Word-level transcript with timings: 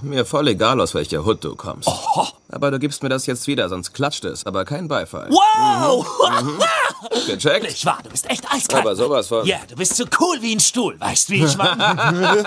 Mir 0.00 0.24
voll 0.24 0.46
egal, 0.46 0.80
aus 0.80 0.94
welcher 0.94 1.24
Hut 1.24 1.42
du 1.42 1.56
kommst. 1.56 1.88
Oho. 1.88 2.28
Aber 2.50 2.70
du 2.70 2.78
gibst 2.78 3.02
mir 3.02 3.08
das 3.08 3.26
jetzt 3.26 3.48
wieder, 3.48 3.68
sonst 3.68 3.92
klatscht 3.92 4.24
es, 4.24 4.46
aber 4.46 4.64
kein 4.64 4.86
Beifall. 4.86 5.28
Wow! 5.28 6.06
Mhm. 6.40 6.50
Mhm. 6.50 7.26
Gecheckt? 7.26 7.64
Nicht 7.64 7.84
wahr, 7.84 7.98
du 8.04 8.10
bist 8.10 8.30
echt 8.30 8.44
eiskalt. 8.48 8.84
Aber 8.84 8.94
sowas 8.94 9.26
von. 9.26 9.44
Ja, 9.44 9.58
du 9.68 9.74
bist 9.74 9.96
so 9.96 10.04
cool 10.20 10.40
wie 10.40 10.54
ein 10.54 10.60
Stuhl, 10.60 10.94
weißt 11.00 11.30
wie 11.30 11.44
ich 11.44 11.56
meine? 11.56 12.44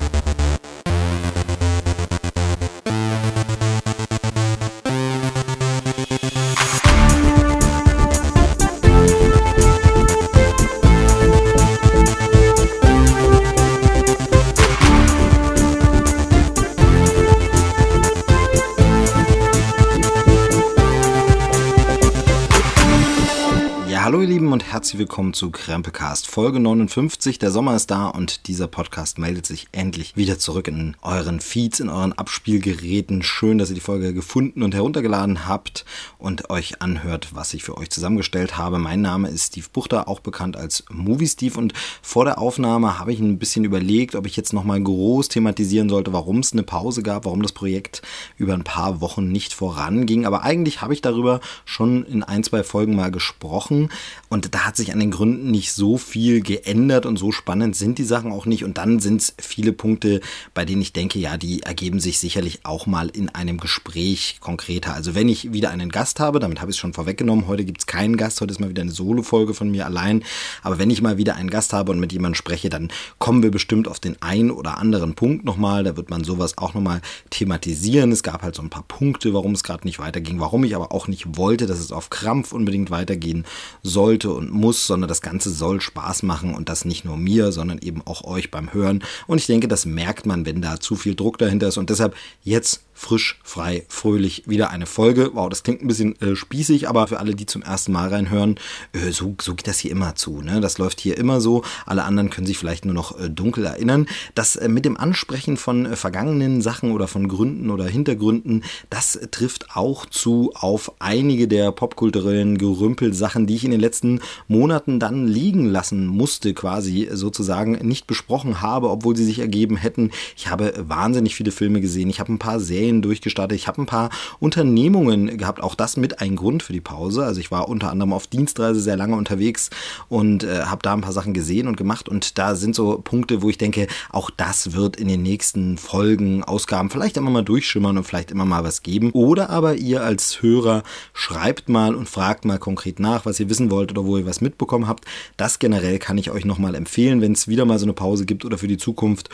herzlich 24.94 25.08
willkommen 25.08 25.34
zu 25.34 25.50
Krempecast 25.50 26.29
Folge 26.29 26.61
59. 26.61 27.40
Der 27.40 27.50
Sommer 27.50 27.75
ist 27.75 27.90
da 27.90 28.07
und 28.07 28.46
dieser 28.46 28.68
Podcast 28.68 29.18
meldet 29.18 29.44
sich 29.44 29.66
endlich 29.72 30.16
wieder 30.16 30.39
zurück 30.39 30.68
in 30.68 30.96
euren 31.02 31.40
Feeds, 31.40 31.80
in 31.80 31.89
euren 31.89 32.12
Abspielgeräten. 32.12 33.25
Schön, 33.25 33.58
dass 33.58 33.70
ihr 33.70 33.75
die 33.75 33.80
Folge 33.80 34.14
gefunden 34.14 34.62
und 34.62 34.72
heruntergeladen 34.72 35.48
habt 35.48 35.84
und 36.16 36.48
euch 36.48 36.80
anhört, 36.80 37.34
was 37.34 37.55
ich 37.55 37.64
für 37.64 37.77
euch 37.77 37.91
zusammengestellt 37.91 38.56
habe. 38.56 38.78
Mein 38.78 39.02
Name 39.02 39.30
ist 39.30 39.48
Steve 39.48 39.66
Buchter, 39.72 40.06
auch 40.06 40.20
bekannt 40.20 40.56
als 40.56 40.84
Movie 40.92 41.27
Steve 41.27 41.58
und 41.58 41.72
vor 42.00 42.24
der 42.24 42.38
Aufnahme 42.38 43.00
habe 43.00 43.12
ich 43.12 43.19
ein 43.19 43.41
bisschen 43.41 43.64
überlegt, 43.64 44.14
ob 44.14 44.27
ich 44.27 44.36
jetzt 44.36 44.52
nochmal 44.52 44.80
groß 44.80 45.27
thematisieren 45.28 45.88
sollte, 45.88 46.12
warum 46.12 46.38
es 46.38 46.52
eine 46.52 46.62
Pause 46.62 47.02
gab, 47.02 47.24
warum 47.24 47.42
das 47.42 47.50
Projekt 47.50 48.02
über 48.36 48.55
ein 48.55 48.62
paar 48.62 49.00
Wochen 49.00 49.27
nicht 49.27 49.55
voranging. 49.55 50.24
Aber 50.24 50.44
eigentlich 50.44 50.82
habe 50.82 50.94
ich 50.94 51.02
darüber 51.02 51.41
schon 51.64 52.06
in 52.06 52.22
ein, 52.22 52.44
zwei 52.44 52.62
Folgen 52.62 52.94
mal 52.94 53.10
gesprochen 53.10 53.88
und 54.28 54.54
da 54.54 54.60
hat 54.60 54.76
sich 54.76 54.83
an 54.92 55.00
den 55.00 55.10
Gründen 55.10 55.50
nicht 55.50 55.72
so 55.72 55.98
viel 55.98 56.40
geändert 56.40 57.06
und 57.06 57.18
so 57.18 57.32
spannend 57.32 57.77
sind 57.77 57.98
die 57.98 58.04
Sachen 58.04 58.32
auch 58.32 58.46
nicht. 58.46 58.64
Und 58.64 58.78
dann 58.78 59.00
sind 59.00 59.20
es 59.20 59.34
viele 59.38 59.72
Punkte, 59.72 60.20
bei 60.52 60.64
denen 60.64 60.82
ich 60.82 60.92
denke, 60.92 61.18
ja, 61.18 61.36
die 61.36 61.62
ergeben 61.62 62.00
sich 62.00 62.18
sicherlich 62.18 62.60
auch 62.64 62.86
mal 62.86 63.08
in 63.08 63.28
einem 63.28 63.58
Gespräch 63.58 64.38
konkreter. 64.41 64.94
Also 64.94 65.14
wenn 65.14 65.28
ich 65.28 65.52
wieder 65.52 65.70
einen 65.70 65.91
Gast 65.91 66.20
habe, 66.20 66.41
damit 66.41 66.60
habe 66.60 66.70
ich 66.70 66.76
es 66.76 66.80
schon 66.80 66.92
vorweggenommen, 66.92 67.46
heute 67.46 67.64
gibt 67.64 67.80
es 67.80 67.86
keinen 67.86 68.16
Gast, 68.16 68.41
heute 68.41 68.52
ist 68.52 68.60
mal 68.60 68.68
wieder 68.68 68.82
eine 68.82 68.91
Solo-Folge 68.91 69.54
von 69.54 69.70
mir 69.70 69.86
allein. 69.86 70.24
Aber 70.62 70.78
wenn 70.78 70.91
ich 70.91 71.02
mal 71.02 71.19
wieder 71.19 71.36
einen 71.36 71.50
Gast 71.50 71.72
habe 71.72 71.92
und 71.92 72.00
mit 72.00 72.12
jemandem 72.12 72.34
spreche, 72.34 72.69
dann 72.69 72.91
kommen 73.19 73.42
wir 73.42 73.50
bestimmt 73.50 73.88
auf 73.88 74.00
den 74.00 74.20
einen 74.22 74.50
oder 74.50 74.78
anderen 74.78 75.14
Punkt 75.14 75.44
nochmal. 75.44 75.84
Da 75.84 75.96
wird 75.96 76.10
man 76.10 76.24
sowas 76.24 76.58
auch 76.58 76.74
nochmal 76.74 77.00
thematisieren. 77.30 78.12
Es 78.12 78.22
gab 78.22 78.42
halt 78.42 78.54
so 78.54 78.62
ein 78.62 78.70
paar 78.70 78.84
Punkte, 78.88 79.34
warum 79.34 79.52
es 79.52 79.62
gerade 79.62 79.84
nicht 79.84 79.98
weiterging, 79.98 80.41
warum 80.41 80.64
ich 80.64 80.74
aber 80.74 80.92
auch 80.92 81.08
nicht 81.08 81.36
wollte, 81.36 81.66
dass 81.66 81.78
es 81.78 81.92
auf 81.92 82.10
Krampf 82.10 82.52
unbedingt 82.52 82.91
weitergehen 82.91 83.44
sollte 83.82 84.32
und 84.32 84.50
muss, 84.50 84.63
sondern 84.72 85.08
das 85.08 85.22
Ganze 85.22 85.50
soll 85.50 85.80
Spaß 85.80 86.22
machen 86.22 86.54
und 86.54 86.68
das 86.68 86.84
nicht 86.84 87.04
nur 87.04 87.16
mir, 87.16 87.52
sondern 87.52 87.78
eben 87.78 88.02
auch 88.04 88.24
euch 88.24 88.50
beim 88.50 88.72
Hören. 88.72 89.02
Und 89.26 89.38
ich 89.38 89.46
denke, 89.46 89.68
das 89.68 89.86
merkt 89.86 90.26
man, 90.26 90.46
wenn 90.46 90.62
da 90.62 90.80
zu 90.80 90.96
viel 90.96 91.14
Druck 91.14 91.38
dahinter 91.38 91.68
ist. 91.68 91.76
Und 91.76 91.90
deshalb 91.90 92.14
jetzt 92.42 92.82
frisch, 92.94 93.40
frei, 93.42 93.84
fröhlich 93.88 94.44
wieder 94.46 94.70
eine 94.70 94.86
Folge. 94.86 95.30
Wow, 95.34 95.48
das 95.48 95.64
klingt 95.64 95.82
ein 95.82 95.88
bisschen 95.88 96.20
äh, 96.20 96.36
spießig, 96.36 96.88
aber 96.88 97.08
für 97.08 97.18
alle, 97.18 97.34
die 97.34 97.44
zum 97.44 97.62
ersten 97.62 97.92
Mal 97.92 98.08
reinhören, 98.08 98.58
äh, 98.92 99.10
so, 99.10 99.34
so 99.40 99.54
geht 99.54 99.66
das 99.66 99.80
hier 99.80 99.90
immer 99.90 100.14
zu. 100.14 100.40
Ne? 100.40 100.60
Das 100.60 100.78
läuft 100.78 101.00
hier 101.00 101.18
immer 101.18 101.40
so. 101.40 101.64
Alle 101.86 102.04
anderen 102.04 102.30
können 102.30 102.46
sich 102.46 102.56
vielleicht 102.56 102.84
nur 102.84 102.94
noch 102.94 103.18
äh, 103.18 103.28
dunkel 103.28 103.66
erinnern. 103.66 104.06
Das 104.34 104.56
äh, 104.56 104.68
mit 104.68 104.84
dem 104.84 104.96
Ansprechen 104.96 105.56
von 105.56 105.86
äh, 105.86 105.96
vergangenen 105.96 106.62
Sachen 106.62 106.92
oder 106.92 107.08
von 107.08 107.28
Gründen 107.28 107.70
oder 107.70 107.86
Hintergründen, 107.86 108.62
das 108.90 109.18
trifft 109.32 109.76
auch 109.76 110.06
zu 110.06 110.52
auf 110.54 110.92
einige 111.00 111.48
der 111.48 111.72
popkulturellen 111.72 112.58
Gerümpelsachen, 112.58 113.46
die 113.46 113.56
ich 113.56 113.64
in 113.64 113.72
den 113.72 113.80
letzten 113.80 114.20
Monaten 114.47 114.53
dann 114.98 115.26
liegen 115.26 115.66
lassen 115.66 116.06
musste, 116.06 116.54
quasi 116.54 117.09
sozusagen 117.12 117.72
nicht 117.87 118.06
besprochen 118.06 118.62
habe, 118.62 118.91
obwohl 118.91 119.16
sie 119.16 119.25
sich 119.25 119.41
ergeben 119.41 119.76
hätten. 119.76 120.10
Ich 120.37 120.48
habe 120.48 120.72
wahnsinnig 120.78 121.34
viele 121.34 121.50
Filme 121.50 121.81
gesehen. 121.81 122.10
Ich 122.10 122.20
habe 122.20 122.32
ein 122.32 122.38
paar 122.38 122.60
Serien 122.60 123.03
durchgestartet. 123.03 123.56
Ich 123.56 123.66
habe 123.66 123.82
ein 123.82 123.87
paar 123.87 124.10
Unternehmungen 124.41 125.37
gehabt, 125.37 125.62
auch 125.62 125.75
das 125.75 125.97
mit 125.97 126.20
ein 126.20 126.37
Grund 126.37 126.62
für 126.62 126.72
die 126.72 126.81
Pause. 126.81 127.25
Also 127.25 127.41
ich 127.41 127.50
war 127.50 127.69
unter 127.69 127.91
anderem 127.91 128.12
auf 128.12 128.26
Dienstreise 128.26 128.81
sehr 128.81 128.97
lange 128.97 129.16
unterwegs 129.16 129.70
und 130.09 130.44
äh, 130.44 130.62
habe 130.65 130.82
da 130.82 130.92
ein 130.92 131.00
paar 131.00 131.12
Sachen 131.12 131.34
gesehen 131.34 131.69
und 131.69 131.76
gemacht 131.76 132.09
und 132.09 132.38
da 132.38 132.54
sind 132.54 132.75
so 132.75 133.00
Punkte, 133.03 133.42
wo 133.42 133.50
ich 133.50 133.59
denke, 133.59 133.86
auch 134.10 134.31
das 134.31 134.72
wird 134.72 134.97
in 134.97 135.09
den 135.09 135.22
nächsten 135.22 135.78
Folgen, 135.78 136.44
Ausgaben 136.44 136.91
vielleicht 136.91 137.16
immer 137.16 137.31
mal 137.31 137.44
durchschimmern 137.44 137.98
und 137.98 138.04
vielleicht 138.04 138.31
immer 138.31 138.44
mal 138.44 138.65
was 138.65 138.82
geben. 138.82 139.10
Oder 139.12 139.50
aber 139.50 139.75
ihr 139.75 140.03
als 140.03 140.42
Hörer 140.42 140.82
schreibt 141.12 141.69
mal 141.69 141.94
und 141.94 142.09
fragt 142.09 142.44
mal 142.44 142.59
konkret 142.59 143.00
nach, 143.00 143.26
was 143.26 143.41
ihr 143.41 143.48
wissen 143.48 143.71
wollt 143.71 143.91
oder 143.91 144.04
wo 144.04 144.16
ihr 144.16 144.26
was 144.26 144.41
mitbekommen 144.44 144.87
habt. 144.87 145.05
Das 145.37 145.59
generell 145.59 145.99
kann 145.99 146.19
ich 146.19 146.31
euch 146.31 146.44
nochmal 146.44 146.77
empfehlen, 146.77 147.21
wenn 147.21 147.32
es 147.32 147.49
wieder 147.49 147.65
mal 147.65 147.78
so 147.81 147.87
eine 147.87 147.94
Pause 147.94 148.25
gibt 148.27 148.44
oder 148.44 148.59
für 148.59 148.69
die 148.69 148.78
Zukunft 148.78 149.28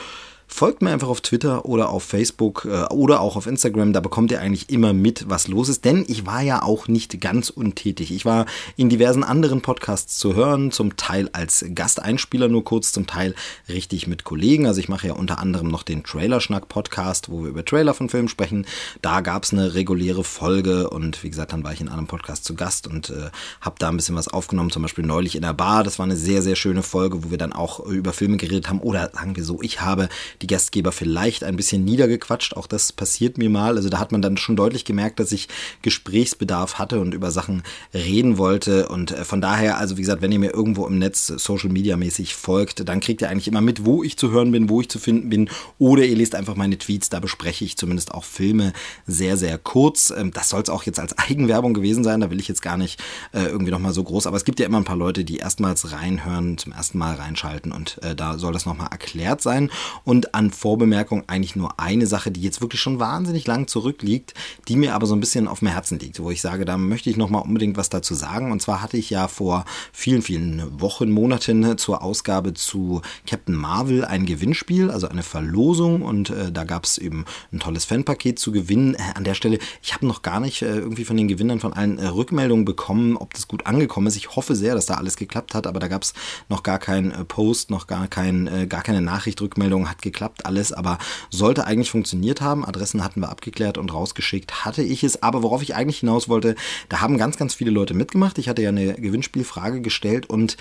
Folgt 0.53 0.83
mir 0.83 0.91
einfach 0.91 1.09
auf 1.09 1.21
Twitter 1.21 1.65
oder 1.65 1.91
auf 1.91 2.03
Facebook 2.03 2.67
äh, 2.71 2.93
oder 2.93 3.21
auch 3.21 3.37
auf 3.37 3.47
Instagram. 3.47 3.93
Da 3.93 4.01
bekommt 4.01 4.33
ihr 4.33 4.41
eigentlich 4.41 4.69
immer 4.69 4.93
mit, 4.93 5.31
was 5.31 5.47
los 5.47 5.69
ist. 5.69 5.85
Denn 5.85 6.05
ich 6.09 6.27
war 6.27 6.43
ja 6.43 6.63
auch 6.63 6.89
nicht 6.89 7.21
ganz 7.21 7.51
untätig. 7.51 8.11
Ich 8.11 8.25
war 8.25 8.47
in 8.77 8.91
diversen 8.91 9.23
anderen 9.23 9.63
Podcasts 9.63 10.19
zu 10.19 10.35
hören, 10.35 10.73
zum 10.73 10.97
Teil 10.97 11.31
als 11.33 11.65
Gasteinspieler 11.73 12.49
nur 12.49 12.65
kurz, 12.65 12.93
zum 12.93 13.07
Teil 13.07 13.35
richtig 13.69 14.09
mit 14.09 14.25
Kollegen. 14.25 14.67
Also 14.67 14.81
ich 14.81 14.89
mache 14.89 15.07
ja 15.07 15.13
unter 15.15 15.39
anderem 15.39 15.69
noch 15.69 15.85
den 15.85 16.03
Trailerschnack-Podcast, 16.03 17.31
wo 17.31 17.43
wir 17.45 17.51
über 17.51 17.65
Trailer 17.65 17.95
von 17.95 18.09
Filmen 18.09 18.29
sprechen. 18.29 18.67
Da 19.03 19.21
gab 19.21 19.45
es 19.45 19.53
eine 19.53 19.75
reguläre 19.75 20.25
Folge 20.25 20.91
und 20.91 21.23
wie 21.23 21.31
gesagt, 21.31 21.53
dann 21.53 21.63
war 21.65 21.73
ich 21.73 21.81
in 21.81 21.89
einem 21.89 22.09
Podcast 22.09 22.45
zu 22.45 22.55
Gast 22.55 22.89
und 22.89 23.11
äh, 23.11 23.31
habe 23.61 23.77
da 23.79 23.89
ein 23.89 23.97
bisschen 23.97 24.17
was 24.17 24.29
aufgenommen, 24.29 24.71
zum 24.71 24.83
Beispiel 24.83 25.07
neulich 25.07 25.37
in 25.37 25.43
der 25.43 25.55
Bar. 25.55 25.85
Das 25.85 25.99
war 26.01 26.05
eine 26.05 26.17
sehr, 26.17 26.43
sehr 26.43 26.57
schöne 26.57 26.83
Folge, 26.83 27.25
wo 27.25 27.31
wir 27.31 27.39
dann 27.39 27.53
auch 27.53 27.81
über 27.87 28.13
Filme 28.13 28.37
geredet 28.37 28.69
haben. 28.69 28.81
Oder 28.81 29.11
sagen 29.15 29.37
wir 29.37 29.45
so, 29.45 29.63
ich 29.63 29.81
habe 29.81 30.09
die 30.43 30.47
Gastgeber 30.47 30.93
vielleicht 30.93 31.45
ein 31.45 31.57
bisschen 31.57 31.85
niedergequatscht. 31.85 32.57
Auch 32.57 32.67
das 32.67 32.93
passiert 32.93 33.37
mir 33.37 33.51
mal. 33.51 33.77
Also 33.77 33.89
da 33.89 33.99
hat 33.99 34.13
man 34.13 34.23
dann 34.23 34.37
schon 34.37 34.57
deutlich 34.57 34.85
gemerkt, 34.85 35.21
dass 35.21 35.33
ich 35.33 35.49
Gesprächsbedarf 35.83 36.79
hatte 36.79 37.01
und 37.01 37.13
über 37.15 37.31
Sachen 37.31 37.63
reden 37.93 38.39
wollte. 38.39 38.89
Und 38.89 39.13
äh, 39.13 39.25
von 39.25 39.41
daher, 39.41 39.79
also 39.79 39.97
wie 39.97 40.03
gesagt, 40.03 40.23
wenn 40.23 40.33
ihr 40.33 40.39
mir 40.39 40.53
irgendwo 40.55 40.87
im 40.87 40.99
Netz 40.99 41.27
Social 41.27 41.71
Media 41.71 41.97
mäßig 41.97 42.35
folgt, 42.35 42.89
dann 42.89 43.01
kriegt 43.01 43.21
ihr 43.21 43.29
eigentlich 43.29 43.49
immer 43.49 43.61
mit, 43.61 43.85
wo 43.85 44.03
ich 44.03 44.17
zu 44.17 44.31
hören 44.31 44.51
bin, 44.51 44.71
wo 44.71 44.81
ich 44.81 44.89
zu 44.89 44.99
finden 44.99 45.29
bin. 45.29 45.51
Oder 45.79 46.05
ihr 46.05 46.17
lest 46.17 46.35
einfach 46.35 46.57
meine 46.57 46.79
Tweets. 46.79 47.11
Da 47.11 47.21
bespreche 47.21 47.65
ich 47.65 47.77
zumindest 47.77 48.13
auch 48.13 48.25
Filme 48.25 48.73
sehr, 49.07 49.37
sehr 49.37 49.59
kurz. 49.59 50.11
Ähm, 50.11 50.31
das 50.33 50.49
soll 50.49 50.63
es 50.63 50.71
auch 50.71 50.85
jetzt 50.85 51.01
als 51.01 51.19
Eigenwerbung 51.19 51.75
gewesen 51.75 52.03
sein. 52.03 52.21
Da 52.21 52.31
will 52.31 52.41
ich 52.41 52.49
jetzt 52.49 52.63
gar 52.63 52.79
nicht 52.79 53.01
äh, 53.33 53.45
irgendwie 53.45 53.73
nochmal 53.73 53.93
so 53.93 54.03
groß. 54.03 54.27
Aber 54.27 54.39
es 54.39 54.45
gibt 54.45 54.59
ja 54.59 54.67
immer 54.67 54.79
ein 54.79 54.85
paar 54.85 54.97
Leute, 54.97 55.25
die 55.25 55.37
erstmals 55.37 55.93
reinhören, 55.93 56.57
zum 56.57 56.73
ersten 56.73 56.97
Mal 56.97 57.17
reinschalten. 57.17 57.73
Und 57.73 58.03
äh, 58.03 58.15
da 58.15 58.39
soll 58.39 58.55
das 58.55 58.65
nochmal 58.65 58.89
erklärt 58.91 59.43
sein. 59.43 59.71
Und 60.05 60.30
an 60.33 60.51
Vorbemerkung 60.51 61.25
eigentlich 61.27 61.57
nur 61.57 61.79
eine 61.81 62.07
Sache, 62.07 62.31
die 62.31 62.43
jetzt 62.43 62.61
wirklich 62.61 62.81
schon 62.81 62.99
wahnsinnig 62.99 63.47
lang 63.47 63.67
zurückliegt, 63.67 64.35
die 64.69 64.77
mir 64.77 64.95
aber 64.95 65.07
so 65.07 65.15
ein 65.15 65.21
bisschen 65.21 65.49
auf 65.49 65.61
dem 65.61 65.69
Herzen 65.69 65.99
liegt, 65.99 66.21
wo 66.21 66.31
ich 66.31 66.41
sage, 66.41 66.65
da 66.65 66.77
möchte 66.77 67.11
ich 67.11 67.17
nochmal 67.17 67.43
unbedingt 67.43 67.77
was 67.77 67.89
dazu 67.91 68.15
sagen. 68.15 68.53
Und 68.53 68.63
zwar 68.63 68.83
hatte 68.83 68.97
ich 68.97 69.11
ja 69.11 69.29
vor 69.29 69.65
vielen, 69.93 70.23
vielen 70.23 70.81
Wochen, 70.81 71.11
Monaten 71.11 71.79
zur 71.79 72.03
Ausgabe 72.03 72.55
zu 72.55 73.03
Captain 73.27 73.55
Marvel 73.55 74.05
ein 74.05 74.27
Gewinnspiel, 74.27 74.91
also 74.91 75.09
eine 75.09 75.23
Verlosung 75.23 76.03
und 76.03 76.31
äh, 76.31 76.53
da 76.53 76.65
gab 76.65 76.85
es 76.85 76.99
eben 76.99 77.25
ein 77.53 77.61
tolles 77.61 77.85
Fanpaket 77.85 78.39
zu 78.39 78.53
gewinnen. 78.53 78.95
Äh, 78.95 79.15
an 79.15 79.25
der 79.25 79.35
Stelle, 79.35 79.59
ich 79.83 79.95
habe 79.95 80.07
noch 80.07 80.23
gar 80.23 80.41
nicht 80.41 80.63
äh, 80.63 80.79
irgendwie 80.79 81.05
von 81.05 81.17
den 81.17 81.29
Gewinnern 81.29 81.61
von 81.61 81.73
allen 81.73 81.99
äh, 81.99 82.07
Rückmeldungen 82.07 82.65
bekommen, 82.65 83.17
ob 83.17 83.35
das 83.35 83.49
gut 83.49 83.67
angekommen 83.67 84.07
ist. 84.07 84.17
Ich 84.17 84.37
hoffe 84.37 84.55
sehr, 84.55 84.75
dass 84.75 84.87
da 84.87 84.95
alles 84.95 85.17
geklappt 85.17 85.55
hat, 85.55 85.67
aber 85.67 85.81
da 85.81 85.89
gab 85.89 86.03
es 86.03 86.15
noch 86.49 86.63
gar 86.63 86.79
keinen 86.79 87.11
äh, 87.11 87.25
Post, 87.25 87.71
noch 87.71 87.87
gar, 87.87 88.09
kein, 88.09 88.47
äh, 88.47 88.67
gar 88.67 88.83
keine 88.83 89.01
Nachricht, 89.01 89.41
Rückmeldung 89.41 89.89
hat 89.89 90.03
geklappt 90.03 90.20
geklappt 90.21 90.45
alles, 90.45 90.73
aber 90.73 90.99
sollte 91.31 91.67
eigentlich 91.67 91.91
funktioniert 91.91 92.43
haben. 92.43 92.65
Adressen 92.65 93.03
hatten 93.03 93.21
wir 93.21 93.31
abgeklärt 93.31 93.79
und 93.79 93.93
rausgeschickt 93.93 94.67
hatte 94.67 94.83
ich 94.83 95.03
es. 95.03 95.23
Aber 95.23 95.43
worauf 95.43 95.63
ich 95.63 95.75
eigentlich 95.75 96.01
hinaus 96.01 96.29
wollte, 96.29 96.57
da 96.91 97.01
haben 97.01 97.17
ganz, 97.17 97.39
ganz 97.39 97.55
viele 97.55 97.71
Leute 97.71 97.95
mitgemacht. 97.95 98.37
Ich 98.39 98.49
hatte 98.49 98.63
ja 98.63 98.69
eine 98.69 98.95
Gewinnspielfrage 98.95 99.81
gestellt 99.81 100.29
und 100.29 100.59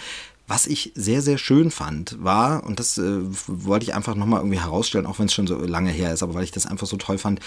was 0.47 0.65
ich 0.65 0.93
sehr, 0.95 1.21
sehr 1.21 1.37
schön 1.37 1.69
fand, 1.69 2.23
war, 2.23 2.63
und 2.63 2.79
das 2.79 2.97
äh, 2.97 3.19
wollte 3.45 3.83
ich 3.83 3.93
einfach 3.93 4.15
nochmal 4.15 4.39
irgendwie 4.39 4.59
herausstellen, 4.59 5.05
auch 5.05 5.19
wenn 5.19 5.27
es 5.27 5.33
schon 5.33 5.45
so 5.45 5.57
lange 5.59 5.91
her 5.91 6.11
ist, 6.11 6.23
aber 6.23 6.33
weil 6.33 6.43
ich 6.43 6.51
das 6.51 6.65
einfach 6.65 6.87
so 6.87 6.97
toll 6.97 7.19
fand, 7.19 7.39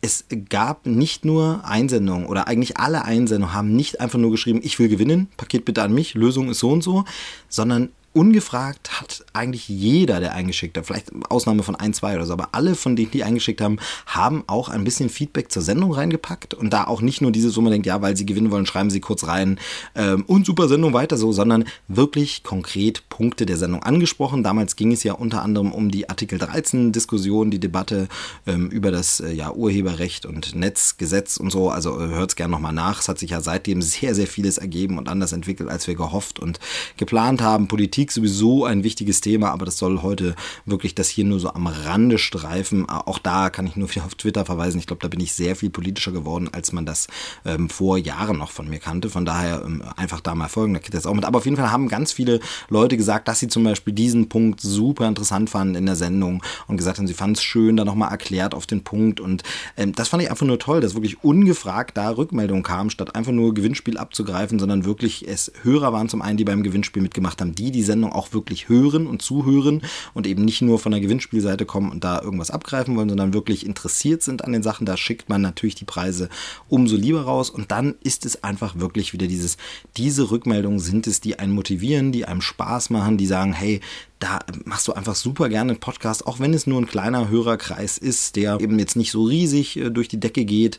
es 0.00 0.26
gab 0.48 0.86
nicht 0.86 1.24
nur 1.24 1.64
Einsendungen 1.64 2.26
oder 2.26 2.46
eigentlich 2.46 2.76
alle 2.76 3.04
Einsendungen 3.04 3.52
haben 3.52 3.74
nicht 3.74 4.00
einfach 4.00 4.18
nur 4.18 4.30
geschrieben, 4.30 4.60
ich 4.62 4.78
will 4.78 4.88
gewinnen, 4.88 5.26
Paket 5.36 5.64
bitte 5.64 5.82
an 5.82 5.92
mich, 5.92 6.14
Lösung 6.14 6.50
ist 6.50 6.60
so 6.60 6.70
und 6.70 6.82
so, 6.82 7.04
sondern 7.48 7.90
ungefragt 8.12 9.00
hat 9.00 9.24
eigentlich 9.32 9.68
jeder, 9.68 10.18
der 10.18 10.34
eingeschickt 10.34 10.76
hat, 10.76 10.86
vielleicht 10.86 11.12
Ausnahme 11.28 11.62
von 11.62 11.76
ein, 11.76 11.94
zwei 11.94 12.16
oder 12.16 12.26
so, 12.26 12.32
aber 12.32 12.48
alle 12.52 12.74
von 12.74 12.96
denen, 12.96 13.12
die 13.12 13.22
eingeschickt 13.22 13.60
haben, 13.60 13.78
haben 14.06 14.42
auch 14.48 14.68
ein 14.68 14.82
bisschen 14.82 15.08
Feedback 15.08 15.52
zur 15.52 15.62
Sendung 15.62 15.92
reingepackt 15.92 16.54
und 16.54 16.70
da 16.72 16.84
auch 16.84 17.02
nicht 17.02 17.20
nur 17.20 17.30
diese 17.30 17.50
Summe 17.50 17.70
denkt, 17.70 17.86
ja, 17.86 18.02
weil 18.02 18.16
sie 18.16 18.26
gewinnen 18.26 18.50
wollen, 18.50 18.66
schreiben 18.66 18.90
sie 18.90 19.00
kurz 19.00 19.28
rein 19.28 19.60
ähm, 19.94 20.24
und 20.26 20.44
super 20.44 20.66
Sendung 20.66 20.92
weiter 20.92 21.16
so, 21.16 21.30
sondern 21.30 21.64
wirklich 21.86 22.42
konkret 22.42 23.08
Punkte 23.08 23.46
der 23.46 23.56
Sendung 23.56 23.82
angesprochen. 23.84 24.42
Damals 24.42 24.74
ging 24.74 24.90
es 24.90 25.04
ja 25.04 25.12
unter 25.12 25.42
anderem 25.42 25.70
um 25.70 25.90
die 25.90 26.08
Artikel 26.08 26.38
13 26.38 26.90
Diskussion, 26.90 27.50
die 27.50 27.60
Debatte 27.60 28.08
ähm, 28.46 28.70
über 28.70 28.90
das 28.90 29.20
äh, 29.20 29.30
ja, 29.30 29.52
Urheberrecht 29.52 30.26
und 30.26 30.56
Netzgesetz 30.56 31.36
und 31.36 31.50
so, 31.50 31.70
also 31.70 32.00
äh, 32.00 32.08
hört 32.08 32.30
es 32.30 32.36
gerne 32.36 32.50
nochmal 32.50 32.72
nach. 32.72 33.00
Es 33.00 33.08
hat 33.08 33.20
sich 33.20 33.30
ja 33.30 33.40
seitdem 33.40 33.82
sehr, 33.82 34.16
sehr 34.16 34.26
vieles 34.26 34.58
ergeben 34.58 34.98
und 34.98 35.08
anders 35.08 35.32
entwickelt, 35.32 35.68
als 35.68 35.86
wir 35.86 35.94
gehofft 35.94 36.40
und 36.40 36.58
geplant 36.96 37.40
haben. 37.40 37.68
Politik 37.68 37.99
Politik 38.00 38.12
sowieso 38.12 38.64
ein 38.64 38.82
wichtiges 38.82 39.20
Thema, 39.20 39.50
aber 39.50 39.66
das 39.66 39.76
soll 39.76 40.00
heute 40.00 40.34
wirklich 40.64 40.94
das 40.94 41.10
hier 41.10 41.26
nur 41.26 41.38
so 41.38 41.52
am 41.52 41.66
Rande 41.66 42.16
streifen. 42.16 42.88
Auch 42.88 43.18
da 43.18 43.50
kann 43.50 43.66
ich 43.66 43.76
nur 43.76 43.90
auf 43.90 44.14
Twitter 44.14 44.46
verweisen. 44.46 44.78
Ich 44.78 44.86
glaube, 44.86 45.02
da 45.02 45.08
bin 45.08 45.20
ich 45.20 45.34
sehr 45.34 45.54
viel 45.54 45.68
politischer 45.68 46.10
geworden, 46.10 46.48
als 46.50 46.72
man 46.72 46.86
das 46.86 47.08
ähm, 47.44 47.68
vor 47.68 47.98
Jahren 47.98 48.38
noch 48.38 48.52
von 48.52 48.70
mir 48.70 48.78
kannte. 48.78 49.10
Von 49.10 49.26
daher 49.26 49.62
ähm, 49.66 49.82
einfach 49.96 50.20
da 50.20 50.34
mal 50.34 50.48
folgen, 50.48 50.72
da 50.72 50.80
geht 50.80 50.94
das 50.94 51.04
auch 51.04 51.12
mit. 51.12 51.26
Aber 51.26 51.38
auf 51.38 51.44
jeden 51.44 51.58
Fall 51.58 51.70
haben 51.70 51.88
ganz 51.88 52.12
viele 52.12 52.40
Leute 52.70 52.96
gesagt, 52.96 53.28
dass 53.28 53.38
sie 53.38 53.48
zum 53.48 53.64
Beispiel 53.64 53.92
diesen 53.92 54.30
Punkt 54.30 54.62
super 54.62 55.06
interessant 55.06 55.50
fanden 55.50 55.74
in 55.74 55.84
der 55.84 55.96
Sendung 55.96 56.42
und 56.68 56.78
gesagt 56.78 56.96
haben, 56.96 57.06
sie 57.06 57.12
fanden 57.12 57.34
es 57.34 57.42
schön, 57.42 57.76
da 57.76 57.84
nochmal 57.84 58.10
erklärt 58.10 58.54
auf 58.54 58.66
den 58.66 58.82
Punkt. 58.82 59.20
Und 59.20 59.42
ähm, 59.76 59.92
das 59.92 60.08
fand 60.08 60.22
ich 60.22 60.30
einfach 60.30 60.46
nur 60.46 60.58
toll, 60.58 60.80
dass 60.80 60.94
wirklich 60.94 61.22
ungefragt 61.22 61.98
da 61.98 62.08
Rückmeldungen 62.08 62.62
kamen, 62.62 62.88
statt 62.88 63.14
einfach 63.14 63.32
nur 63.32 63.52
Gewinnspiel 63.52 63.98
abzugreifen, 63.98 64.58
sondern 64.58 64.86
wirklich 64.86 65.28
es 65.28 65.52
Hörer 65.62 65.92
waren 65.92 66.08
zum 66.08 66.22
einen, 66.22 66.38
die 66.38 66.44
beim 66.44 66.62
Gewinnspiel 66.62 67.02
mitgemacht 67.02 67.42
haben, 67.42 67.54
die 67.54 67.70
diese 67.70 67.89
Sendung 67.90 68.12
auch 68.12 68.32
wirklich 68.32 68.68
hören 68.68 69.06
und 69.06 69.22
zuhören 69.22 69.82
und 70.14 70.26
eben 70.26 70.44
nicht 70.44 70.62
nur 70.62 70.78
von 70.78 70.92
der 70.92 71.00
Gewinnspielseite 71.00 71.66
kommen 71.66 71.90
und 71.90 72.04
da 72.04 72.22
irgendwas 72.22 72.50
abgreifen 72.50 72.96
wollen, 72.96 73.08
sondern 73.08 73.34
wirklich 73.34 73.66
interessiert 73.66 74.22
sind 74.22 74.44
an 74.44 74.52
den 74.52 74.62
Sachen. 74.62 74.86
Da 74.86 74.96
schickt 74.96 75.28
man 75.28 75.42
natürlich 75.42 75.74
die 75.74 75.84
Preise 75.84 76.28
umso 76.68 76.96
lieber 76.96 77.22
raus 77.22 77.50
und 77.50 77.70
dann 77.70 77.96
ist 78.02 78.24
es 78.24 78.44
einfach 78.44 78.78
wirklich 78.78 79.12
wieder 79.12 79.26
dieses, 79.26 79.56
diese 79.96 80.30
Rückmeldungen 80.30 80.78
sind 80.78 81.06
es, 81.06 81.20
die 81.20 81.38
einen 81.38 81.52
motivieren, 81.52 82.12
die 82.12 82.24
einem 82.24 82.40
Spaß 82.40 82.90
machen, 82.90 83.18
die 83.18 83.26
sagen, 83.26 83.52
hey, 83.52 83.80
da 84.20 84.38
machst 84.64 84.86
du 84.86 84.92
einfach 84.92 85.14
super 85.14 85.48
gerne 85.48 85.72
einen 85.72 85.80
Podcast, 85.80 86.26
auch 86.26 86.38
wenn 86.40 86.54
es 86.54 86.66
nur 86.66 86.80
ein 86.80 86.86
kleiner 86.86 87.28
Hörerkreis 87.28 87.98
ist, 87.98 88.36
der 88.36 88.60
eben 88.60 88.78
jetzt 88.78 88.96
nicht 88.96 89.10
so 89.10 89.24
riesig 89.24 89.76
äh, 89.76 89.90
durch 89.90 90.08
die 90.08 90.20
Decke 90.20 90.44
geht 90.44 90.78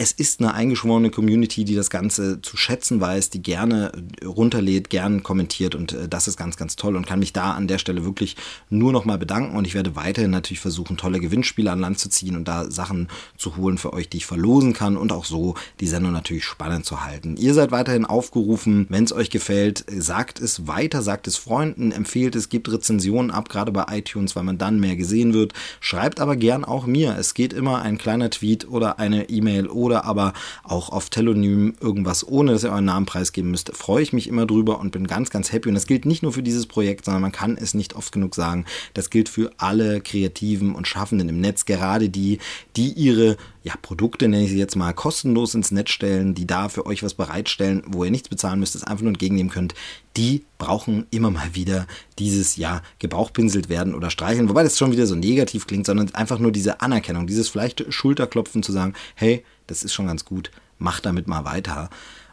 es 0.00 0.12
ist 0.12 0.40
eine 0.40 0.54
eingeschworene 0.54 1.10
Community, 1.10 1.64
die 1.64 1.74
das 1.74 1.90
Ganze 1.90 2.40
zu 2.40 2.56
schätzen 2.56 3.02
weiß, 3.02 3.28
die 3.28 3.42
gerne 3.42 3.92
runterlädt, 4.24 4.88
gern 4.88 5.22
kommentiert 5.22 5.74
und 5.74 5.92
äh, 5.92 6.08
das 6.08 6.26
ist 6.26 6.38
ganz, 6.38 6.56
ganz 6.56 6.76
toll 6.76 6.96
und 6.96 7.06
kann 7.06 7.18
mich 7.18 7.34
da 7.34 7.52
an 7.52 7.68
der 7.68 7.76
Stelle 7.76 8.02
wirklich 8.02 8.36
nur 8.70 8.92
nochmal 8.92 9.18
bedanken 9.18 9.58
und 9.58 9.66
ich 9.66 9.74
werde 9.74 9.96
weiterhin 9.96 10.30
natürlich 10.30 10.60
versuchen, 10.60 10.96
tolle 10.96 11.20
Gewinnspiele 11.20 11.70
an 11.70 11.80
Land 11.80 11.98
zu 11.98 12.08
ziehen 12.08 12.36
und 12.36 12.48
da 12.48 12.70
Sachen 12.70 13.08
zu 13.36 13.58
holen 13.58 13.76
für 13.76 13.92
euch, 13.92 14.08
die 14.08 14.16
ich 14.16 14.26
verlosen 14.26 14.72
kann 14.72 14.96
und 14.96 15.12
auch 15.12 15.26
so 15.26 15.54
die 15.80 15.86
Sendung 15.86 16.12
natürlich 16.12 16.46
spannend 16.46 16.86
zu 16.86 17.04
halten. 17.04 17.36
Ihr 17.36 17.52
seid 17.52 17.70
weiterhin 17.70 18.06
aufgerufen, 18.06 18.86
wenn 18.88 19.04
es 19.04 19.12
euch 19.12 19.28
gefällt, 19.28 19.84
sagt 19.94 20.40
es 20.40 20.66
weiter, 20.66 21.02
sagt 21.02 21.26
es 21.26 21.36
Freunden, 21.36 21.92
empfehlt 21.92 22.36
es, 22.36 22.48
gibt 22.48 22.72
Rezensionen 22.72 23.30
ab, 23.30 23.50
gerade 23.50 23.70
bei 23.70 23.84
iTunes, 23.90 24.34
weil 24.34 24.44
man 24.44 24.56
dann 24.56 24.80
mehr 24.80 24.96
gesehen 24.96 25.34
wird. 25.34 25.52
Schreibt 25.80 26.20
aber 26.20 26.36
gern 26.36 26.64
auch 26.64 26.86
mir. 26.86 27.18
Es 27.18 27.34
geht 27.34 27.52
immer 27.52 27.82
ein 27.82 27.98
kleiner 27.98 28.30
Tweet 28.30 28.66
oder 28.66 28.98
eine 28.98 29.28
E-Mail 29.28 29.66
oder 29.66 29.89
oder 29.90 30.04
aber 30.04 30.32
auch 30.62 30.90
auf 30.90 31.10
Telonym 31.10 31.74
irgendwas, 31.80 32.26
ohne 32.26 32.52
dass 32.52 32.64
ihr 32.64 32.70
euren 32.70 32.84
Namen 32.84 33.06
preisgeben 33.06 33.50
müsst, 33.50 33.76
freue 33.76 34.02
ich 34.02 34.12
mich 34.12 34.28
immer 34.28 34.46
drüber 34.46 34.78
und 34.78 34.92
bin 34.92 35.06
ganz, 35.06 35.30
ganz 35.30 35.52
happy. 35.52 35.68
Und 35.68 35.74
das 35.74 35.86
gilt 35.86 36.06
nicht 36.06 36.22
nur 36.22 36.32
für 36.32 36.42
dieses 36.42 36.66
Projekt, 36.66 37.04
sondern 37.04 37.22
man 37.22 37.32
kann 37.32 37.56
es 37.56 37.74
nicht 37.74 37.94
oft 37.96 38.12
genug 38.12 38.34
sagen. 38.34 38.64
Das 38.94 39.10
gilt 39.10 39.28
für 39.28 39.50
alle 39.58 40.00
Kreativen 40.00 40.74
und 40.74 40.86
Schaffenden 40.86 41.28
im 41.28 41.40
Netz, 41.40 41.64
gerade 41.64 42.08
die, 42.08 42.38
die 42.76 42.92
ihre 42.92 43.36
ja, 43.62 43.74
Produkte, 43.82 44.28
nenne 44.28 44.44
ich 44.44 44.50
sie 44.50 44.58
jetzt 44.58 44.76
mal, 44.76 44.94
kostenlos 44.94 45.54
ins 45.54 45.70
Netz 45.70 45.90
stellen, 45.90 46.34
die 46.34 46.46
da 46.46 46.68
für 46.68 46.86
euch 46.86 47.02
was 47.02 47.14
bereitstellen, 47.14 47.82
wo 47.86 48.04
ihr 48.04 48.10
nichts 48.10 48.28
bezahlen 48.28 48.60
müsst, 48.60 48.74
es 48.74 48.84
einfach 48.84 49.02
nur 49.02 49.10
entgegennehmen 49.10 49.52
könnt, 49.52 49.74
die 50.16 50.44
brauchen 50.58 51.06
immer 51.10 51.30
mal 51.30 51.54
wieder 51.54 51.86
dieses, 52.18 52.56
ja, 52.56 52.82
gebauchpinselt 52.98 53.68
werden 53.68 53.94
oder 53.94 54.10
streicheln, 54.10 54.48
wobei 54.48 54.62
das 54.62 54.78
schon 54.78 54.92
wieder 54.92 55.06
so 55.06 55.14
negativ 55.14 55.66
klingt, 55.66 55.86
sondern 55.86 56.14
einfach 56.14 56.38
nur 56.38 56.52
diese 56.52 56.80
Anerkennung, 56.80 57.26
dieses 57.26 57.48
vielleicht 57.48 57.92
Schulterklopfen 57.92 58.62
zu 58.62 58.72
sagen, 58.72 58.94
hey, 59.14 59.44
das 59.70 59.82
ist 59.82 59.94
schon 59.94 60.06
ganz 60.06 60.24
gut, 60.24 60.50
mach 60.78 61.00
damit 61.00 61.28
mal 61.28 61.44
weiter. 61.44 61.90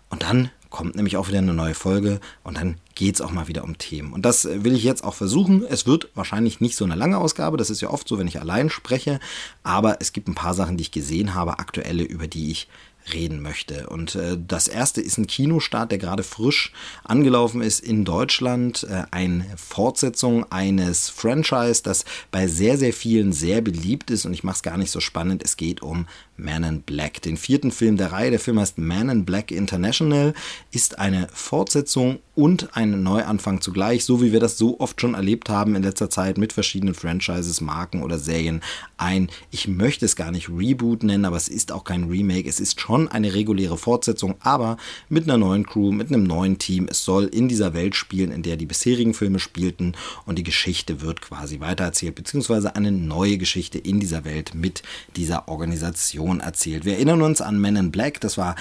Und 0.09 0.23
dann 0.23 0.49
kommt 0.69 0.95
nämlich 0.95 1.17
auch 1.17 1.27
wieder 1.27 1.37
eine 1.37 1.53
neue 1.53 1.73
Folge 1.73 2.19
und 2.43 2.57
dann 2.57 2.75
geht 2.95 3.15
es 3.15 3.21
auch 3.21 3.31
mal 3.31 3.47
wieder 3.47 3.63
um 3.63 3.77
Themen. 3.77 4.11
Und 4.11 4.23
das 4.23 4.45
will 4.45 4.75
ich 4.75 4.83
jetzt 4.83 5.03
auch 5.03 5.13
versuchen. 5.13 5.63
Es 5.63 5.85
wird 5.85 6.09
wahrscheinlich 6.15 6.59
nicht 6.59 6.75
so 6.75 6.83
eine 6.83 6.95
lange 6.95 7.17
Ausgabe, 7.17 7.57
das 7.57 7.69
ist 7.69 7.81
ja 7.81 7.89
oft 7.89 8.07
so, 8.07 8.17
wenn 8.17 8.27
ich 8.27 8.41
allein 8.41 8.69
spreche, 8.69 9.19
aber 9.63 10.01
es 10.01 10.13
gibt 10.13 10.27
ein 10.27 10.35
paar 10.35 10.53
Sachen, 10.53 10.77
die 10.77 10.81
ich 10.81 10.91
gesehen 10.91 11.33
habe, 11.33 11.59
aktuelle, 11.59 12.03
über 12.03 12.27
die 12.27 12.51
ich 12.51 12.67
reden 13.13 13.41
möchte. 13.41 13.87
Und 13.89 14.15
äh, 14.15 14.37
das 14.37 14.67
erste 14.67 15.01
ist 15.01 15.17
ein 15.17 15.27
Kinostart, 15.27 15.91
der 15.91 15.97
gerade 15.97 16.23
frisch 16.23 16.71
angelaufen 17.03 17.61
ist 17.61 17.79
in 17.79 18.05
Deutschland. 18.05 18.83
Äh, 18.89 19.03
eine 19.11 19.45
Fortsetzung 19.55 20.51
eines 20.51 21.09
Franchise, 21.09 21.83
das 21.83 22.05
bei 22.31 22.47
sehr, 22.47 22.77
sehr 22.77 22.93
vielen 22.93 23.33
sehr 23.33 23.61
beliebt 23.61 24.11
ist. 24.11 24.25
Und 24.25 24.33
ich 24.33 24.43
mache 24.43 24.57
es 24.57 24.63
gar 24.63 24.77
nicht 24.77 24.91
so 24.91 24.99
spannend. 24.99 25.43
Es 25.43 25.57
geht 25.57 25.81
um 25.81 26.07
Man 26.35 26.63
in 26.63 26.81
Black, 26.81 27.21
den 27.21 27.37
vierten 27.37 27.71
Film 27.71 27.97
der 27.97 28.11
Reihe. 28.11 28.31
Der 28.31 28.39
Film 28.39 28.59
heißt 28.59 28.77
Man 28.77 29.09
in 29.09 29.25
Black 29.25 29.51
International, 29.51 30.33
ist 30.71 30.99
eine 30.99 31.27
Fortsetzung 31.33 32.19
und 32.35 32.77
ein 32.77 33.01
Neuanfang 33.01 33.61
zugleich, 33.61 34.05
so 34.05 34.21
wie 34.21 34.31
wir 34.31 34.39
das 34.39 34.59
so 34.59 34.79
oft 34.79 35.01
schon 35.01 35.15
erlebt 35.15 35.49
haben 35.49 35.75
in 35.75 35.81
letzter 35.81 36.09
Zeit 36.09 36.37
mit 36.37 36.53
verschiedenen 36.53 36.93
Franchises, 36.93 37.61
Marken 37.61 38.03
oder 38.03 38.19
Serien. 38.19 38.61
Ein, 38.97 39.29
ich 39.49 39.67
möchte 39.67 40.05
es 40.05 40.15
gar 40.15 40.31
nicht 40.31 40.49
Reboot 40.49 41.01
nennen, 41.01 41.25
aber 41.25 41.37
es 41.37 41.47
ist 41.47 41.71
auch 41.71 41.83
kein 41.83 42.03
Remake. 42.03 42.47
Es 42.47 42.59
ist 42.59 42.79
schon 42.79 42.96
eine 43.05 43.33
reguläre 43.33 43.77
Fortsetzung, 43.77 44.35
aber 44.39 44.77
mit 45.09 45.25
einer 45.25 45.37
neuen 45.37 45.65
Crew, 45.65 45.91
mit 45.91 46.07
einem 46.07 46.23
neuen 46.23 46.57
Team. 46.57 46.87
Es 46.89 47.03
soll 47.03 47.25
in 47.25 47.47
dieser 47.47 47.73
Welt 47.73 47.95
spielen, 47.95 48.31
in 48.31 48.43
der 48.43 48.57
die 48.57 48.65
bisherigen 48.65 49.13
Filme 49.13 49.39
spielten 49.39 49.93
und 50.25 50.39
die 50.39 50.43
Geschichte 50.43 51.01
wird 51.01 51.21
quasi 51.21 51.59
weitererzählt, 51.59 52.15
beziehungsweise 52.15 52.75
eine 52.75 52.91
neue 52.91 53.37
Geschichte 53.37 53.77
in 53.77 53.99
dieser 53.99 54.23
Welt 54.25 54.55
mit 54.55 54.83
dieser 55.15 55.49
Organisation 55.49 56.39
erzählt. 56.39 56.85
Wir 56.85 56.93
erinnern 56.93 57.21
uns 57.21 57.41
an 57.41 57.59
Men 57.59 57.75
in 57.75 57.91
Black, 57.91 58.21
das 58.21 58.37
war 58.37 58.55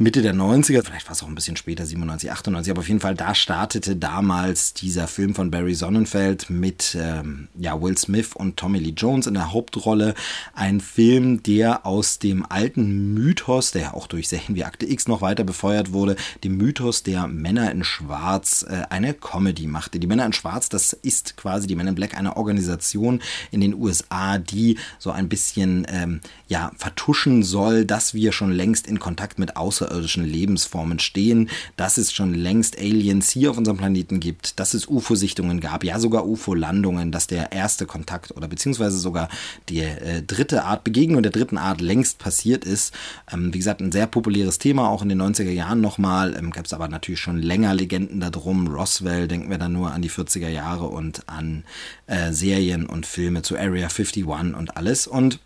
Mitte 0.00 0.22
der 0.22 0.32
90er, 0.32 0.84
vielleicht 0.84 1.06
war 1.06 1.12
es 1.12 1.24
auch 1.24 1.26
ein 1.26 1.34
bisschen 1.34 1.56
später, 1.56 1.84
97, 1.84 2.30
98, 2.30 2.70
aber 2.70 2.80
auf 2.82 2.86
jeden 2.86 3.00
Fall 3.00 3.16
da 3.16 3.34
startete 3.34 3.96
damals 3.96 4.72
dieser 4.72 5.08
Film 5.08 5.34
von 5.34 5.50
Barry 5.50 5.74
Sonnenfeld 5.74 6.50
mit 6.50 6.96
ähm, 6.96 7.48
ja, 7.58 7.82
Will 7.82 7.98
Smith 7.98 8.30
und 8.34 8.56
Tommy 8.56 8.78
Lee 8.78 8.94
Jones 8.96 9.26
in 9.26 9.34
der 9.34 9.52
Hauptrolle. 9.52 10.14
Ein 10.54 10.80
Film, 10.80 11.42
der 11.42 11.84
aus 11.84 12.20
dem 12.20 12.46
alten 12.48 13.12
Mythos, 13.12 13.72
der 13.72 13.96
auch 13.96 14.06
durch 14.06 14.28
Serien 14.28 14.54
wie 14.54 14.62
Akte 14.62 14.88
X 14.88 15.08
noch 15.08 15.20
weiter 15.20 15.42
befeuert 15.42 15.92
wurde, 15.92 16.14
dem 16.44 16.56
Mythos 16.56 17.02
der 17.02 17.26
Männer 17.26 17.72
in 17.72 17.82
Schwarz 17.82 18.64
äh, 18.68 18.82
eine 18.90 19.14
Comedy 19.14 19.66
machte. 19.66 19.98
Die 19.98 20.06
Männer 20.06 20.26
in 20.26 20.32
Schwarz, 20.32 20.68
das 20.68 20.92
ist 20.92 21.36
quasi 21.36 21.66
die 21.66 21.74
Men 21.74 21.88
in 21.88 21.94
Black, 21.96 22.16
eine 22.16 22.36
Organisation 22.36 23.20
in 23.50 23.60
den 23.60 23.74
USA, 23.74 24.38
die 24.38 24.78
so 25.00 25.10
ein 25.10 25.28
bisschen 25.28 25.88
ähm, 25.90 26.20
ja, 26.46 26.70
vertuschen 26.76 27.42
soll, 27.42 27.84
dass 27.84 28.14
wir 28.14 28.30
schon 28.30 28.52
längst 28.52 28.86
in 28.86 29.00
Kontakt 29.00 29.40
mit 29.40 29.56
außer 29.56 29.87
außerirdischen 29.88 30.24
Lebensformen 30.24 30.98
stehen, 30.98 31.48
dass 31.76 31.98
es 31.98 32.12
schon 32.12 32.34
längst 32.34 32.78
Aliens 32.78 33.30
hier 33.30 33.50
auf 33.50 33.58
unserem 33.58 33.78
Planeten 33.78 34.20
gibt, 34.20 34.60
dass 34.60 34.74
es 34.74 34.86
UFO-Sichtungen 34.86 35.60
gab, 35.60 35.84
ja 35.84 35.98
sogar 35.98 36.26
UFO-Landungen, 36.26 37.10
dass 37.12 37.26
der 37.26 37.52
erste 37.52 37.86
Kontakt 37.86 38.36
oder 38.36 38.48
beziehungsweise 38.48 38.98
sogar 38.98 39.28
die 39.68 39.80
äh, 39.80 40.22
dritte 40.22 40.64
Art 40.64 40.84
Begegnung 40.84 41.22
der 41.22 41.32
dritten 41.32 41.58
Art 41.58 41.80
längst 41.80 42.18
passiert 42.18 42.64
ist. 42.64 42.94
Ähm, 43.32 43.52
wie 43.52 43.58
gesagt, 43.58 43.80
ein 43.80 43.92
sehr 43.92 44.06
populäres 44.06 44.58
Thema, 44.58 44.88
auch 44.88 45.02
in 45.02 45.08
den 45.08 45.20
90er 45.20 45.50
Jahren 45.50 45.80
nochmal. 45.80 46.36
Ähm, 46.38 46.50
Gab 46.50 46.66
es 46.66 46.72
aber 46.72 46.88
natürlich 46.88 47.20
schon 47.20 47.40
länger 47.40 47.74
Legenden 47.74 48.20
darum. 48.20 48.68
Roswell, 48.68 49.28
denken 49.28 49.50
wir 49.50 49.58
dann 49.58 49.72
nur 49.72 49.92
an 49.92 50.02
die 50.02 50.10
40er 50.10 50.48
Jahre 50.48 50.86
und 50.86 51.28
an 51.28 51.64
äh, 52.06 52.32
Serien 52.32 52.86
und 52.86 53.06
Filme 53.06 53.42
zu 53.42 53.56
Area 53.56 53.88
51 53.88 54.26
und 54.26 54.76
alles. 54.76 55.06
Und 55.06 55.40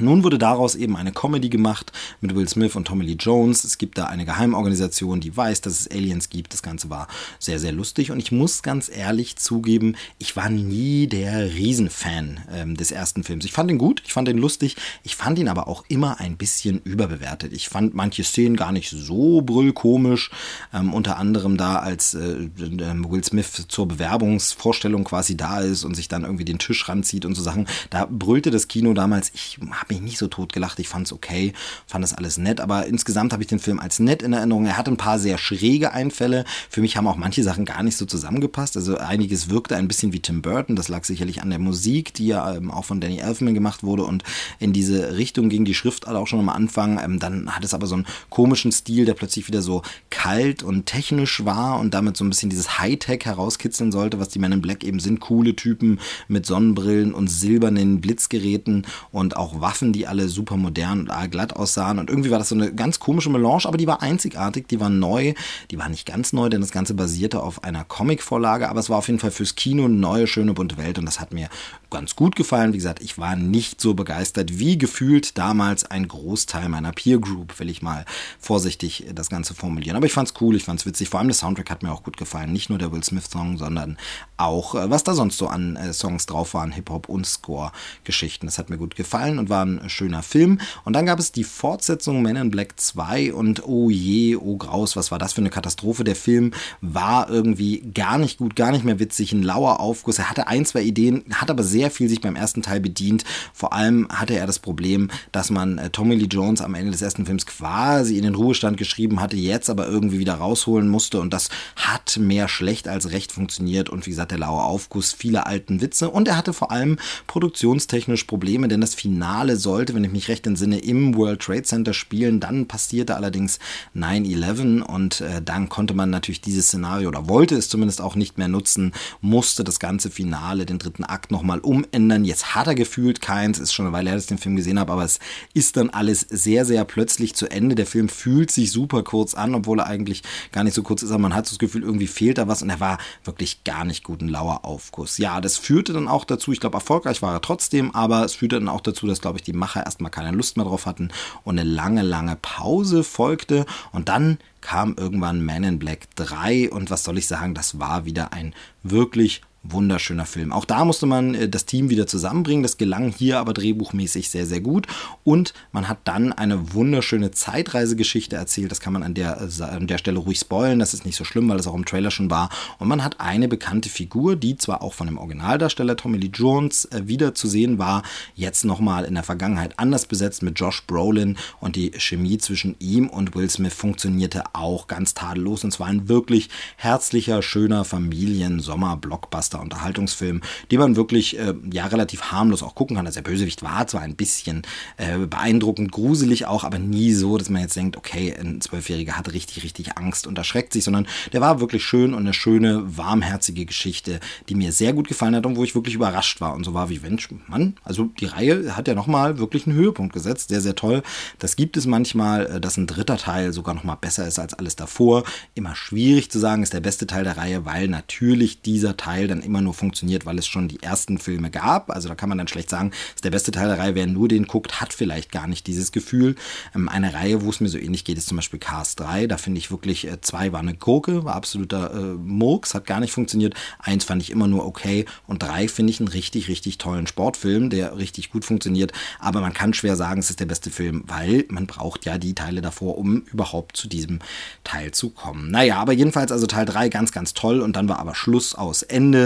nun 0.00 0.24
wurde 0.24 0.38
daraus 0.38 0.74
eben 0.74 0.96
eine 0.96 1.12
Comedy 1.12 1.48
gemacht 1.48 1.92
mit 2.20 2.34
Will 2.34 2.48
Smith 2.48 2.76
und 2.76 2.86
Tommy 2.86 3.04
Lee 3.04 3.16
Jones. 3.18 3.64
Es 3.64 3.78
gibt 3.78 3.98
da 3.98 4.06
eine 4.06 4.24
Geheimorganisation, 4.24 5.20
die 5.20 5.36
weiß, 5.36 5.60
dass 5.60 5.80
es 5.80 5.90
Aliens 5.90 6.30
gibt. 6.30 6.52
Das 6.52 6.62
Ganze 6.62 6.90
war 6.90 7.08
sehr, 7.38 7.58
sehr 7.58 7.72
lustig. 7.72 8.10
Und 8.10 8.18
ich 8.18 8.32
muss 8.32 8.62
ganz 8.62 8.88
ehrlich 8.88 9.36
zugeben, 9.36 9.96
ich 10.18 10.36
war 10.36 10.50
nie 10.50 11.06
der 11.06 11.54
Riesenfan 11.54 12.40
ähm, 12.52 12.76
des 12.76 12.90
ersten 12.90 13.24
Films. 13.24 13.44
Ich 13.44 13.52
fand 13.52 13.70
ihn 13.70 13.78
gut, 13.78 14.02
ich 14.04 14.12
fand 14.12 14.28
ihn 14.28 14.38
lustig. 14.38 14.76
Ich 15.02 15.16
fand 15.16 15.38
ihn 15.38 15.48
aber 15.48 15.68
auch 15.68 15.84
immer 15.88 16.20
ein 16.20 16.36
bisschen 16.36 16.80
überbewertet. 16.82 17.52
Ich 17.52 17.68
fand 17.68 17.94
manche 17.94 18.24
Szenen 18.24 18.56
gar 18.56 18.72
nicht 18.72 18.90
so 18.90 19.42
brüllkomisch. 19.42 20.30
Ähm, 20.72 20.92
unter 20.92 21.16
anderem 21.16 21.56
da, 21.56 21.76
als 21.76 22.14
äh, 22.14 22.18
äh, 22.18 23.10
Will 23.10 23.24
Smith 23.24 23.66
zur 23.68 23.88
Bewerbungsvorstellung 23.88 25.04
quasi 25.04 25.36
da 25.36 25.60
ist 25.60 25.84
und 25.84 25.94
sich 25.94 26.08
dann 26.08 26.24
irgendwie 26.24 26.44
den 26.44 26.58
Tisch 26.58 26.88
ranzieht 26.88 27.24
und 27.24 27.34
so 27.34 27.42
Sachen. 27.42 27.66
Da 27.90 28.06
brüllte 28.10 28.50
das 28.50 28.68
Kino 28.68 28.92
damals, 28.92 29.30
ich 29.34 29.58
habe 29.70 29.85
habe 29.86 29.94
mich 29.94 30.02
nicht 30.02 30.18
so 30.18 30.26
tot 30.26 30.52
gelacht. 30.52 30.78
Ich 30.80 30.88
fand 30.88 31.06
es 31.06 31.12
okay, 31.12 31.52
fand 31.86 32.02
das 32.02 32.12
alles 32.12 32.38
nett, 32.38 32.60
aber 32.60 32.86
insgesamt 32.86 33.32
habe 33.32 33.42
ich 33.42 33.48
den 33.48 33.58
Film 33.58 33.78
als 33.78 33.98
nett 33.98 34.22
in 34.22 34.32
Erinnerung. 34.32 34.66
Er 34.66 34.76
hat 34.76 34.88
ein 34.88 34.96
paar 34.96 35.18
sehr 35.18 35.38
schräge 35.38 35.92
Einfälle. 35.92 36.44
Für 36.68 36.80
mich 36.80 36.96
haben 36.96 37.06
auch 37.06 37.16
manche 37.16 37.42
Sachen 37.42 37.64
gar 37.64 37.82
nicht 37.82 37.96
so 37.96 38.04
zusammengepasst. 38.04 38.76
Also 38.76 38.98
einiges 38.98 39.48
wirkte 39.48 39.76
ein 39.76 39.88
bisschen 39.88 40.12
wie 40.12 40.20
Tim 40.20 40.42
Burton. 40.42 40.76
Das 40.76 40.88
lag 40.88 41.04
sicherlich 41.04 41.42
an 41.42 41.50
der 41.50 41.58
Musik, 41.58 42.14
die 42.14 42.26
ja 42.26 42.54
ähm, 42.54 42.70
auch 42.70 42.84
von 42.84 43.00
Danny 43.00 43.18
Elfman 43.18 43.54
gemacht 43.54 43.82
wurde 43.82 44.04
und 44.04 44.24
in 44.58 44.72
diese 44.72 45.16
Richtung 45.16 45.48
ging 45.48 45.64
die 45.64 45.74
Schrift 45.74 46.08
auch 46.08 46.26
schon 46.26 46.40
am 46.40 46.48
Anfang. 46.48 47.00
Ähm, 47.02 47.18
dann 47.18 47.54
hat 47.54 47.64
es 47.64 47.74
aber 47.74 47.86
so 47.86 47.94
einen 47.94 48.06
komischen 48.30 48.72
Stil, 48.72 49.04
der 49.04 49.14
plötzlich 49.14 49.46
wieder 49.46 49.62
so 49.62 49.82
kalt 50.10 50.62
und 50.62 50.86
technisch 50.86 51.44
war 51.44 51.78
und 51.78 51.94
damit 51.94 52.16
so 52.16 52.24
ein 52.24 52.30
bisschen 52.30 52.50
dieses 52.50 52.78
Hightech 52.78 53.24
herauskitzeln 53.24 53.92
sollte, 53.92 54.18
was 54.18 54.28
die 54.28 54.38
Men 54.38 54.52
in 54.52 54.62
Black 54.62 54.82
eben 54.82 54.98
sind. 54.98 55.20
Coole 55.20 55.54
Typen 55.54 56.00
mit 56.28 56.46
Sonnenbrillen 56.46 57.14
und 57.14 57.28
silbernen 57.28 58.00
Blitzgeräten 58.00 58.86
und 59.12 59.36
auch 59.36 59.60
Waffen, 59.60 59.75
die 59.80 60.06
alle 60.06 60.28
super 60.28 60.56
modern 60.56 61.08
und 61.08 61.30
glatt 61.30 61.54
aussahen. 61.54 61.98
Und 61.98 62.10
irgendwie 62.10 62.30
war 62.30 62.38
das 62.38 62.48
so 62.48 62.54
eine 62.54 62.72
ganz 62.72 63.00
komische 63.00 63.30
Melange, 63.30 63.64
aber 63.64 63.76
die 63.76 63.86
war 63.86 64.02
einzigartig, 64.02 64.68
die 64.68 64.80
war 64.80 64.90
neu. 64.90 65.34
Die 65.70 65.78
war 65.78 65.88
nicht 65.88 66.06
ganz 66.06 66.32
neu, 66.32 66.48
denn 66.48 66.60
das 66.60 66.70
Ganze 66.70 66.94
basierte 66.94 67.42
auf 67.42 67.64
einer 67.64 67.84
Comicvorlage, 67.84 68.68
aber 68.68 68.80
es 68.80 68.90
war 68.90 68.98
auf 68.98 69.08
jeden 69.08 69.18
Fall 69.18 69.30
fürs 69.30 69.54
Kino 69.54 69.84
eine 69.84 69.94
neue, 69.94 70.26
schöne, 70.26 70.54
bunte 70.54 70.76
Welt 70.76 70.98
und 70.98 71.06
das 71.06 71.20
hat 71.20 71.32
mir 71.32 71.48
ganz 71.90 72.16
gut 72.16 72.36
gefallen. 72.36 72.72
Wie 72.72 72.78
gesagt, 72.78 73.02
ich 73.02 73.18
war 73.18 73.36
nicht 73.36 73.80
so 73.80 73.94
begeistert 73.94 74.58
wie 74.58 74.78
gefühlt 74.78 75.38
damals 75.38 75.84
ein 75.84 76.08
Großteil 76.08 76.68
meiner 76.68 76.92
Peer 76.92 77.18
Group, 77.18 77.58
will 77.58 77.70
ich 77.70 77.82
mal 77.82 78.04
vorsichtig 78.38 79.06
das 79.14 79.30
Ganze 79.30 79.54
formulieren. 79.54 79.96
Aber 79.96 80.06
ich 80.06 80.12
fand's 80.12 80.34
cool, 80.40 80.56
ich 80.56 80.64
fand's 80.64 80.86
witzig. 80.86 81.08
Vor 81.08 81.20
allem 81.20 81.28
der 81.28 81.34
Soundtrack 81.34 81.70
hat 81.70 81.82
mir 81.82 81.92
auch 81.92 82.02
gut 82.02 82.16
gefallen. 82.16 82.52
Nicht 82.52 82.70
nur 82.70 82.78
der 82.78 82.92
Will 82.92 83.04
Smith 83.04 83.28
Song, 83.30 83.58
sondern 83.58 83.96
auch, 84.36 84.74
äh, 84.74 84.90
was 84.90 85.04
da 85.04 85.14
sonst 85.14 85.38
so 85.38 85.48
an 85.48 85.76
äh, 85.76 85.92
Songs 85.92 86.26
drauf 86.26 86.54
waren, 86.54 86.72
Hip-Hop 86.72 87.08
und 87.08 87.26
Score-Geschichten. 87.26 88.46
Das 88.46 88.58
hat 88.58 88.70
mir 88.70 88.78
gut 88.78 88.96
gefallen 88.96 89.38
und 89.38 89.48
war 89.48 89.65
ein 89.66 89.88
schöner 89.88 90.22
Film. 90.22 90.60
Und 90.84 90.94
dann 90.94 91.06
gab 91.06 91.18
es 91.18 91.32
die 91.32 91.44
Fortsetzung 91.44 92.22
Men 92.22 92.36
in 92.36 92.50
Black 92.50 92.80
2 92.80 93.32
und 93.32 93.66
oh 93.66 93.90
je, 93.90 94.36
oh 94.36 94.56
graus, 94.56 94.96
was 94.96 95.10
war 95.10 95.18
das 95.18 95.32
für 95.32 95.40
eine 95.40 95.50
Katastrophe. 95.50 96.04
Der 96.04 96.16
Film 96.16 96.52
war 96.80 97.28
irgendwie 97.30 97.82
gar 97.94 98.18
nicht 98.18 98.38
gut, 98.38 98.56
gar 98.56 98.72
nicht 98.72 98.84
mehr 98.84 98.98
witzig, 98.98 99.32
ein 99.32 99.42
lauer 99.42 99.80
Aufguss. 99.80 100.18
Er 100.18 100.30
hatte 100.30 100.46
ein, 100.46 100.64
zwei 100.64 100.82
Ideen, 100.82 101.24
hat 101.32 101.50
aber 101.50 101.62
sehr 101.62 101.90
viel 101.90 102.08
sich 102.08 102.20
beim 102.20 102.36
ersten 102.36 102.62
Teil 102.62 102.80
bedient. 102.80 103.24
Vor 103.52 103.72
allem 103.72 104.08
hatte 104.08 104.34
er 104.34 104.46
das 104.46 104.58
Problem, 104.58 105.10
dass 105.32 105.50
man 105.50 105.78
äh, 105.78 105.90
Tommy 105.90 106.14
Lee 106.14 106.28
Jones 106.30 106.60
am 106.60 106.74
Ende 106.74 106.92
des 106.92 107.02
ersten 107.02 107.26
Films 107.26 107.46
quasi 107.46 108.16
in 108.16 108.22
den 108.22 108.34
Ruhestand 108.34 108.76
geschrieben 108.76 109.20
hatte, 109.20 109.36
jetzt 109.36 109.70
aber 109.70 109.86
irgendwie 109.86 110.18
wieder 110.18 110.34
rausholen 110.34 110.88
musste 110.88 111.20
und 111.20 111.32
das 111.32 111.48
hat 111.76 112.18
mehr 112.18 112.48
schlecht 112.48 112.88
als 112.88 113.10
recht 113.10 113.32
funktioniert 113.32 113.88
und 113.88 114.06
wie 114.06 114.10
gesagt, 114.10 114.30
der 114.30 114.38
laue 114.38 114.62
Aufguss, 114.62 115.12
viele 115.12 115.46
alten 115.46 115.80
Witze 115.80 116.10
und 116.10 116.28
er 116.28 116.36
hatte 116.36 116.52
vor 116.52 116.70
allem 116.70 116.98
produktionstechnisch 117.26 118.24
Probleme, 118.24 118.68
denn 118.68 118.80
das 118.80 118.94
Finale 118.94 119.55
sollte, 119.58 119.94
wenn 119.94 120.04
ich 120.04 120.12
mich 120.12 120.28
recht 120.28 120.46
entsinne, 120.46 120.78
im 120.78 121.14
World 121.16 121.40
Trade 121.40 121.62
Center 121.62 121.92
spielen. 121.92 122.40
Dann 122.40 122.66
passierte 122.66 123.16
allerdings 123.16 123.58
9-11 123.94 124.82
und 124.82 125.20
äh, 125.20 125.42
dann 125.42 125.68
konnte 125.68 125.94
man 125.94 126.10
natürlich 126.10 126.40
dieses 126.40 126.66
Szenario 126.66 127.08
oder 127.08 127.28
wollte 127.28 127.56
es 127.56 127.68
zumindest 127.68 128.00
auch 128.00 128.14
nicht 128.14 128.38
mehr 128.38 128.48
nutzen, 128.48 128.92
musste 129.20 129.64
das 129.64 129.78
ganze 129.80 130.10
Finale, 130.10 130.66
den 130.66 130.78
dritten 130.78 131.04
Akt 131.04 131.30
nochmal 131.30 131.60
umändern. 131.60 132.24
Jetzt 132.24 132.54
hat 132.54 132.66
er 132.66 132.74
gefühlt 132.74 133.20
keins, 133.20 133.58
ist 133.58 133.72
schon 133.72 133.86
eine 133.86 133.92
Weile 133.92 134.10
her, 134.10 134.16
dass 134.16 134.24
ich 134.24 134.28
den 134.28 134.38
Film 134.38 134.56
gesehen 134.56 134.78
habe, 134.78 134.92
aber 134.92 135.04
es 135.04 135.18
ist 135.54 135.76
dann 135.76 135.90
alles 135.90 136.20
sehr, 136.20 136.64
sehr 136.64 136.84
plötzlich 136.84 137.34
zu 137.34 137.50
Ende. 137.50 137.74
Der 137.74 137.86
Film 137.86 138.08
fühlt 138.08 138.50
sich 138.50 138.70
super 138.70 139.02
kurz 139.02 139.34
an, 139.34 139.54
obwohl 139.54 139.80
er 139.80 139.86
eigentlich 139.86 140.22
gar 140.52 140.64
nicht 140.64 140.74
so 140.74 140.82
kurz 140.82 141.02
ist, 141.02 141.10
aber 141.10 141.20
man 141.20 141.34
hat 141.34 141.46
so 141.46 141.50
das 141.50 141.58
Gefühl, 141.58 141.82
irgendwie 141.82 142.06
fehlt 142.06 142.38
da 142.38 142.48
was 142.48 142.62
und 142.62 142.70
er 142.70 142.80
war 142.80 142.98
wirklich 143.24 143.64
gar 143.64 143.84
nicht 143.84 144.04
gut, 144.04 144.20
ein 144.20 144.28
lauer 144.28 144.64
Aufguss. 144.64 145.18
Ja, 145.18 145.40
das 145.40 145.56
führte 145.56 145.92
dann 145.92 146.08
auch 146.08 146.24
dazu, 146.24 146.52
ich 146.52 146.60
glaube, 146.60 146.76
erfolgreich 146.76 147.22
war 147.22 147.32
er 147.32 147.40
trotzdem, 147.40 147.94
aber 147.94 148.24
es 148.24 148.34
führte 148.34 148.56
dann 148.56 148.68
auch 148.68 148.80
dazu, 148.80 149.06
dass, 149.06 149.20
glaube 149.20 149.38
ich, 149.38 149.44
die 149.46 149.52
Macher 149.52 149.84
erstmal 149.84 150.10
keine 150.10 150.32
Lust 150.32 150.56
mehr 150.56 150.66
drauf 150.66 150.86
hatten. 150.86 151.10
Und 151.44 151.58
eine 151.58 151.68
lange, 151.68 152.02
lange 152.02 152.36
Pause 152.36 153.04
folgte. 153.04 153.66
Und 153.92 154.08
dann 154.08 154.38
kam 154.60 154.94
irgendwann 154.96 155.44
Man 155.44 155.64
in 155.64 155.78
Black 155.78 156.08
3 156.16 156.70
und 156.70 156.90
was 156.90 157.04
soll 157.04 157.18
ich 157.18 157.26
sagen, 157.26 157.54
das 157.54 157.78
war 157.78 158.04
wieder 158.04 158.32
ein 158.32 158.54
wirklich 158.82 159.42
wunderschöner 159.72 160.26
Film. 160.26 160.52
Auch 160.52 160.64
da 160.64 160.84
musste 160.84 161.06
man 161.06 161.34
äh, 161.34 161.48
das 161.48 161.66
Team 161.66 161.90
wieder 161.90 162.06
zusammenbringen. 162.06 162.62
Das 162.62 162.78
gelang 162.78 163.12
hier 163.12 163.38
aber 163.38 163.52
drehbuchmäßig 163.52 164.30
sehr, 164.30 164.46
sehr 164.46 164.60
gut. 164.60 164.86
Und 165.24 165.54
man 165.72 165.88
hat 165.88 165.98
dann 166.04 166.32
eine 166.32 166.74
wunderschöne 166.74 167.30
Zeitreisegeschichte 167.30 168.36
erzählt. 168.36 168.70
Das 168.70 168.80
kann 168.80 168.92
man 168.92 169.02
an 169.02 169.14
der, 169.14 169.40
äh, 169.40 169.62
an 169.62 169.86
der 169.86 169.98
Stelle 169.98 170.18
ruhig 170.18 170.38
spoilen. 170.38 170.78
Das 170.78 170.94
ist 170.94 171.04
nicht 171.04 171.16
so 171.16 171.24
schlimm, 171.24 171.48
weil 171.48 171.58
es 171.58 171.66
auch 171.66 171.74
im 171.74 171.84
Trailer 171.84 172.10
schon 172.10 172.30
war. 172.30 172.50
Und 172.78 172.88
man 172.88 173.02
hat 173.02 173.20
eine 173.20 173.48
bekannte 173.48 173.88
Figur, 173.88 174.36
die 174.36 174.56
zwar 174.56 174.82
auch 174.82 174.94
von 174.94 175.06
dem 175.06 175.18
Originaldarsteller 175.18 175.96
Tommy 175.96 176.18
Lee 176.18 176.30
Jones 176.32 176.86
äh, 176.86 177.02
wieder 177.06 177.34
zu 177.34 177.48
sehen 177.48 177.78
war, 177.78 178.02
jetzt 178.34 178.64
nochmal 178.64 179.04
in 179.04 179.14
der 179.14 179.22
Vergangenheit 179.22 179.78
anders 179.78 180.06
besetzt 180.06 180.42
mit 180.42 180.58
Josh 180.58 180.84
Brolin. 180.86 181.36
Und 181.60 181.76
die 181.76 181.92
Chemie 181.98 182.38
zwischen 182.38 182.76
ihm 182.78 183.08
und 183.08 183.34
Will 183.34 183.50
Smith 183.50 183.74
funktionierte 183.74 184.44
auch 184.52 184.86
ganz 184.86 185.14
tadellos. 185.14 185.64
Und 185.64 185.72
zwar 185.72 185.88
ein 185.88 186.08
wirklich 186.08 186.48
herzlicher, 186.76 187.42
schöner 187.42 187.84
Familien-Sommer-Blockbuster 187.84 189.55
bester 189.56 189.60
Unterhaltungsfilm, 189.60 190.40
den 190.70 190.78
man 190.78 190.96
wirklich 190.96 191.38
äh, 191.38 191.54
ja 191.72 191.86
relativ 191.86 192.22
harmlos 192.22 192.62
auch 192.62 192.74
gucken 192.74 192.96
kann. 192.96 193.06
Also 193.06 193.20
der 193.20 193.30
Bösewicht 193.30 193.62
war 193.62 193.86
zwar 193.86 194.02
ein 194.02 194.16
bisschen 194.16 194.62
äh, 194.96 195.18
beeindruckend, 195.18 195.92
gruselig 195.92 196.46
auch, 196.46 196.64
aber 196.64 196.78
nie 196.78 197.12
so, 197.12 197.38
dass 197.38 197.50
man 197.50 197.62
jetzt 197.62 197.76
denkt, 197.76 197.96
okay, 197.96 198.34
ein 198.38 198.60
Zwölfjähriger 198.60 199.16
hat 199.16 199.32
richtig, 199.32 199.64
richtig 199.64 199.96
Angst 199.96 200.26
und 200.26 200.38
erschreckt 200.38 200.72
sich, 200.72 200.84
sondern 200.84 201.06
der 201.32 201.40
war 201.40 201.60
wirklich 201.60 201.82
schön 201.84 202.14
und 202.14 202.20
eine 202.20 202.34
schöne, 202.34 202.84
warmherzige 202.96 203.64
Geschichte, 203.64 204.20
die 204.48 204.54
mir 204.54 204.72
sehr 204.72 204.92
gut 204.92 205.08
gefallen 205.08 205.34
hat 205.34 205.46
und 205.46 205.56
wo 205.56 205.64
ich 205.64 205.74
wirklich 205.74 205.94
überrascht 205.94 206.40
war 206.40 206.54
und 206.54 206.64
so 206.64 206.74
war 206.74 206.88
wie 206.90 207.00
Mensch, 207.00 207.28
Mann, 207.48 207.74
also 207.84 208.04
die 208.20 208.26
Reihe 208.26 208.76
hat 208.76 208.88
ja 208.88 208.94
nochmal 208.94 209.38
wirklich 209.38 209.66
einen 209.66 209.76
Höhepunkt 209.76 210.12
gesetzt, 210.12 210.48
sehr, 210.48 210.60
sehr 210.60 210.74
toll. 210.74 211.02
Das 211.38 211.56
gibt 211.56 211.76
es 211.76 211.86
manchmal, 211.86 212.46
äh, 212.46 212.60
dass 212.60 212.76
ein 212.76 212.86
dritter 212.86 213.16
Teil 213.16 213.52
sogar 213.52 213.74
nochmal 213.74 213.96
besser 214.00 214.26
ist 214.26 214.38
als 214.38 214.54
alles 214.54 214.76
davor. 214.76 215.24
Immer 215.54 215.74
schwierig 215.74 216.30
zu 216.30 216.38
sagen, 216.38 216.62
ist 216.62 216.72
der 216.72 216.80
beste 216.80 217.06
Teil 217.06 217.24
der 217.24 217.36
Reihe, 217.36 217.64
weil 217.64 217.88
natürlich 217.88 218.62
dieser 218.62 218.96
Teil 218.96 219.28
dann 219.28 219.35
immer 219.42 219.60
nur 219.60 219.74
funktioniert, 219.74 220.26
weil 220.26 220.38
es 220.38 220.46
schon 220.46 220.68
die 220.68 220.82
ersten 220.82 221.18
Filme 221.18 221.50
gab. 221.50 221.90
Also 221.90 222.08
da 222.08 222.14
kann 222.14 222.28
man 222.28 222.38
dann 222.38 222.48
schlecht 222.48 222.70
sagen, 222.70 222.92
ist 223.14 223.24
der 223.24 223.30
beste 223.30 223.50
Teil 223.50 223.68
der 223.68 223.78
Reihe. 223.78 223.94
Wer 223.94 224.06
nur 224.06 224.28
den 224.28 224.46
guckt, 224.46 224.80
hat 224.80 224.92
vielleicht 224.92 225.32
gar 225.32 225.46
nicht 225.46 225.66
dieses 225.66 225.92
Gefühl. 225.92 226.34
Ähm, 226.74 226.88
eine 226.88 227.14
Reihe, 227.14 227.42
wo 227.42 227.50
es 227.50 227.60
mir 227.60 227.68
so 227.68 227.78
ähnlich 227.78 228.04
geht, 228.04 228.18
ist 228.18 228.28
zum 228.28 228.36
Beispiel 228.36 228.58
Cars 228.58 228.96
3. 228.96 229.26
Da 229.26 229.36
finde 229.36 229.58
ich 229.58 229.70
wirklich, 229.70 230.06
äh, 230.06 230.20
zwei 230.20 230.52
war 230.52 230.60
eine 230.60 230.74
Gurke, 230.74 231.24
war 231.24 231.34
absoluter 231.34 231.92
äh, 231.94 232.14
Murks, 232.14 232.74
hat 232.74 232.86
gar 232.86 233.00
nicht 233.00 233.12
funktioniert. 233.12 233.54
Eins 233.78 234.04
fand 234.04 234.22
ich 234.22 234.30
immer 234.30 234.48
nur 234.48 234.66
okay. 234.66 235.04
Und 235.26 235.42
drei 235.42 235.68
finde 235.68 235.90
ich 235.90 236.00
einen 236.00 236.08
richtig, 236.08 236.48
richtig 236.48 236.78
tollen 236.78 237.06
Sportfilm, 237.06 237.70
der 237.70 237.96
richtig 237.96 238.30
gut 238.30 238.44
funktioniert. 238.44 238.92
Aber 239.18 239.40
man 239.40 239.52
kann 239.52 239.74
schwer 239.74 239.96
sagen, 239.96 240.20
es 240.20 240.30
ist 240.30 240.40
der 240.40 240.46
beste 240.46 240.70
Film, 240.70 241.04
weil 241.06 241.44
man 241.48 241.66
braucht 241.66 242.04
ja 242.04 242.18
die 242.18 242.34
Teile 242.34 242.62
davor, 242.62 242.98
um 242.98 243.22
überhaupt 243.22 243.76
zu 243.76 243.88
diesem 243.88 244.20
Teil 244.64 244.92
zu 244.92 245.10
kommen. 245.10 245.50
Naja, 245.50 245.76
aber 245.78 245.92
jedenfalls 245.92 246.32
also 246.32 246.46
Teil 246.46 246.66
3 246.66 246.88
ganz, 246.88 247.12
ganz 247.12 247.34
toll. 247.34 247.60
Und 247.60 247.76
dann 247.76 247.88
war 247.88 247.98
aber 247.98 248.14
Schluss 248.14 248.54
aus 248.54 248.82
Ende. 248.82 249.25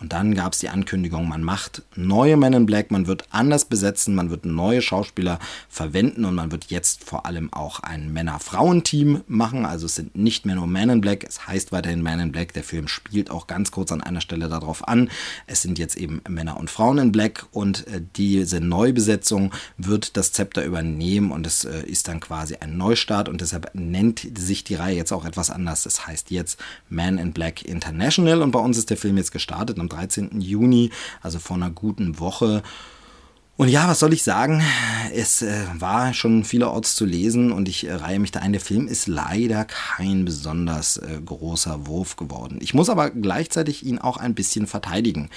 Und 0.00 0.14
dann 0.14 0.34
gab 0.34 0.54
es 0.54 0.60
die 0.60 0.70
Ankündigung, 0.70 1.28
man 1.28 1.42
macht 1.42 1.82
neue 1.94 2.38
Men 2.38 2.54
in 2.54 2.66
Black, 2.66 2.90
man 2.90 3.06
wird 3.06 3.24
anders 3.30 3.66
besetzen, 3.66 4.14
man 4.14 4.30
wird 4.30 4.46
neue 4.46 4.80
Schauspieler 4.80 5.38
verwenden 5.68 6.24
und 6.24 6.34
man 6.34 6.50
wird 6.50 6.66
jetzt 6.66 7.04
vor 7.04 7.26
allem 7.26 7.52
auch 7.52 7.80
ein 7.80 8.10
Männer-Frauen-Team 8.10 9.22
machen. 9.26 9.66
Also 9.66 9.84
es 9.84 9.96
sind 9.96 10.16
nicht 10.16 10.46
mehr 10.46 10.54
nur 10.54 10.66
Men 10.66 10.88
in 10.88 11.00
Black, 11.02 11.24
es 11.24 11.46
heißt 11.46 11.70
weiterhin 11.70 12.02
Men 12.02 12.18
in 12.18 12.32
Black. 12.32 12.54
Der 12.54 12.64
Film 12.64 12.88
spielt 12.88 13.30
auch 13.30 13.46
ganz 13.46 13.72
kurz 13.72 13.92
an 13.92 14.00
einer 14.00 14.22
Stelle 14.22 14.48
darauf 14.48 14.88
an. 14.88 15.10
Es 15.46 15.60
sind 15.60 15.78
jetzt 15.78 15.98
eben 15.98 16.22
Männer 16.26 16.56
und 16.56 16.70
Frauen 16.70 16.96
in 16.96 17.12
Black 17.12 17.46
und 17.50 17.86
äh, 17.88 18.00
diese 18.16 18.60
Neubesetzung 18.60 19.52
wird 19.76 20.16
das 20.16 20.32
Zepter 20.32 20.64
übernehmen 20.64 21.30
und 21.30 21.46
es 21.46 21.64
äh, 21.64 21.82
ist 21.82 22.08
dann 22.08 22.20
quasi 22.20 22.56
ein 22.58 22.78
Neustart 22.78 23.28
und 23.28 23.42
deshalb 23.42 23.74
nennt 23.74 24.26
sich 24.38 24.64
die 24.64 24.76
Reihe 24.76 24.96
jetzt 24.96 25.12
auch 25.12 25.26
etwas 25.26 25.50
anders. 25.50 25.84
Es 25.84 26.06
heißt 26.06 26.30
jetzt 26.30 26.58
Man 26.88 27.18
in 27.18 27.34
Black 27.34 27.62
International 27.66 28.40
und 28.40 28.50
bei 28.50 28.60
uns 28.60 28.78
ist 28.78 28.88
der 28.88 28.96
Film 28.96 29.18
jetzt 29.18 29.32
gestartet 29.32 29.78
am 29.78 29.89
13. 29.90 30.40
Juni, 30.40 30.90
also 31.20 31.38
vor 31.38 31.56
einer 31.56 31.70
guten 31.70 32.18
Woche. 32.18 32.62
Und 33.60 33.68
ja, 33.68 33.86
was 33.88 33.98
soll 33.98 34.14
ich 34.14 34.22
sagen? 34.22 34.62
Es 35.14 35.42
äh, 35.42 35.66
war 35.74 36.14
schon 36.14 36.44
vielerorts 36.44 36.94
zu 36.94 37.04
lesen 37.04 37.52
und 37.52 37.68
ich 37.68 37.86
äh, 37.86 37.92
reihe 37.92 38.18
mich 38.18 38.30
da 38.30 38.40
ein. 38.40 38.52
Der 38.52 38.60
Film 38.62 38.88
ist 38.88 39.06
leider 39.06 39.66
kein 39.66 40.24
besonders 40.24 40.96
äh, 40.96 41.20
großer 41.22 41.86
Wurf 41.86 42.16
geworden. 42.16 42.58
Ich 42.62 42.72
muss 42.72 42.88
aber 42.88 43.10
gleichzeitig 43.10 43.84
ihn 43.84 43.98
auch 43.98 44.16
ein 44.16 44.34
bisschen 44.34 44.66
verteidigen. 44.66 45.28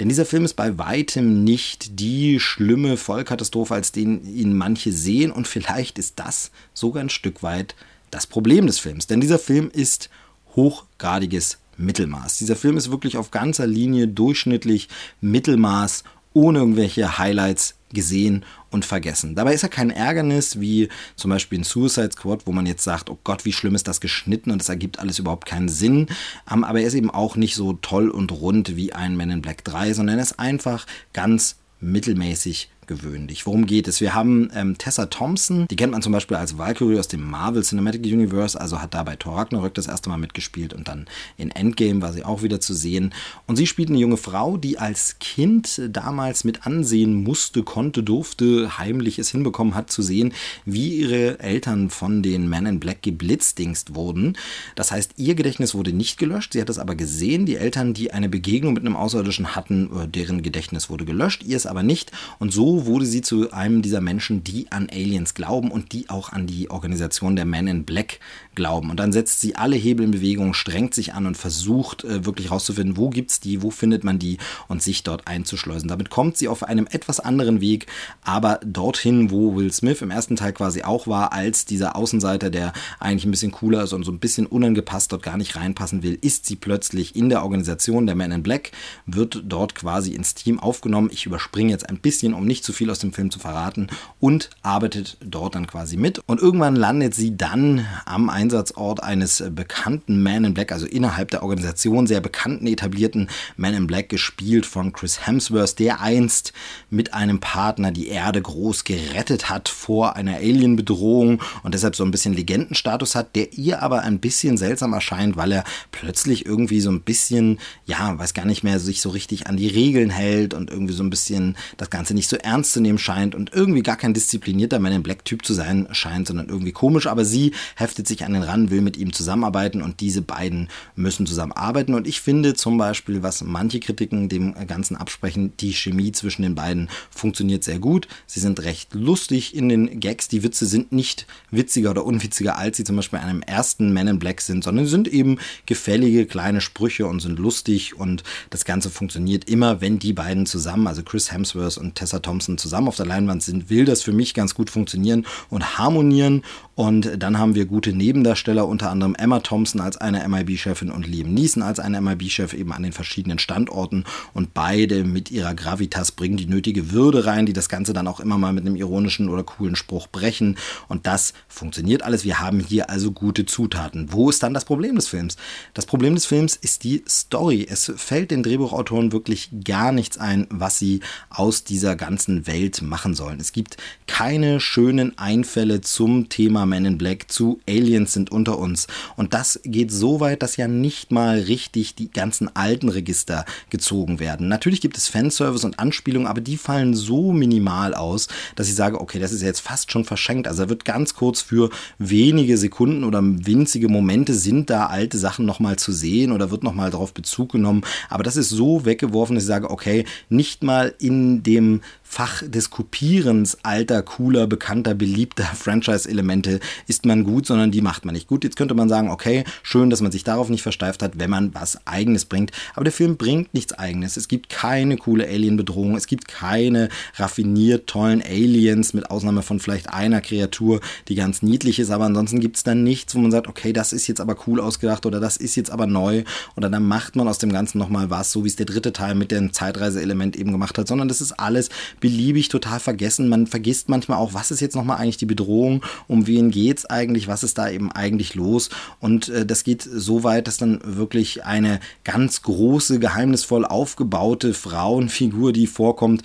Denn 0.00 0.08
dieser 0.08 0.26
Film 0.26 0.44
ist 0.44 0.54
bei 0.54 0.78
weitem 0.78 1.44
nicht 1.44 2.00
die 2.00 2.40
schlimme 2.40 2.96
Vollkatastrophe, 2.96 3.74
als 3.74 3.92
den 3.92 4.24
ihn 4.24 4.56
manche 4.58 4.90
sehen. 4.90 5.30
Und 5.30 5.46
vielleicht 5.46 5.96
ist 6.00 6.18
das 6.18 6.50
sogar 6.74 7.04
ein 7.04 7.08
Stück 7.08 7.44
weit 7.44 7.76
das 8.10 8.26
Problem 8.26 8.66
des 8.66 8.80
Films. 8.80 9.06
Denn 9.06 9.20
dieser 9.20 9.38
Film 9.38 9.70
ist 9.72 10.10
hochgradiges 10.56 11.58
Mittelmaß. 11.80 12.38
Dieser 12.38 12.56
Film 12.56 12.76
ist 12.76 12.90
wirklich 12.90 13.16
auf 13.16 13.30
ganzer 13.30 13.66
Linie 13.66 14.08
durchschnittlich 14.08 14.88
Mittelmaß, 15.20 16.04
ohne 16.32 16.60
irgendwelche 16.60 17.18
Highlights 17.18 17.74
gesehen 17.92 18.44
und 18.70 18.84
vergessen. 18.84 19.34
Dabei 19.34 19.52
ist 19.52 19.64
er 19.64 19.68
kein 19.68 19.90
Ärgernis 19.90 20.60
wie 20.60 20.88
zum 21.16 21.30
Beispiel 21.30 21.58
in 21.58 21.64
Suicide 21.64 22.12
Squad, 22.12 22.46
wo 22.46 22.52
man 22.52 22.66
jetzt 22.66 22.84
sagt, 22.84 23.10
oh 23.10 23.18
Gott, 23.24 23.44
wie 23.44 23.52
schlimm 23.52 23.74
ist 23.74 23.88
das 23.88 24.00
geschnitten 24.00 24.52
und 24.52 24.62
es 24.62 24.68
ergibt 24.68 25.00
alles 25.00 25.18
überhaupt 25.18 25.46
keinen 25.46 25.68
Sinn. 25.68 26.06
Ähm, 26.50 26.62
aber 26.62 26.80
er 26.80 26.86
ist 26.86 26.94
eben 26.94 27.10
auch 27.10 27.34
nicht 27.34 27.56
so 27.56 27.72
toll 27.74 28.08
und 28.08 28.30
rund 28.30 28.76
wie 28.76 28.92
ein 28.92 29.16
Men 29.16 29.30
in 29.30 29.42
Black 29.42 29.64
3, 29.64 29.94
sondern 29.94 30.18
er 30.18 30.22
ist 30.22 30.38
einfach 30.38 30.86
ganz 31.12 31.56
mittelmäßig 31.80 32.70
außergewöhnlich. 32.90 33.46
Worum 33.46 33.66
geht 33.66 33.88
es? 33.88 34.00
Wir 34.00 34.14
haben 34.14 34.50
ähm, 34.54 34.76
Tessa 34.76 35.06
Thompson, 35.06 35.66
die 35.70 35.76
kennt 35.76 35.92
man 35.92 36.02
zum 36.02 36.12
Beispiel 36.12 36.36
als 36.36 36.58
Valkyrie 36.58 36.98
aus 36.98 37.08
dem 37.08 37.28
Marvel 37.28 37.62
Cinematic 37.62 38.04
Universe, 38.04 38.60
also 38.60 38.80
hat 38.80 38.94
da 38.94 39.02
bei 39.02 39.16
Thor 39.16 39.36
Ragnarök 39.36 39.74
das 39.74 39.86
erste 39.86 40.08
Mal 40.08 40.18
mitgespielt 40.18 40.74
und 40.74 40.88
dann 40.88 41.06
in 41.36 41.50
Endgame 41.50 42.02
war 42.02 42.12
sie 42.12 42.24
auch 42.24 42.42
wieder 42.42 42.60
zu 42.60 42.74
sehen. 42.74 43.12
Und 43.46 43.56
sie 43.56 43.66
spielt 43.66 43.88
eine 43.88 43.98
junge 43.98 44.16
Frau, 44.16 44.56
die 44.56 44.78
als 44.78 45.18
Kind 45.20 45.80
damals 45.90 46.44
mit 46.44 46.66
ansehen 46.66 47.14
musste, 47.22 47.62
konnte, 47.62 48.02
durfte, 48.02 48.78
heimlich 48.78 49.18
es 49.18 49.30
hinbekommen 49.30 49.74
hat 49.74 49.90
zu 49.90 50.02
sehen, 50.02 50.32
wie 50.64 50.96
ihre 50.96 51.38
Eltern 51.40 51.90
von 51.90 52.22
den 52.22 52.48
Men 52.48 52.66
in 52.66 52.80
Black 52.80 53.02
geblitzdingst 53.02 53.94
wurden. 53.94 54.36
Das 54.74 54.90
heißt, 54.90 55.12
ihr 55.16 55.34
Gedächtnis 55.34 55.74
wurde 55.74 55.92
nicht 55.92 56.18
gelöscht, 56.18 56.52
sie 56.52 56.60
hat 56.60 56.70
es 56.70 56.78
aber 56.78 56.94
gesehen. 56.94 57.46
Die 57.46 57.56
Eltern, 57.56 57.94
die 57.94 58.12
eine 58.12 58.28
Begegnung 58.28 58.74
mit 58.74 58.84
einem 58.84 58.96
Außerirdischen 58.96 59.54
hatten, 59.54 59.90
äh, 59.96 60.08
deren 60.08 60.42
Gedächtnis 60.42 60.90
wurde 60.90 61.04
gelöscht, 61.04 61.42
ihr 61.44 61.56
es 61.56 61.66
aber 61.66 61.82
nicht. 61.82 62.12
Und 62.38 62.52
so 62.52 62.79
wurde 62.86 63.06
sie 63.06 63.22
zu 63.22 63.52
einem 63.52 63.82
dieser 63.82 64.00
Menschen, 64.00 64.44
die 64.44 64.70
an 64.70 64.88
Aliens 64.90 65.34
glauben 65.34 65.70
und 65.70 65.92
die 65.92 66.08
auch 66.10 66.32
an 66.32 66.46
die 66.46 66.70
Organisation 66.70 67.36
der 67.36 67.44
Men 67.44 67.66
in 67.68 67.84
Black 67.84 68.20
glauben. 68.54 68.90
Und 68.90 68.98
dann 68.98 69.12
setzt 69.12 69.40
sie 69.40 69.56
alle 69.56 69.76
Hebel 69.76 70.04
in 70.04 70.10
Bewegung, 70.10 70.54
strengt 70.54 70.94
sich 70.94 71.14
an 71.14 71.26
und 71.26 71.36
versucht 71.36 72.04
äh, 72.04 72.24
wirklich 72.24 72.50
rauszufinden, 72.50 72.96
wo 72.96 73.10
gibt 73.10 73.30
es 73.30 73.40
die, 73.40 73.62
wo 73.62 73.70
findet 73.70 74.04
man 74.04 74.18
die 74.18 74.38
und 74.68 74.82
sich 74.82 75.02
dort 75.02 75.26
einzuschleusen. 75.26 75.88
Damit 75.88 76.10
kommt 76.10 76.36
sie 76.36 76.48
auf 76.48 76.62
einem 76.62 76.86
etwas 76.90 77.20
anderen 77.20 77.60
Weg, 77.60 77.86
aber 78.22 78.60
dorthin, 78.64 79.30
wo 79.30 79.56
Will 79.56 79.72
Smith 79.72 80.02
im 80.02 80.10
ersten 80.10 80.36
Teil 80.36 80.52
quasi 80.52 80.82
auch 80.82 81.06
war, 81.06 81.32
als 81.32 81.64
dieser 81.64 81.96
Außenseiter, 81.96 82.50
der 82.50 82.72
eigentlich 82.98 83.24
ein 83.24 83.30
bisschen 83.30 83.52
cooler 83.52 83.84
ist 83.84 83.92
und 83.92 84.04
so 84.04 84.12
ein 84.12 84.18
bisschen 84.18 84.46
unangepasst 84.46 85.12
dort 85.12 85.22
gar 85.22 85.36
nicht 85.36 85.56
reinpassen 85.56 86.02
will, 86.02 86.18
ist 86.20 86.46
sie 86.46 86.56
plötzlich 86.56 87.16
in 87.16 87.28
der 87.28 87.42
Organisation 87.42 88.06
der 88.06 88.16
Men 88.16 88.32
in 88.32 88.42
Black, 88.42 88.72
wird 89.06 89.42
dort 89.46 89.74
quasi 89.74 90.12
ins 90.12 90.34
Team 90.34 90.58
aufgenommen. 90.58 91.10
Ich 91.12 91.26
überspringe 91.26 91.70
jetzt 91.70 91.88
ein 91.88 91.98
bisschen, 91.98 92.34
um 92.34 92.44
nicht 92.44 92.59
zu 92.62 92.72
viel 92.72 92.90
aus 92.90 92.98
dem 92.98 93.12
Film 93.12 93.30
zu 93.30 93.38
verraten 93.38 93.88
und 94.18 94.50
arbeitet 94.62 95.16
dort 95.20 95.54
dann 95.54 95.66
quasi 95.66 95.96
mit. 95.96 96.20
Und 96.26 96.40
irgendwann 96.40 96.76
landet 96.76 97.14
sie 97.14 97.36
dann 97.36 97.86
am 98.04 98.30
Einsatzort 98.30 99.02
eines 99.02 99.42
bekannten 99.50 100.22
Man 100.22 100.44
in 100.44 100.54
Black, 100.54 100.72
also 100.72 100.86
innerhalb 100.86 101.30
der 101.30 101.42
Organisation 101.42 102.06
sehr 102.06 102.20
bekannten, 102.20 102.66
etablierten 102.66 103.28
Man 103.56 103.74
in 103.74 103.86
Black, 103.86 104.08
gespielt 104.08 104.66
von 104.66 104.92
Chris 104.92 105.26
Hemsworth, 105.26 105.78
der 105.78 106.00
einst 106.00 106.52
mit 106.90 107.14
einem 107.14 107.40
Partner 107.40 107.90
die 107.90 108.08
Erde 108.08 108.42
groß 108.42 108.84
gerettet 108.84 109.48
hat 109.48 109.68
vor 109.68 110.16
einer 110.16 110.36
Alien-Bedrohung 110.36 111.42
und 111.62 111.74
deshalb 111.74 111.96
so 111.96 112.04
ein 112.04 112.10
bisschen 112.10 112.34
Legendenstatus 112.34 113.14
hat, 113.14 113.36
der 113.36 113.52
ihr 113.54 113.82
aber 113.82 114.02
ein 114.02 114.18
bisschen 114.18 114.56
seltsam 114.56 114.92
erscheint, 114.92 115.36
weil 115.36 115.52
er 115.52 115.64
plötzlich 115.92 116.46
irgendwie 116.46 116.80
so 116.80 116.90
ein 116.90 117.02
bisschen, 117.02 117.58
ja, 117.86 118.18
weiß 118.18 118.34
gar 118.34 118.44
nicht 118.44 118.62
mehr, 118.62 118.80
sich 118.80 119.00
so 119.00 119.10
richtig 119.10 119.46
an 119.46 119.56
die 119.56 119.68
Regeln 119.68 120.10
hält 120.10 120.54
und 120.54 120.70
irgendwie 120.70 120.94
so 120.94 121.02
ein 121.02 121.10
bisschen 121.10 121.56
das 121.76 121.90
Ganze 121.90 122.14
nicht 122.14 122.28
so 122.28 122.36
ernst 122.36 122.49
zu 122.72 122.80
nehmen 122.80 122.98
scheint 122.98 123.34
und 123.34 123.52
irgendwie 123.52 123.82
gar 123.82 123.96
kein 123.96 124.14
disziplinierter 124.14 124.78
Man 124.78 124.92
in 124.92 125.02
Black-Typ 125.02 125.44
zu 125.44 125.54
sein 125.54 125.88
scheint, 125.92 126.28
sondern 126.28 126.48
irgendwie 126.48 126.72
komisch. 126.72 127.06
Aber 127.06 127.24
sie 127.24 127.52
heftet 127.76 128.08
sich 128.08 128.24
an 128.24 128.32
den 128.32 128.42
ran, 128.42 128.70
will 128.70 128.80
mit 128.80 128.96
ihm 128.96 129.12
zusammenarbeiten 129.12 129.82
und 129.82 130.00
diese 130.00 130.22
beiden 130.22 130.68
müssen 130.96 131.26
zusammenarbeiten. 131.26 131.94
Und 131.94 132.06
ich 132.06 132.20
finde 132.20 132.54
zum 132.54 132.76
Beispiel, 132.76 133.22
was 133.22 133.42
manche 133.42 133.80
Kritiken 133.80 134.28
dem 134.28 134.54
Ganzen 134.66 134.96
absprechen, 134.96 135.52
die 135.60 135.72
Chemie 135.72 136.12
zwischen 136.12 136.42
den 136.42 136.54
beiden 136.54 136.88
funktioniert 137.10 137.64
sehr 137.64 137.78
gut. 137.78 138.08
Sie 138.26 138.40
sind 138.40 138.60
recht 138.64 138.94
lustig 138.94 139.54
in 139.54 139.68
den 139.68 140.00
Gags. 140.00 140.28
Die 140.28 140.42
Witze 140.42 140.66
sind 140.66 140.92
nicht 140.92 141.26
witziger 141.50 141.90
oder 141.90 142.04
unwitziger, 142.04 142.58
als 142.58 142.76
sie 142.76 142.84
zum 142.84 142.96
Beispiel 142.96 143.18
bei 143.18 143.24
einem 143.24 143.42
ersten 143.42 143.92
Man 143.92 144.08
in 144.08 144.18
Black 144.18 144.40
sind, 144.40 144.64
sondern 144.64 144.86
sind 144.86 145.08
eben 145.08 145.38
gefällige 145.66 146.26
kleine 146.26 146.60
Sprüche 146.60 147.06
und 147.06 147.20
sind 147.20 147.38
lustig 147.38 147.96
und 147.96 148.24
das 148.50 148.64
Ganze 148.64 148.90
funktioniert 148.90 149.48
immer, 149.48 149.80
wenn 149.80 149.98
die 149.98 150.12
beiden 150.12 150.46
zusammen, 150.46 150.86
also 150.86 151.02
Chris 151.02 151.32
Hemsworth 151.32 151.78
und 151.78 151.94
Tessa 151.94 152.18
Thompson 152.18 152.39
zusammen 152.40 152.88
auf 152.88 152.96
der 152.96 153.06
Leinwand 153.06 153.42
sind, 153.42 153.70
will 153.70 153.84
das 153.84 154.02
für 154.02 154.12
mich 154.12 154.34
ganz 154.34 154.54
gut 154.54 154.70
funktionieren 154.70 155.26
und 155.48 155.78
harmonieren 155.78 156.42
und 156.80 157.22
dann 157.22 157.38
haben 157.38 157.54
wir 157.54 157.66
gute 157.66 157.92
Nebendarsteller, 157.92 158.66
unter 158.66 158.88
anderem 158.88 159.14
Emma 159.14 159.40
Thompson 159.40 159.82
als 159.82 159.98
eine 159.98 160.26
MIB-Chefin 160.26 160.90
und 160.90 161.06
Liam 161.06 161.34
Neeson 161.34 161.62
als 161.62 161.78
eine 161.78 162.00
MIB-Chef 162.00 162.54
eben 162.54 162.72
an 162.72 162.82
den 162.82 162.92
verschiedenen 162.92 163.38
Standorten. 163.38 164.04
Und 164.32 164.54
beide 164.54 165.04
mit 165.04 165.30
ihrer 165.30 165.54
Gravitas 165.54 166.10
bringen 166.10 166.38
die 166.38 166.46
nötige 166.46 166.90
Würde 166.90 167.26
rein, 167.26 167.44
die 167.44 167.52
das 167.52 167.68
Ganze 167.68 167.92
dann 167.92 168.08
auch 168.08 168.18
immer 168.18 168.38
mal 168.38 168.54
mit 168.54 168.64
einem 168.64 168.76
ironischen 168.76 169.28
oder 169.28 169.42
coolen 169.42 169.76
Spruch 169.76 170.06
brechen. 170.06 170.56
Und 170.88 171.06
das 171.06 171.34
funktioniert 171.48 172.00
alles. 172.00 172.24
Wir 172.24 172.40
haben 172.40 172.60
hier 172.60 172.88
also 172.88 173.12
gute 173.12 173.44
Zutaten. 173.44 174.10
Wo 174.10 174.30
ist 174.30 174.42
dann 174.42 174.54
das 174.54 174.64
Problem 174.64 174.94
des 174.94 175.08
Films? 175.08 175.36
Das 175.74 175.84
Problem 175.84 176.14
des 176.14 176.24
Films 176.24 176.56
ist 176.56 176.84
die 176.84 177.04
Story. 177.06 177.66
Es 177.68 177.92
fällt 177.94 178.30
den 178.30 178.42
Drehbuchautoren 178.42 179.12
wirklich 179.12 179.50
gar 179.64 179.92
nichts 179.92 180.16
ein, 180.16 180.46
was 180.48 180.78
sie 180.78 181.00
aus 181.28 181.62
dieser 181.62 181.94
ganzen 181.94 182.46
Welt 182.46 182.80
machen 182.80 183.12
sollen. 183.12 183.38
Es 183.38 183.52
gibt 183.52 183.76
keine 184.06 184.60
schönen 184.60 185.18
Einfälle 185.18 185.82
zum 185.82 186.30
Thema 186.30 186.69
Men 186.70 186.86
in 186.86 186.98
Black 186.98 187.30
zu 187.30 187.60
Aliens 187.68 188.14
sind 188.14 188.32
unter 188.32 188.58
uns. 188.58 188.86
Und 189.16 189.34
das 189.34 189.60
geht 189.64 189.92
so 189.92 190.20
weit, 190.20 190.42
dass 190.42 190.56
ja 190.56 190.68
nicht 190.68 191.12
mal 191.12 191.40
richtig 191.40 191.94
die 191.94 192.10
ganzen 192.10 192.54
alten 192.56 192.88
Register 192.88 193.44
gezogen 193.68 194.18
werden. 194.20 194.48
Natürlich 194.48 194.80
gibt 194.80 194.96
es 194.96 195.08
Fanservice 195.08 195.64
und 195.64 195.78
Anspielungen, 195.78 196.26
aber 196.26 196.40
die 196.40 196.56
fallen 196.56 196.94
so 196.94 197.32
minimal 197.32 197.94
aus, 197.94 198.28
dass 198.56 198.68
ich 198.68 198.74
sage, 198.74 199.00
okay, 199.00 199.18
das 199.18 199.32
ist 199.32 199.42
jetzt 199.42 199.60
fast 199.60 199.92
schon 199.92 200.04
verschenkt. 200.04 200.48
Also 200.48 200.62
da 200.64 200.68
wird 200.70 200.84
ganz 200.84 201.14
kurz 201.14 201.42
für 201.42 201.70
wenige 201.98 202.56
Sekunden 202.56 203.04
oder 203.04 203.20
winzige 203.22 203.88
Momente 203.88 204.34
sind 204.34 204.70
da 204.70 204.86
alte 204.86 205.18
Sachen 205.18 205.44
nochmal 205.44 205.76
zu 205.76 205.92
sehen 205.92 206.32
oder 206.32 206.50
wird 206.50 206.62
nochmal 206.62 206.90
darauf 206.90 207.12
Bezug 207.12 207.52
genommen. 207.52 207.82
Aber 208.08 208.22
das 208.22 208.36
ist 208.36 208.48
so 208.48 208.84
weggeworfen, 208.84 209.34
dass 209.34 209.44
ich 209.44 209.48
sage, 209.48 209.70
okay, 209.70 210.04
nicht 210.28 210.62
mal 210.62 210.94
in 210.98 211.42
dem 211.42 211.82
Fach 212.12 212.42
des 212.44 212.70
Kopierens 212.70 213.58
alter, 213.62 214.02
cooler, 214.02 214.48
bekannter, 214.48 214.94
beliebter 214.94 215.44
Franchise-Elemente 215.54 216.58
ist 216.88 217.06
man 217.06 217.22
gut, 217.22 217.46
sondern 217.46 217.70
die 217.70 217.82
macht 217.82 218.04
man 218.04 218.14
nicht 218.14 218.26
gut. 218.26 218.42
Jetzt 218.42 218.56
könnte 218.56 218.74
man 218.74 218.88
sagen, 218.88 219.10
okay, 219.10 219.44
schön, 219.62 219.90
dass 219.90 220.00
man 220.00 220.10
sich 220.10 220.24
darauf 220.24 220.48
nicht 220.48 220.62
versteift 220.62 221.04
hat, 221.04 221.20
wenn 221.20 221.30
man 221.30 221.54
was 221.54 221.86
Eigenes 221.86 222.24
bringt. 222.24 222.50
Aber 222.74 222.82
der 222.82 222.92
Film 222.92 223.16
bringt 223.16 223.54
nichts 223.54 223.74
Eigenes. 223.74 224.16
Es 224.16 224.26
gibt 224.26 224.48
keine 224.48 224.96
coole 224.96 225.24
Alien-Bedrohung. 225.24 225.94
Es 225.94 226.08
gibt 226.08 226.26
keine 226.26 226.88
raffiniert 227.14 227.86
tollen 227.86 228.22
Aliens, 228.22 228.92
mit 228.92 229.08
Ausnahme 229.08 229.42
von 229.42 229.60
vielleicht 229.60 229.90
einer 229.90 230.20
Kreatur, 230.20 230.80
die 231.06 231.14
ganz 231.14 231.42
niedlich 231.42 231.78
ist. 231.78 231.92
Aber 231.92 232.06
ansonsten 232.06 232.40
gibt 232.40 232.56
es 232.56 232.64
dann 232.64 232.82
nichts, 232.82 233.14
wo 233.14 233.20
man 233.20 233.30
sagt, 233.30 233.46
okay, 233.46 233.72
das 233.72 233.92
ist 233.92 234.08
jetzt 234.08 234.20
aber 234.20 234.36
cool 234.48 234.58
ausgedacht 234.58 235.06
oder 235.06 235.20
das 235.20 235.36
ist 235.36 235.54
jetzt 235.54 235.70
aber 235.70 235.86
neu. 235.86 236.24
Oder 236.56 236.70
dann 236.70 236.88
macht 236.88 237.14
man 237.14 237.28
aus 237.28 237.38
dem 237.38 237.52
Ganzen 237.52 237.78
nochmal 237.78 238.10
was, 238.10 238.32
so 238.32 238.42
wie 238.42 238.48
es 238.48 238.56
der 238.56 238.66
dritte 238.66 238.92
Teil 238.92 239.14
mit 239.14 239.30
dem 239.30 239.52
Zeitreise-Element 239.52 240.34
eben 240.34 240.50
gemacht 240.50 240.76
hat. 240.76 240.88
Sondern 240.88 241.06
das 241.06 241.20
ist 241.20 241.38
alles 241.38 241.68
beliebig 242.00 242.48
total 242.48 242.80
vergessen. 242.80 243.28
Man 243.28 243.46
vergisst 243.46 243.88
manchmal 243.88 244.18
auch, 244.18 244.34
was 244.34 244.50
ist 244.50 244.60
jetzt 244.60 244.76
nochmal 244.76 244.98
eigentlich 244.98 245.18
die 245.18 245.26
Bedrohung, 245.26 245.82
um 246.08 246.26
wen 246.26 246.50
geht's 246.50 246.86
eigentlich, 246.86 247.28
was 247.28 247.42
ist 247.42 247.58
da 247.58 247.68
eben 247.70 247.92
eigentlich 247.92 248.34
los. 248.34 248.70
Und 249.00 249.28
äh, 249.28 249.46
das 249.46 249.64
geht 249.64 249.82
so 249.82 250.24
weit, 250.24 250.46
dass 250.46 250.56
dann 250.56 250.80
wirklich 250.84 251.44
eine 251.44 251.80
ganz 252.04 252.42
große, 252.42 252.98
geheimnisvoll 252.98 253.64
aufgebaute 253.64 254.54
Frauenfigur, 254.54 255.52
die 255.52 255.66
vorkommt, 255.66 256.22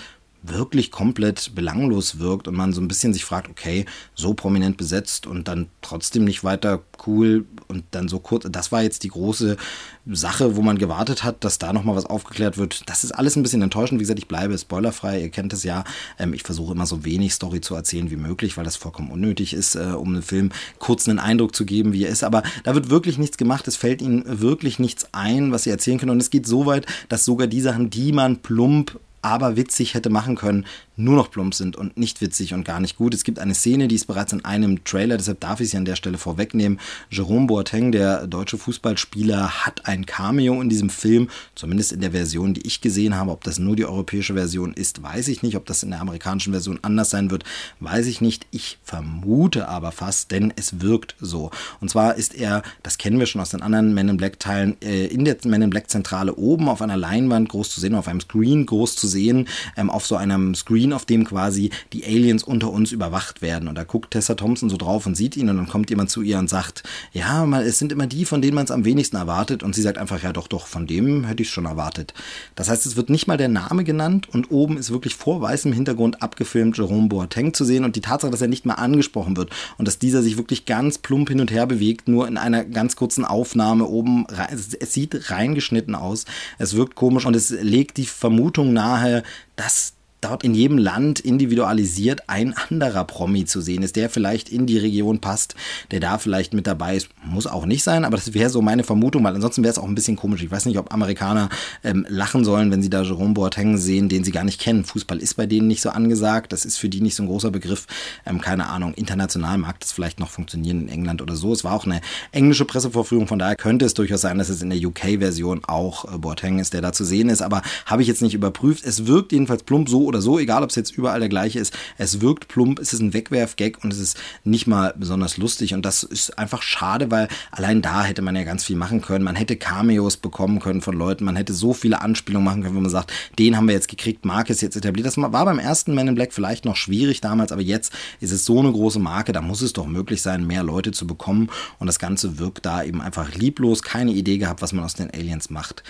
wirklich 0.48 0.92
komplett 0.92 1.56
belanglos 1.56 2.20
wirkt 2.20 2.48
und 2.48 2.56
man 2.56 2.74
so 2.74 2.82
ein 2.82 2.88
bisschen 2.88 3.14
sich 3.14 3.26
fragt, 3.26 3.50
okay, 3.50 3.86
so 4.14 4.34
prominent 4.34 4.78
besetzt 4.78 5.28
und 5.28 5.48
dann 5.48 5.68
trotzdem 5.82 6.26
nicht 6.26 6.44
weiter 6.44 6.84
cool 7.08 7.46
und 7.68 7.84
dann 7.92 8.08
so 8.08 8.20
kurz, 8.20 8.46
das 8.50 8.72
war 8.72 8.84
jetzt 8.84 9.04
die 9.04 9.10
große 9.10 9.58
Sache, 10.06 10.56
wo 10.56 10.62
man 10.62 10.78
gewartet 10.78 11.24
hat, 11.24 11.44
dass 11.44 11.58
da 11.58 11.74
nochmal 11.74 11.96
was 11.96 12.06
aufgeklärt 12.06 12.58
wird. 12.58 12.90
Das 12.90 13.04
ist 13.04 13.12
alles 13.12 13.36
ein 13.36 13.44
bisschen 13.44 13.62
enttäuschend. 13.62 14.00
Wie 14.00 14.04
gesagt, 14.04 14.20
ich 14.20 14.28
bleibe 14.28 14.58
spoilerfrei, 14.58 15.22
ihr 15.22 15.30
kennt 15.30 15.54
es 15.54 15.64
ja. 15.64 15.84
Ähm, 16.20 16.34
ich 16.34 16.44
versuche 16.44 16.74
immer 16.74 16.86
so 16.86 17.06
wenig 17.06 17.34
Story 17.34 17.62
zu 17.62 17.76
erzählen 17.76 18.12
wie 18.12 18.16
möglich, 18.16 18.58
weil 18.58 18.64
das 18.64 18.76
vollkommen 18.76 19.12
unnötig 19.12 19.54
ist, 19.54 19.76
äh, 19.76 19.94
um 19.96 20.10
einem 20.10 20.24
Film 20.24 20.52
kurz 20.80 21.08
einen 21.08 21.20
Eindruck 21.20 21.56
zu 21.56 21.66
geben, 21.66 21.94
wie 21.94 22.04
er 22.04 22.10
ist. 22.10 22.24
Aber 22.24 22.44
da 22.64 22.76
wird 22.76 22.90
wirklich 22.90 23.18
nichts 23.18 23.38
gemacht. 23.38 23.68
Es 23.68 23.76
fällt 23.76 24.02
ihnen 24.02 24.24
wirklich 24.42 24.80
nichts 24.80 25.08
ein, 25.12 25.52
was 25.52 25.64
sie 25.64 25.70
erzählen 25.70 25.98
können. 25.98 26.12
Und 26.12 26.22
es 26.22 26.30
geht 26.30 26.48
so 26.48 26.66
weit, 26.66 26.86
dass 27.10 27.26
sogar 27.26 27.48
die 27.48 27.62
Sachen, 27.62 27.90
die 27.90 28.12
man 28.12 28.38
plump 28.38 29.00
aber 29.26 29.56
witzig 29.56 29.96
hätte 29.96 30.12
machen 30.12 30.36
können, 30.36 30.66
nur 30.98 31.16
noch 31.16 31.32
plump 31.32 31.54
sind 31.54 31.76
und 31.76 31.98
nicht 31.98 32.22
witzig 32.22 32.54
und 32.54 32.64
gar 32.64 32.80
nicht 32.80 32.98
gut. 32.98 33.14
Es 33.14 33.24
gibt 33.24 33.40
eine 33.40 33.56
Szene, 33.56 33.88
die 33.88 33.96
ist 33.96 34.06
bereits 34.06 34.34
in 34.34 34.46
einem 34.46 34.84
Trailer, 34.84 35.18
deshalb 35.18 35.40
darf 35.40 35.60
ich 35.60 35.70
sie 35.70 35.78
an 35.78 35.86
der 35.86 35.96
Stelle 35.96 36.18
vorwegnehmen. 36.18 36.80
Jerome 37.10 37.48
Boateng, 37.48 37.92
der 37.92 38.28
deutsche 38.28 38.58
Fußballspieler, 38.58 39.66
hat 39.66 39.86
ein 39.86 40.06
Cameo 40.06 40.62
in 40.62 40.70
diesem 40.70 40.90
Film, 40.90 41.30
zumindest 41.56 41.92
in 41.92 42.02
der 42.02 42.12
Version, 42.12 42.54
die 42.54 42.66
ich 42.66 42.82
gesehen 42.82 43.16
habe. 43.16 43.32
Ob 43.32 43.44
das 43.44 43.60
nur 43.60 43.76
die 43.76 43.86
europäische 43.86 44.34
Version 44.34 44.74
ist, 44.74 45.04
weiß 45.04 45.28
ich 45.28 45.44
nicht. 45.44 45.56
Ob 45.56 45.66
das 45.66 45.84
in 45.84 45.92
der 45.92 46.02
amerikanischen 46.02 46.54
Version 46.54 46.80
anders 46.82 47.10
sein 47.10 47.32
wird, 47.32 47.44
weiß 47.80 48.08
ich 48.08 48.22
nicht. 48.22 48.48
Ich 48.52 48.78
vermute 48.84 49.68
aber 49.68 49.92
fast, 49.92 50.32
denn 50.32 50.54
es 50.56 50.82
wirkt 50.82 51.16
so. 51.20 51.52
Und 51.82 51.90
zwar 51.90 52.16
ist 52.16 52.36
er, 52.36 52.64
das 52.84 52.98
kennen 52.98 53.20
wir 53.20 53.26
schon 53.26 53.42
aus 53.42 53.50
den 53.50 53.62
anderen 53.62 53.94
Men 53.94 54.10
in 54.10 54.18
Black 54.18 54.40
Teilen, 54.40 54.78
äh, 54.82 55.08
in 55.08 55.26
der 55.26 55.38
Men 55.46 55.62
in 55.62 55.70
Black 55.70 55.90
Zentrale 55.90 56.36
oben 56.36 56.70
auf 56.70 56.82
einer 56.82 56.98
Leinwand 56.98 57.50
groß 57.50 57.70
zu 57.70 57.82
sehen, 57.82 57.96
auf 57.96 58.08
einem 58.08 58.22
Screen 58.22 58.66
groß 58.66 58.96
zu 58.96 59.08
sehen 59.08 59.48
ähm, 59.76 59.90
auf 59.90 60.06
so 60.06 60.16
einem 60.16 60.56
Screen, 60.56 60.85
auf 60.94 61.06
dem 61.06 61.26
quasi 61.26 61.72
die 61.94 62.06
Aliens 62.06 62.44
unter 62.44 62.72
uns 62.72 62.92
überwacht 62.92 63.42
werden. 63.42 63.68
Und 63.68 63.76
da 63.76 63.84
guckt 63.84 64.12
Tessa 64.12 64.36
Thompson 64.36 64.70
so 64.70 64.78
drauf 64.78 65.06
und 65.06 65.16
sieht 65.16 65.38
ihn 65.38 65.50
und 65.50 65.58
dann 65.58 65.68
kommt 65.68 65.90
jemand 65.90 66.10
zu 66.10 66.22
ihr 66.22 66.40
und 66.40 66.50
sagt, 66.50 66.84
ja, 67.12 67.46
mal, 67.46 67.64
es 67.64 67.80
sind 67.80 67.92
immer 67.92 68.08
die, 68.08 68.26
von 68.26 68.42
denen 68.42 68.56
man 68.56 68.66
es 68.66 68.72
am 68.72 68.86
wenigsten 68.86 69.16
erwartet. 69.18 69.64
Und 69.64 69.76
sie 69.76 69.82
sagt 69.82 69.98
einfach, 69.98 70.22
ja 70.24 70.34
doch, 70.34 70.48
doch, 70.48 70.68
von 70.68 70.88
dem 70.88 71.26
hätte 71.26 71.44
ich 71.44 71.50
schon 71.50 71.66
erwartet. 71.66 72.14
Das 72.56 72.70
heißt, 72.70 72.86
es 72.86 72.96
wird 72.96 73.10
nicht 73.10 73.28
mal 73.28 73.38
der 73.38 73.50
Name 73.50 73.84
genannt 73.84 74.30
und 74.32 74.52
oben 74.52 74.78
ist 74.78 74.92
wirklich 74.92 75.16
vor 75.16 75.42
weißem 75.42 75.74
Hintergrund 75.74 76.22
abgefilmt 76.22 76.78
Jerome 76.78 77.08
Boateng 77.08 77.54
zu 77.54 77.66
sehen 77.66 77.84
und 77.84 77.96
die 77.96 78.02
Tatsache, 78.02 78.32
dass 78.32 78.42
er 78.42 78.48
nicht 78.48 78.66
mal 78.66 78.76
angesprochen 78.76 79.38
wird 79.38 79.52
und 79.78 79.88
dass 79.88 80.00
dieser 80.00 80.22
sich 80.22 80.38
wirklich 80.38 80.66
ganz 80.66 80.98
plump 80.98 81.30
hin 81.30 81.42
und 81.42 81.52
her 81.52 81.68
bewegt, 81.68 82.08
nur 82.08 82.28
in 82.28 82.38
einer 82.38 82.64
ganz 82.64 82.96
kurzen 82.96 83.26
Aufnahme 83.26 83.86
oben, 83.86 84.26
es 84.52 84.94
sieht 84.94 85.32
reingeschnitten 85.32 85.96
aus, 85.96 86.26
es 86.58 86.76
wirkt 86.76 86.96
komisch 86.96 87.26
und 87.26 87.36
es 87.36 87.50
legt 87.50 87.98
die 87.98 88.06
Vermutung 88.06 88.74
nahe, 88.74 89.24
dass 89.56 89.95
dort 90.26 90.44
in 90.44 90.54
jedem 90.54 90.78
Land 90.78 91.20
individualisiert 91.20 92.24
ein 92.28 92.56
anderer 92.70 93.04
Promi 93.04 93.46
zu 93.46 93.62
sehen 93.62 93.84
ist, 93.84 93.96
der 93.96 94.10
vielleicht 94.10 94.50
in 94.50 94.66
die 94.66 94.78
Region 94.78 95.20
passt, 95.20 95.56
der 95.92 96.00
da 96.00 96.18
vielleicht 96.18 96.54
mit 96.54 96.68
dabei 96.68 96.96
ist. 96.96 97.10
Muss 97.24 97.48
auch 97.48 97.66
nicht 97.66 97.84
sein, 97.84 98.06
aber 98.06 98.18
das 98.18 98.34
wäre 98.34 98.50
so 98.50 98.62
meine 98.62 98.84
Vermutung, 98.84 99.24
weil 99.24 99.36
ansonsten 99.36 99.64
wäre 99.64 99.72
es 99.72 99.78
auch 99.78 99.88
ein 99.88 99.96
bisschen 99.96 100.16
komisch. 100.16 100.42
Ich 100.42 100.52
weiß 100.52 100.66
nicht, 100.66 100.78
ob 100.78 100.94
Amerikaner 100.94 101.50
ähm, 101.84 102.06
lachen 102.10 102.44
sollen, 102.44 102.72
wenn 102.72 102.82
sie 102.82 102.90
da 102.90 103.04
Jerome 103.04 103.34
Boateng 103.34 103.78
sehen, 103.78 104.10
den 104.10 104.24
sie 104.24 104.32
gar 104.32 104.44
nicht 104.44 104.60
kennen. 104.60 104.84
Fußball 104.84 105.20
ist 105.20 105.36
bei 105.36 105.46
denen 105.46 105.68
nicht 105.68 105.82
so 105.82 105.90
angesagt, 105.90 106.54
das 106.54 106.66
ist 106.66 106.78
für 106.78 106.90
die 106.90 107.02
nicht 107.02 107.16
so 107.16 107.24
ein 107.24 107.28
großer 107.28 107.52
Begriff. 107.52 107.86
Ähm, 108.26 108.42
keine 108.42 108.68
Ahnung, 108.68 108.94
international 108.96 109.58
mag 109.58 109.80
das 109.80 109.92
vielleicht 109.92 110.20
noch 110.20 110.30
funktionieren 110.30 110.82
in 110.82 110.90
England 110.90 111.22
oder 111.22 111.36
so. 111.36 111.54
Es 111.54 111.64
war 111.64 111.74
auch 111.74 111.86
eine 111.86 112.02
englische 112.32 112.66
Pressevorführung, 112.66 113.28
von 113.28 113.40
daher 113.40 113.56
könnte 113.56 113.86
es 113.86 113.94
durchaus 113.94 114.22
sein, 114.22 114.38
dass 114.38 114.50
es 114.50 114.62
in 114.62 114.70
der 114.70 114.80
UK-Version 114.80 115.66
auch 115.66 116.14
äh, 116.14 116.18
Boateng 116.18 116.60
ist, 116.60 116.74
der 116.74 116.82
da 116.82 116.92
zu 116.94 117.04
sehen 117.04 117.30
ist, 117.30 117.42
aber 117.42 117.62
habe 117.86 118.02
ich 118.02 118.08
jetzt 118.08 118.22
nicht 118.22 118.34
überprüft. 118.34 118.86
Es 118.86 119.06
wirkt 119.06 119.32
jedenfalls 119.32 119.64
plump 119.64 119.90
so 119.90 120.06
oder 120.16 120.22
so, 120.22 120.40
egal 120.40 120.64
ob 120.64 120.70
es 120.70 120.76
jetzt 120.76 120.98
überall 120.98 121.20
der 121.20 121.30
gleiche 121.30 121.60
ist. 121.60 121.78
Es 121.98 122.22
wirkt 122.22 122.48
plump, 122.48 122.80
es 122.80 122.94
ist 122.94 123.02
ein 123.02 123.14
Wegwerf-Gag 123.14 123.84
und 123.84 123.92
es 123.92 124.00
ist 124.00 124.18
nicht 124.44 124.66
mal 124.66 124.94
besonders 124.98 125.38
lustig. 125.38 125.74
Und 125.74 125.86
das 125.86 126.04
ist 126.04 126.40
einfach 126.40 126.62
schade, 126.62 127.12
weil 127.12 127.28
allein 127.52 127.82
da 127.82 128.04
hätte 128.04 128.22
man 128.22 128.36
ja 128.36 128.44
ganz 128.44 128.64
viel 128.64 128.78
machen 128.78 129.02
können. 129.02 129.26
Man 129.26 129.36
hätte 129.36 129.58
Cameos 129.58 130.18
bekommen 130.18 130.60
können 130.60 130.82
von 130.82 130.96
Leuten, 130.96 131.26
man 131.26 131.36
hätte 131.36 131.54
so 131.54 131.74
viele 131.74 132.02
Anspielungen 132.02 132.46
machen 132.46 132.64
können, 132.64 132.76
wenn 132.76 132.84
man 132.84 132.92
sagt, 132.92 133.12
den 133.38 133.58
haben 133.58 133.68
wir 133.68 133.76
jetzt 133.76 133.90
gekriegt, 133.90 134.26
Marke 134.26 134.54
ist 134.54 134.62
jetzt 134.62 134.78
etabliert. 134.78 135.06
Das 135.06 135.18
war 135.18 135.30
beim 135.30 135.60
ersten 135.60 135.94
Man 135.94 136.08
in 136.08 136.16
Black 136.16 136.34
vielleicht 136.34 136.66
noch 136.66 136.78
schwierig 136.78 137.20
damals, 137.20 137.52
aber 137.52 137.62
jetzt 137.62 137.92
ist 138.22 138.32
es 138.32 138.46
so 138.46 138.60
eine 138.60 138.72
große 138.72 139.00
Marke, 139.00 139.34
da 139.34 139.42
muss 139.42 139.62
es 139.62 139.74
doch 139.74 139.86
möglich 139.86 140.22
sein, 140.22 140.48
mehr 140.48 140.64
Leute 140.64 140.92
zu 140.92 141.06
bekommen. 141.06 141.50
Und 141.80 141.88
das 141.88 142.00
Ganze 142.00 142.40
wirkt 142.40 142.66
da 142.66 142.84
eben 142.84 143.02
einfach 143.02 143.36
lieblos, 143.36 143.84
keine 143.84 144.12
Idee 144.12 144.38
gehabt, 144.38 144.62
was 144.62 144.72
man 144.72 144.86
aus 144.86 144.94
den 144.94 145.12
Aliens 145.12 145.50
macht. 145.50 145.84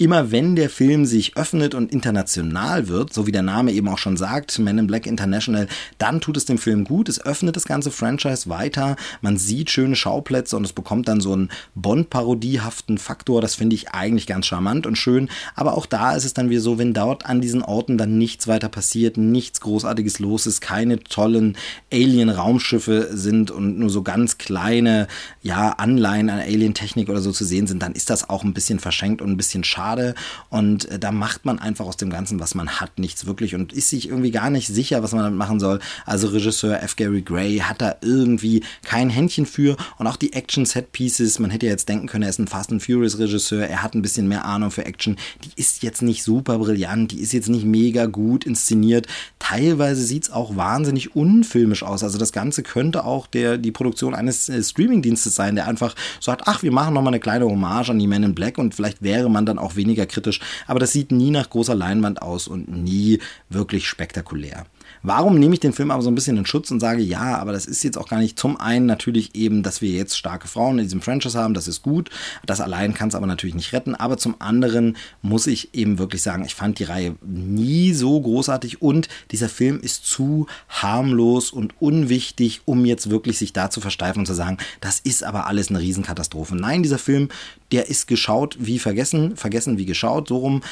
Immer 0.00 0.30
wenn 0.30 0.56
der 0.56 0.70
Film 0.70 1.04
sich 1.04 1.36
öffnet 1.36 1.74
und 1.74 1.92
international 1.92 2.88
wird, 2.88 3.12
so 3.12 3.26
wie 3.26 3.32
der 3.32 3.42
Name 3.42 3.70
eben 3.70 3.86
auch 3.86 3.98
schon 3.98 4.16
sagt, 4.16 4.58
Men 4.58 4.78
in 4.78 4.86
Black 4.86 5.06
International, 5.06 5.68
dann 5.98 6.22
tut 6.22 6.38
es 6.38 6.46
dem 6.46 6.56
Film 6.56 6.84
gut. 6.84 7.10
Es 7.10 7.22
öffnet 7.22 7.54
das 7.54 7.66
ganze 7.66 7.90
Franchise 7.90 8.48
weiter. 8.48 8.96
Man 9.20 9.36
sieht 9.36 9.68
schöne 9.68 9.96
Schauplätze 9.96 10.56
und 10.56 10.64
es 10.64 10.72
bekommt 10.72 11.06
dann 11.06 11.20
so 11.20 11.34
einen 11.34 11.50
Bond-parodiehaften 11.74 12.96
Faktor. 12.96 13.42
Das 13.42 13.56
finde 13.56 13.76
ich 13.76 13.90
eigentlich 13.90 14.26
ganz 14.26 14.46
charmant 14.46 14.86
und 14.86 14.96
schön. 14.96 15.28
Aber 15.54 15.76
auch 15.76 15.84
da 15.84 16.16
ist 16.16 16.24
es 16.24 16.32
dann 16.32 16.48
wieder 16.48 16.62
so, 16.62 16.78
wenn 16.78 16.94
dort 16.94 17.26
an 17.26 17.42
diesen 17.42 17.60
Orten 17.60 17.98
dann 17.98 18.16
nichts 18.16 18.48
weiter 18.48 18.70
passiert, 18.70 19.18
nichts 19.18 19.60
Großartiges 19.60 20.18
los 20.18 20.46
ist, 20.46 20.62
keine 20.62 21.00
tollen 21.00 21.58
Alien-Raumschiffe 21.92 23.10
sind 23.12 23.50
und 23.50 23.78
nur 23.78 23.90
so 23.90 24.02
ganz 24.02 24.38
kleine, 24.38 25.08
ja, 25.42 25.72
Anleihen 25.72 26.30
an 26.30 26.40
Alien-Technik 26.40 27.10
oder 27.10 27.20
so 27.20 27.32
zu 27.32 27.44
sehen 27.44 27.66
sind, 27.66 27.82
dann 27.82 27.92
ist 27.92 28.08
das 28.08 28.30
auch 28.30 28.44
ein 28.44 28.54
bisschen 28.54 28.78
verschenkt 28.78 29.20
und 29.20 29.28
ein 29.30 29.36
bisschen 29.36 29.62
schade 29.62 29.89
schade. 29.90 30.14
Und 30.48 30.90
äh, 30.90 30.98
da 30.98 31.12
macht 31.12 31.44
man 31.44 31.58
einfach 31.58 31.86
aus 31.86 31.96
dem 31.96 32.10
Ganzen, 32.10 32.40
was 32.40 32.54
man 32.54 32.80
hat, 32.80 32.98
nichts 32.98 33.26
wirklich 33.26 33.54
und 33.54 33.72
ist 33.72 33.90
sich 33.90 34.08
irgendwie 34.08 34.30
gar 34.30 34.50
nicht 34.50 34.68
sicher, 34.68 35.02
was 35.02 35.12
man 35.12 35.22
damit 35.22 35.38
machen 35.38 35.60
soll. 35.60 35.80
Also 36.06 36.28
Regisseur 36.28 36.82
F. 36.82 36.96
Gary 36.96 37.22
Gray 37.22 37.58
hat 37.58 37.80
da 37.80 37.96
irgendwie 38.00 38.62
kein 38.84 39.10
Händchen 39.10 39.46
für 39.46 39.76
und 39.98 40.06
auch 40.06 40.16
die 40.16 40.32
Action-Set-Pieces, 40.32 41.38
man 41.38 41.50
hätte 41.50 41.66
ja 41.66 41.72
jetzt 41.72 41.88
denken 41.88 42.06
können, 42.06 42.24
er 42.24 42.30
ist 42.30 42.38
ein 42.38 42.48
Fast 42.48 42.70
and 42.72 42.82
Furious-Regisseur, 42.82 43.66
er 43.66 43.82
hat 43.82 43.94
ein 43.94 44.02
bisschen 44.02 44.28
mehr 44.28 44.44
Ahnung 44.44 44.70
für 44.70 44.84
Action. 44.84 45.16
Die 45.44 45.60
ist 45.60 45.82
jetzt 45.82 46.02
nicht 46.02 46.22
super 46.22 46.58
brillant, 46.58 47.12
die 47.12 47.20
ist 47.20 47.32
jetzt 47.32 47.48
nicht 47.48 47.64
mega 47.64 48.06
gut 48.06 48.44
inszeniert. 48.44 49.06
Teilweise 49.38 50.02
sieht 50.04 50.24
es 50.24 50.30
auch 50.30 50.56
wahnsinnig 50.56 51.16
unfilmisch 51.16 51.82
aus. 51.82 52.02
Also 52.02 52.18
das 52.18 52.32
Ganze 52.32 52.62
könnte 52.62 53.04
auch 53.04 53.26
der, 53.26 53.58
die 53.58 53.72
Produktion 53.72 54.14
eines 54.14 54.48
äh, 54.48 54.62
Streaming-Dienstes 54.62 55.34
sein, 55.34 55.54
der 55.54 55.66
einfach 55.66 55.94
sagt, 56.20 56.42
ach, 56.46 56.62
wir 56.62 56.72
machen 56.72 56.94
nochmal 56.94 57.12
eine 57.12 57.20
kleine 57.20 57.46
Hommage 57.46 57.90
an 57.90 57.98
die 57.98 58.06
Men 58.06 58.22
in 58.22 58.34
Black 58.34 58.58
und 58.58 58.74
vielleicht 58.74 59.02
wäre 59.02 59.30
man 59.30 59.46
dann 59.46 59.58
auch 59.58 59.76
weniger 59.80 60.06
kritisch, 60.06 60.40
aber 60.66 60.78
das 60.78 60.92
sieht 60.92 61.10
nie 61.10 61.30
nach 61.30 61.50
großer 61.50 61.74
Leinwand 61.74 62.22
aus 62.22 62.46
und 62.48 62.68
nie 62.68 63.18
wirklich 63.48 63.88
spektakulär. 63.88 64.66
Warum 65.02 65.38
nehme 65.38 65.54
ich 65.54 65.60
den 65.60 65.72
Film 65.72 65.90
aber 65.90 66.02
so 66.02 66.10
ein 66.10 66.14
bisschen 66.14 66.36
in 66.36 66.44
Schutz 66.44 66.70
und 66.70 66.80
sage, 66.80 67.02
ja, 67.02 67.38
aber 67.38 67.52
das 67.52 67.66
ist 67.66 67.82
jetzt 67.82 67.96
auch 67.96 68.08
gar 68.08 68.18
nicht 68.18 68.38
zum 68.38 68.60
einen 68.60 68.86
natürlich 68.86 69.34
eben, 69.34 69.62
dass 69.62 69.80
wir 69.80 69.90
jetzt 69.90 70.16
starke 70.16 70.46
Frauen 70.46 70.78
in 70.78 70.84
diesem 70.84 71.00
Franchise 71.00 71.38
haben, 71.38 71.54
das 71.54 71.68
ist 71.68 71.82
gut. 71.82 72.10
Das 72.44 72.60
allein 72.60 72.92
kann 72.92 73.08
es 73.08 73.14
aber 73.14 73.26
natürlich 73.26 73.54
nicht 73.54 73.72
retten. 73.72 73.94
Aber 73.94 74.18
zum 74.18 74.36
anderen 74.40 74.96
muss 75.22 75.46
ich 75.46 75.74
eben 75.74 75.98
wirklich 75.98 76.22
sagen, 76.22 76.44
ich 76.44 76.54
fand 76.54 76.78
die 76.78 76.84
Reihe 76.84 77.16
nie 77.22 77.94
so 77.94 78.20
großartig 78.20 78.82
und 78.82 79.08
dieser 79.30 79.48
Film 79.48 79.80
ist 79.80 80.04
zu 80.04 80.46
harmlos 80.68 81.50
und 81.50 81.80
unwichtig, 81.80 82.60
um 82.66 82.84
jetzt 82.84 83.08
wirklich 83.08 83.38
sich 83.38 83.52
da 83.52 83.70
zu 83.70 83.80
versteifen 83.80 84.20
und 84.20 84.26
zu 84.26 84.34
sagen, 84.34 84.58
das 84.80 85.00
ist 85.00 85.24
aber 85.24 85.46
alles 85.46 85.70
eine 85.70 85.80
Riesenkatastrophe. 85.80 86.56
Nein, 86.56 86.82
dieser 86.82 86.98
Film, 86.98 87.28
der 87.72 87.88
ist 87.88 88.06
geschaut 88.06 88.56
wie 88.60 88.78
vergessen, 88.78 89.36
vergessen 89.36 89.78
wie 89.78 89.86
geschaut, 89.86 90.28
so 90.28 90.36
rum. 90.36 90.62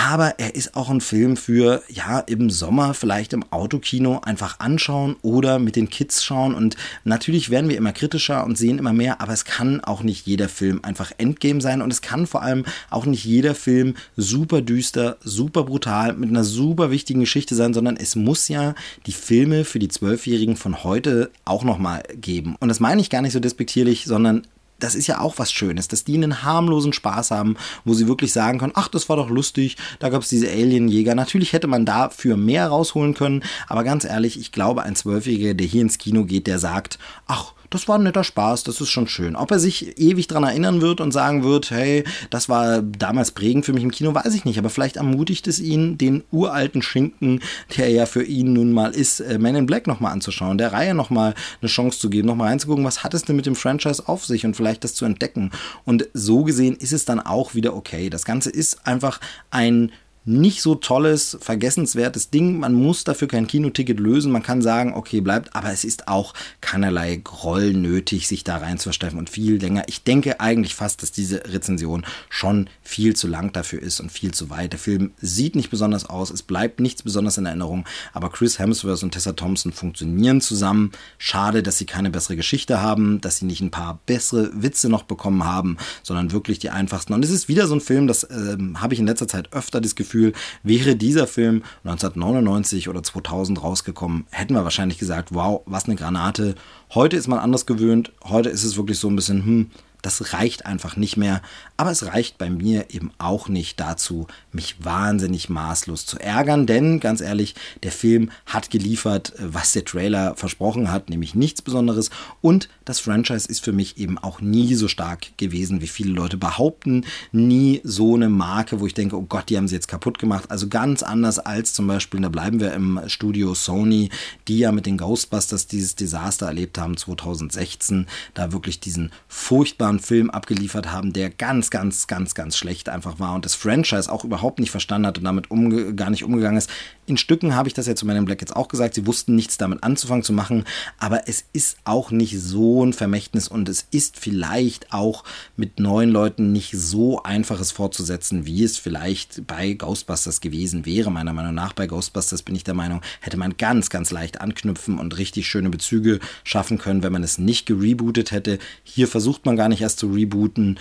Aber 0.00 0.38
er 0.38 0.54
ist 0.54 0.76
auch 0.76 0.90
ein 0.90 1.00
Film 1.00 1.36
für, 1.36 1.82
ja, 1.88 2.20
im 2.20 2.50
Sommer 2.50 2.94
vielleicht 2.94 3.32
im 3.32 3.44
Autokino 3.50 4.20
einfach 4.22 4.60
anschauen 4.60 5.16
oder 5.22 5.58
mit 5.58 5.74
den 5.74 5.90
Kids 5.90 6.22
schauen. 6.22 6.54
Und 6.54 6.76
natürlich 7.02 7.50
werden 7.50 7.68
wir 7.68 7.76
immer 7.76 7.92
kritischer 7.92 8.44
und 8.44 8.56
sehen 8.56 8.78
immer 8.78 8.92
mehr, 8.92 9.20
aber 9.20 9.32
es 9.32 9.44
kann 9.44 9.82
auch 9.82 10.04
nicht 10.04 10.24
jeder 10.24 10.48
Film 10.48 10.78
einfach 10.84 11.10
Endgame 11.18 11.60
sein. 11.60 11.82
Und 11.82 11.92
es 11.92 12.00
kann 12.00 12.28
vor 12.28 12.42
allem 12.42 12.64
auch 12.90 13.06
nicht 13.06 13.24
jeder 13.24 13.56
Film 13.56 13.94
super 14.16 14.62
düster, 14.62 15.16
super 15.24 15.64
brutal, 15.64 16.12
mit 16.12 16.30
einer 16.30 16.44
super 16.44 16.92
wichtigen 16.92 17.20
Geschichte 17.20 17.56
sein, 17.56 17.74
sondern 17.74 17.96
es 17.96 18.14
muss 18.14 18.46
ja 18.46 18.76
die 19.06 19.12
Filme 19.12 19.64
für 19.64 19.80
die 19.80 19.88
Zwölfjährigen 19.88 20.54
von 20.54 20.84
heute 20.84 21.32
auch 21.44 21.64
nochmal 21.64 22.04
geben. 22.14 22.54
Und 22.60 22.68
das 22.68 22.78
meine 22.78 23.00
ich 23.00 23.10
gar 23.10 23.20
nicht 23.20 23.32
so 23.32 23.40
despektierlich, 23.40 24.04
sondern 24.04 24.46
das 24.78 24.94
ist 24.94 25.06
ja 25.06 25.20
auch 25.20 25.38
was 25.38 25.52
Schönes, 25.52 25.88
dass 25.88 26.04
die 26.04 26.14
einen 26.14 26.42
harmlosen 26.42 26.92
Spaß 26.92 27.30
haben, 27.30 27.56
wo 27.84 27.94
sie 27.94 28.08
wirklich 28.08 28.32
sagen 28.32 28.58
können, 28.58 28.72
ach, 28.74 28.88
das 28.88 29.08
war 29.08 29.16
doch 29.16 29.30
lustig, 29.30 29.76
da 29.98 30.08
gab 30.08 30.22
es 30.22 30.28
diese 30.28 30.48
Alienjäger. 30.48 31.14
Natürlich 31.14 31.52
hätte 31.52 31.66
man 31.66 31.84
dafür 31.84 32.36
mehr 32.36 32.68
rausholen 32.68 33.14
können, 33.14 33.42
aber 33.66 33.84
ganz 33.84 34.04
ehrlich, 34.04 34.38
ich 34.38 34.52
glaube, 34.52 34.82
ein 34.82 34.96
Zwölfjähriger, 34.96 35.54
der 35.54 35.66
hier 35.66 35.82
ins 35.82 35.98
Kino 35.98 36.24
geht, 36.24 36.46
der 36.46 36.58
sagt, 36.58 36.98
ach, 37.26 37.52
das 37.70 37.88
war 37.88 37.98
ein 37.98 38.02
netter 38.02 38.24
Spaß, 38.24 38.64
das 38.64 38.80
ist 38.80 38.88
schon 38.88 39.08
schön. 39.08 39.36
Ob 39.36 39.50
er 39.50 39.58
sich 39.58 39.98
ewig 39.98 40.26
dran 40.26 40.44
erinnern 40.44 40.80
wird 40.80 41.00
und 41.00 41.12
sagen 41.12 41.44
wird, 41.44 41.70
hey, 41.70 42.04
das 42.30 42.48
war 42.48 42.82
damals 42.82 43.32
prägend 43.32 43.66
für 43.66 43.72
mich 43.72 43.82
im 43.82 43.90
Kino, 43.90 44.14
weiß 44.14 44.34
ich 44.34 44.44
nicht. 44.44 44.58
Aber 44.58 44.70
vielleicht 44.70 44.96
ermutigt 44.96 45.46
es 45.46 45.60
ihn, 45.60 45.98
den 45.98 46.24
uralten 46.30 46.82
Schinken, 46.82 47.40
der 47.76 47.90
ja 47.90 48.06
für 48.06 48.22
ihn 48.22 48.52
nun 48.52 48.72
mal 48.72 48.90
ist, 48.90 49.20
äh, 49.20 49.38
Man 49.38 49.54
in 49.54 49.66
Black 49.66 49.86
nochmal 49.86 50.12
anzuschauen, 50.12 50.58
der 50.58 50.72
Reihe 50.72 50.94
nochmal 50.94 51.34
eine 51.60 51.68
Chance 51.68 51.98
zu 51.98 52.10
geben, 52.10 52.28
nochmal 52.28 52.48
reinzugucken, 52.48 52.84
was 52.84 53.04
hat 53.04 53.14
es 53.14 53.22
denn 53.22 53.36
mit 53.36 53.46
dem 53.46 53.56
Franchise 53.56 54.02
auf 54.06 54.24
sich 54.24 54.44
und 54.46 54.54
vielleicht 54.54 54.84
das 54.84 54.94
zu 54.94 55.04
entdecken. 55.04 55.50
Und 55.84 56.08
so 56.14 56.44
gesehen 56.44 56.76
ist 56.76 56.92
es 56.92 57.04
dann 57.04 57.20
auch 57.20 57.54
wieder 57.54 57.74
okay. 57.74 58.10
Das 58.10 58.24
Ganze 58.24 58.50
ist 58.50 58.86
einfach 58.86 59.20
ein 59.50 59.92
nicht 60.28 60.60
so 60.60 60.74
tolles, 60.74 61.38
vergessenswertes 61.40 62.28
Ding. 62.30 62.58
Man 62.58 62.74
muss 62.74 63.02
dafür 63.04 63.28
kein 63.28 63.46
Kinoticket 63.46 63.98
lösen. 63.98 64.30
Man 64.30 64.42
kann 64.42 64.60
sagen, 64.60 64.92
okay, 64.94 65.20
bleibt, 65.20 65.56
aber 65.56 65.72
es 65.72 65.84
ist 65.84 66.06
auch 66.06 66.34
keinerlei 66.60 67.16
Groll 67.16 67.72
nötig, 67.72 68.28
sich 68.28 68.44
da 68.44 68.58
reinzuversteifen 68.58 69.18
und 69.18 69.30
viel 69.30 69.56
länger. 69.56 69.84
Ich 69.86 70.04
denke 70.04 70.38
eigentlich 70.40 70.74
fast, 70.74 71.02
dass 71.02 71.12
diese 71.12 71.42
Rezension 71.46 72.04
schon 72.28 72.68
viel 72.82 73.16
zu 73.16 73.26
lang 73.26 73.52
dafür 73.52 73.80
ist 73.80 74.00
und 74.00 74.12
viel 74.12 74.32
zu 74.32 74.50
weit. 74.50 74.72
Der 74.72 74.78
Film 74.78 75.12
sieht 75.20 75.56
nicht 75.56 75.70
besonders 75.70 76.04
aus, 76.04 76.30
es 76.30 76.42
bleibt 76.42 76.78
nichts 76.78 77.02
besonders 77.02 77.38
in 77.38 77.46
Erinnerung, 77.46 77.86
aber 78.12 78.28
Chris 78.28 78.58
Hemsworth 78.58 79.02
und 79.02 79.12
Tessa 79.12 79.32
Thompson 79.32 79.72
funktionieren 79.72 80.42
zusammen. 80.42 80.92
Schade, 81.16 81.62
dass 81.62 81.78
sie 81.78 81.86
keine 81.86 82.10
bessere 82.10 82.36
Geschichte 82.36 82.82
haben, 82.82 83.20
dass 83.22 83.38
sie 83.38 83.46
nicht 83.46 83.62
ein 83.62 83.70
paar 83.70 84.00
bessere 84.04 84.50
Witze 84.62 84.90
noch 84.90 85.04
bekommen 85.04 85.44
haben, 85.44 85.78
sondern 86.02 86.32
wirklich 86.32 86.58
die 86.58 86.70
einfachsten. 86.70 87.14
Und 87.14 87.24
es 87.24 87.30
ist 87.30 87.48
wieder 87.48 87.66
so 87.66 87.74
ein 87.74 87.80
Film, 87.80 88.06
das 88.06 88.24
äh, 88.24 88.58
habe 88.74 88.92
ich 88.92 89.00
in 89.00 89.06
letzter 89.06 89.26
Zeit 89.26 89.52
öfter 89.54 89.80
das 89.80 89.94
Gefühl, 89.94 90.17
Gefühl, 90.18 90.32
wäre 90.62 90.96
dieser 90.96 91.26
Film 91.26 91.62
1999 91.84 92.88
oder 92.88 93.02
2000 93.02 93.62
rausgekommen, 93.62 94.26
hätten 94.30 94.54
wir 94.54 94.64
wahrscheinlich 94.64 94.98
gesagt, 94.98 95.28
wow, 95.32 95.62
was 95.66 95.84
eine 95.84 95.96
Granate. 95.96 96.54
Heute 96.94 97.16
ist 97.16 97.28
man 97.28 97.38
anders 97.38 97.66
gewöhnt. 97.66 98.12
Heute 98.24 98.48
ist 98.48 98.64
es 98.64 98.76
wirklich 98.76 98.98
so 98.98 99.08
ein 99.08 99.16
bisschen, 99.16 99.44
hm, 99.44 99.70
Das 100.00 100.32
reicht 100.32 100.64
einfach 100.64 100.96
nicht 100.96 101.16
mehr. 101.16 101.42
Aber 101.80 101.92
es 101.92 102.04
reicht 102.04 102.38
bei 102.38 102.50
mir 102.50 102.86
eben 102.90 103.12
auch 103.18 103.48
nicht 103.48 103.78
dazu, 103.78 104.26
mich 104.50 104.84
wahnsinnig 104.84 105.48
maßlos 105.48 106.06
zu 106.06 106.18
ärgern. 106.18 106.66
Denn 106.66 106.98
ganz 106.98 107.20
ehrlich, 107.20 107.54
der 107.84 107.92
Film 107.92 108.32
hat 108.46 108.70
geliefert, 108.70 109.32
was 109.38 109.72
der 109.72 109.84
Trailer 109.84 110.34
versprochen 110.34 110.90
hat, 110.90 111.08
nämlich 111.08 111.36
nichts 111.36 111.62
Besonderes. 111.62 112.10
Und 112.40 112.68
das 112.84 112.98
Franchise 112.98 113.48
ist 113.48 113.64
für 113.64 113.72
mich 113.72 113.96
eben 113.96 114.18
auch 114.18 114.40
nie 114.40 114.74
so 114.74 114.88
stark 114.88 115.38
gewesen, 115.38 115.80
wie 115.80 115.86
viele 115.86 116.10
Leute 116.10 116.36
behaupten. 116.36 117.04
Nie 117.30 117.80
so 117.84 118.16
eine 118.16 118.28
Marke, 118.28 118.80
wo 118.80 118.86
ich 118.86 118.94
denke, 118.94 119.16
oh 119.16 119.26
Gott, 119.28 119.48
die 119.48 119.56
haben 119.56 119.68
sie 119.68 119.76
jetzt 119.76 119.86
kaputt 119.86 120.18
gemacht. 120.18 120.50
Also 120.50 120.66
ganz 120.66 121.04
anders 121.04 121.38
als 121.38 121.74
zum 121.74 121.86
Beispiel, 121.86 122.20
da 122.20 122.28
bleiben 122.28 122.58
wir 122.58 122.72
im 122.72 123.00
Studio 123.06 123.54
Sony, 123.54 124.10
die 124.48 124.58
ja 124.58 124.72
mit 124.72 124.86
den 124.86 124.98
Ghostbusters 124.98 125.68
dieses 125.68 125.94
Desaster 125.94 126.46
erlebt 126.46 126.76
haben 126.76 126.96
2016, 126.96 128.08
da 128.34 128.50
wirklich 128.50 128.80
diesen 128.80 129.12
furchtbaren 129.28 130.00
Film 130.00 130.30
abgeliefert 130.30 130.90
haben, 130.90 131.12
der 131.12 131.30
ganz, 131.30 131.67
ganz, 131.70 132.06
ganz, 132.06 132.34
ganz 132.34 132.56
schlecht 132.56 132.88
einfach 132.88 133.18
war 133.18 133.34
und 133.34 133.44
das 133.44 133.54
Franchise 133.54 134.10
auch 134.10 134.24
überhaupt 134.24 134.58
nicht 134.58 134.70
verstanden 134.70 135.06
hat 135.06 135.18
und 135.18 135.24
damit 135.24 135.48
gar 135.96 136.10
nicht 136.10 136.24
umgegangen 136.24 136.58
ist. 136.58 136.70
In 137.06 137.16
Stücken 137.16 137.54
habe 137.54 137.68
ich 137.68 137.74
das 137.74 137.86
ja 137.86 137.94
zu 137.94 138.06
meinem 138.06 138.24
Black 138.24 138.40
jetzt 138.40 138.54
auch 138.54 138.68
gesagt, 138.68 138.94
sie 138.94 139.06
wussten 139.06 139.34
nichts 139.34 139.56
damit 139.56 139.82
anzufangen 139.82 140.22
zu 140.22 140.32
machen, 140.32 140.64
aber 140.98 141.26
es 141.26 141.44
ist 141.52 141.78
auch 141.84 142.10
nicht 142.10 142.38
so 142.38 142.84
ein 142.84 142.92
Vermächtnis 142.92 143.48
und 143.48 143.68
es 143.68 143.86
ist 143.90 144.18
vielleicht 144.18 144.92
auch 144.92 145.24
mit 145.56 145.80
neuen 145.80 146.10
Leuten 146.10 146.52
nicht 146.52 146.72
so 146.76 147.22
einfaches 147.22 147.72
fortzusetzen, 147.72 148.44
wie 148.46 148.62
es 148.62 148.76
vielleicht 148.76 149.46
bei 149.46 149.72
Ghostbusters 149.72 150.40
gewesen 150.40 150.84
wäre. 150.84 151.10
Meiner 151.10 151.32
Meinung 151.32 151.54
nach 151.54 151.72
bei 151.72 151.86
Ghostbusters 151.86 152.42
bin 152.42 152.54
ich 152.54 152.64
der 152.64 152.74
Meinung, 152.74 153.00
hätte 153.20 153.36
man 153.36 153.56
ganz, 153.56 153.90
ganz 153.90 154.10
leicht 154.10 154.40
anknüpfen 154.40 154.98
und 154.98 155.16
richtig 155.16 155.46
schöne 155.46 155.70
Bezüge 155.70 156.20
schaffen 156.44 156.78
können, 156.78 157.02
wenn 157.02 157.12
man 157.12 157.22
es 157.22 157.38
nicht 157.38 157.66
gerebootet 157.66 158.30
hätte. 158.30 158.58
Hier 158.84 159.08
versucht 159.08 159.46
man 159.46 159.56
gar 159.56 159.68
nicht 159.68 159.80
erst 159.80 159.98
zu 159.98 160.08
rebooten 160.12 160.78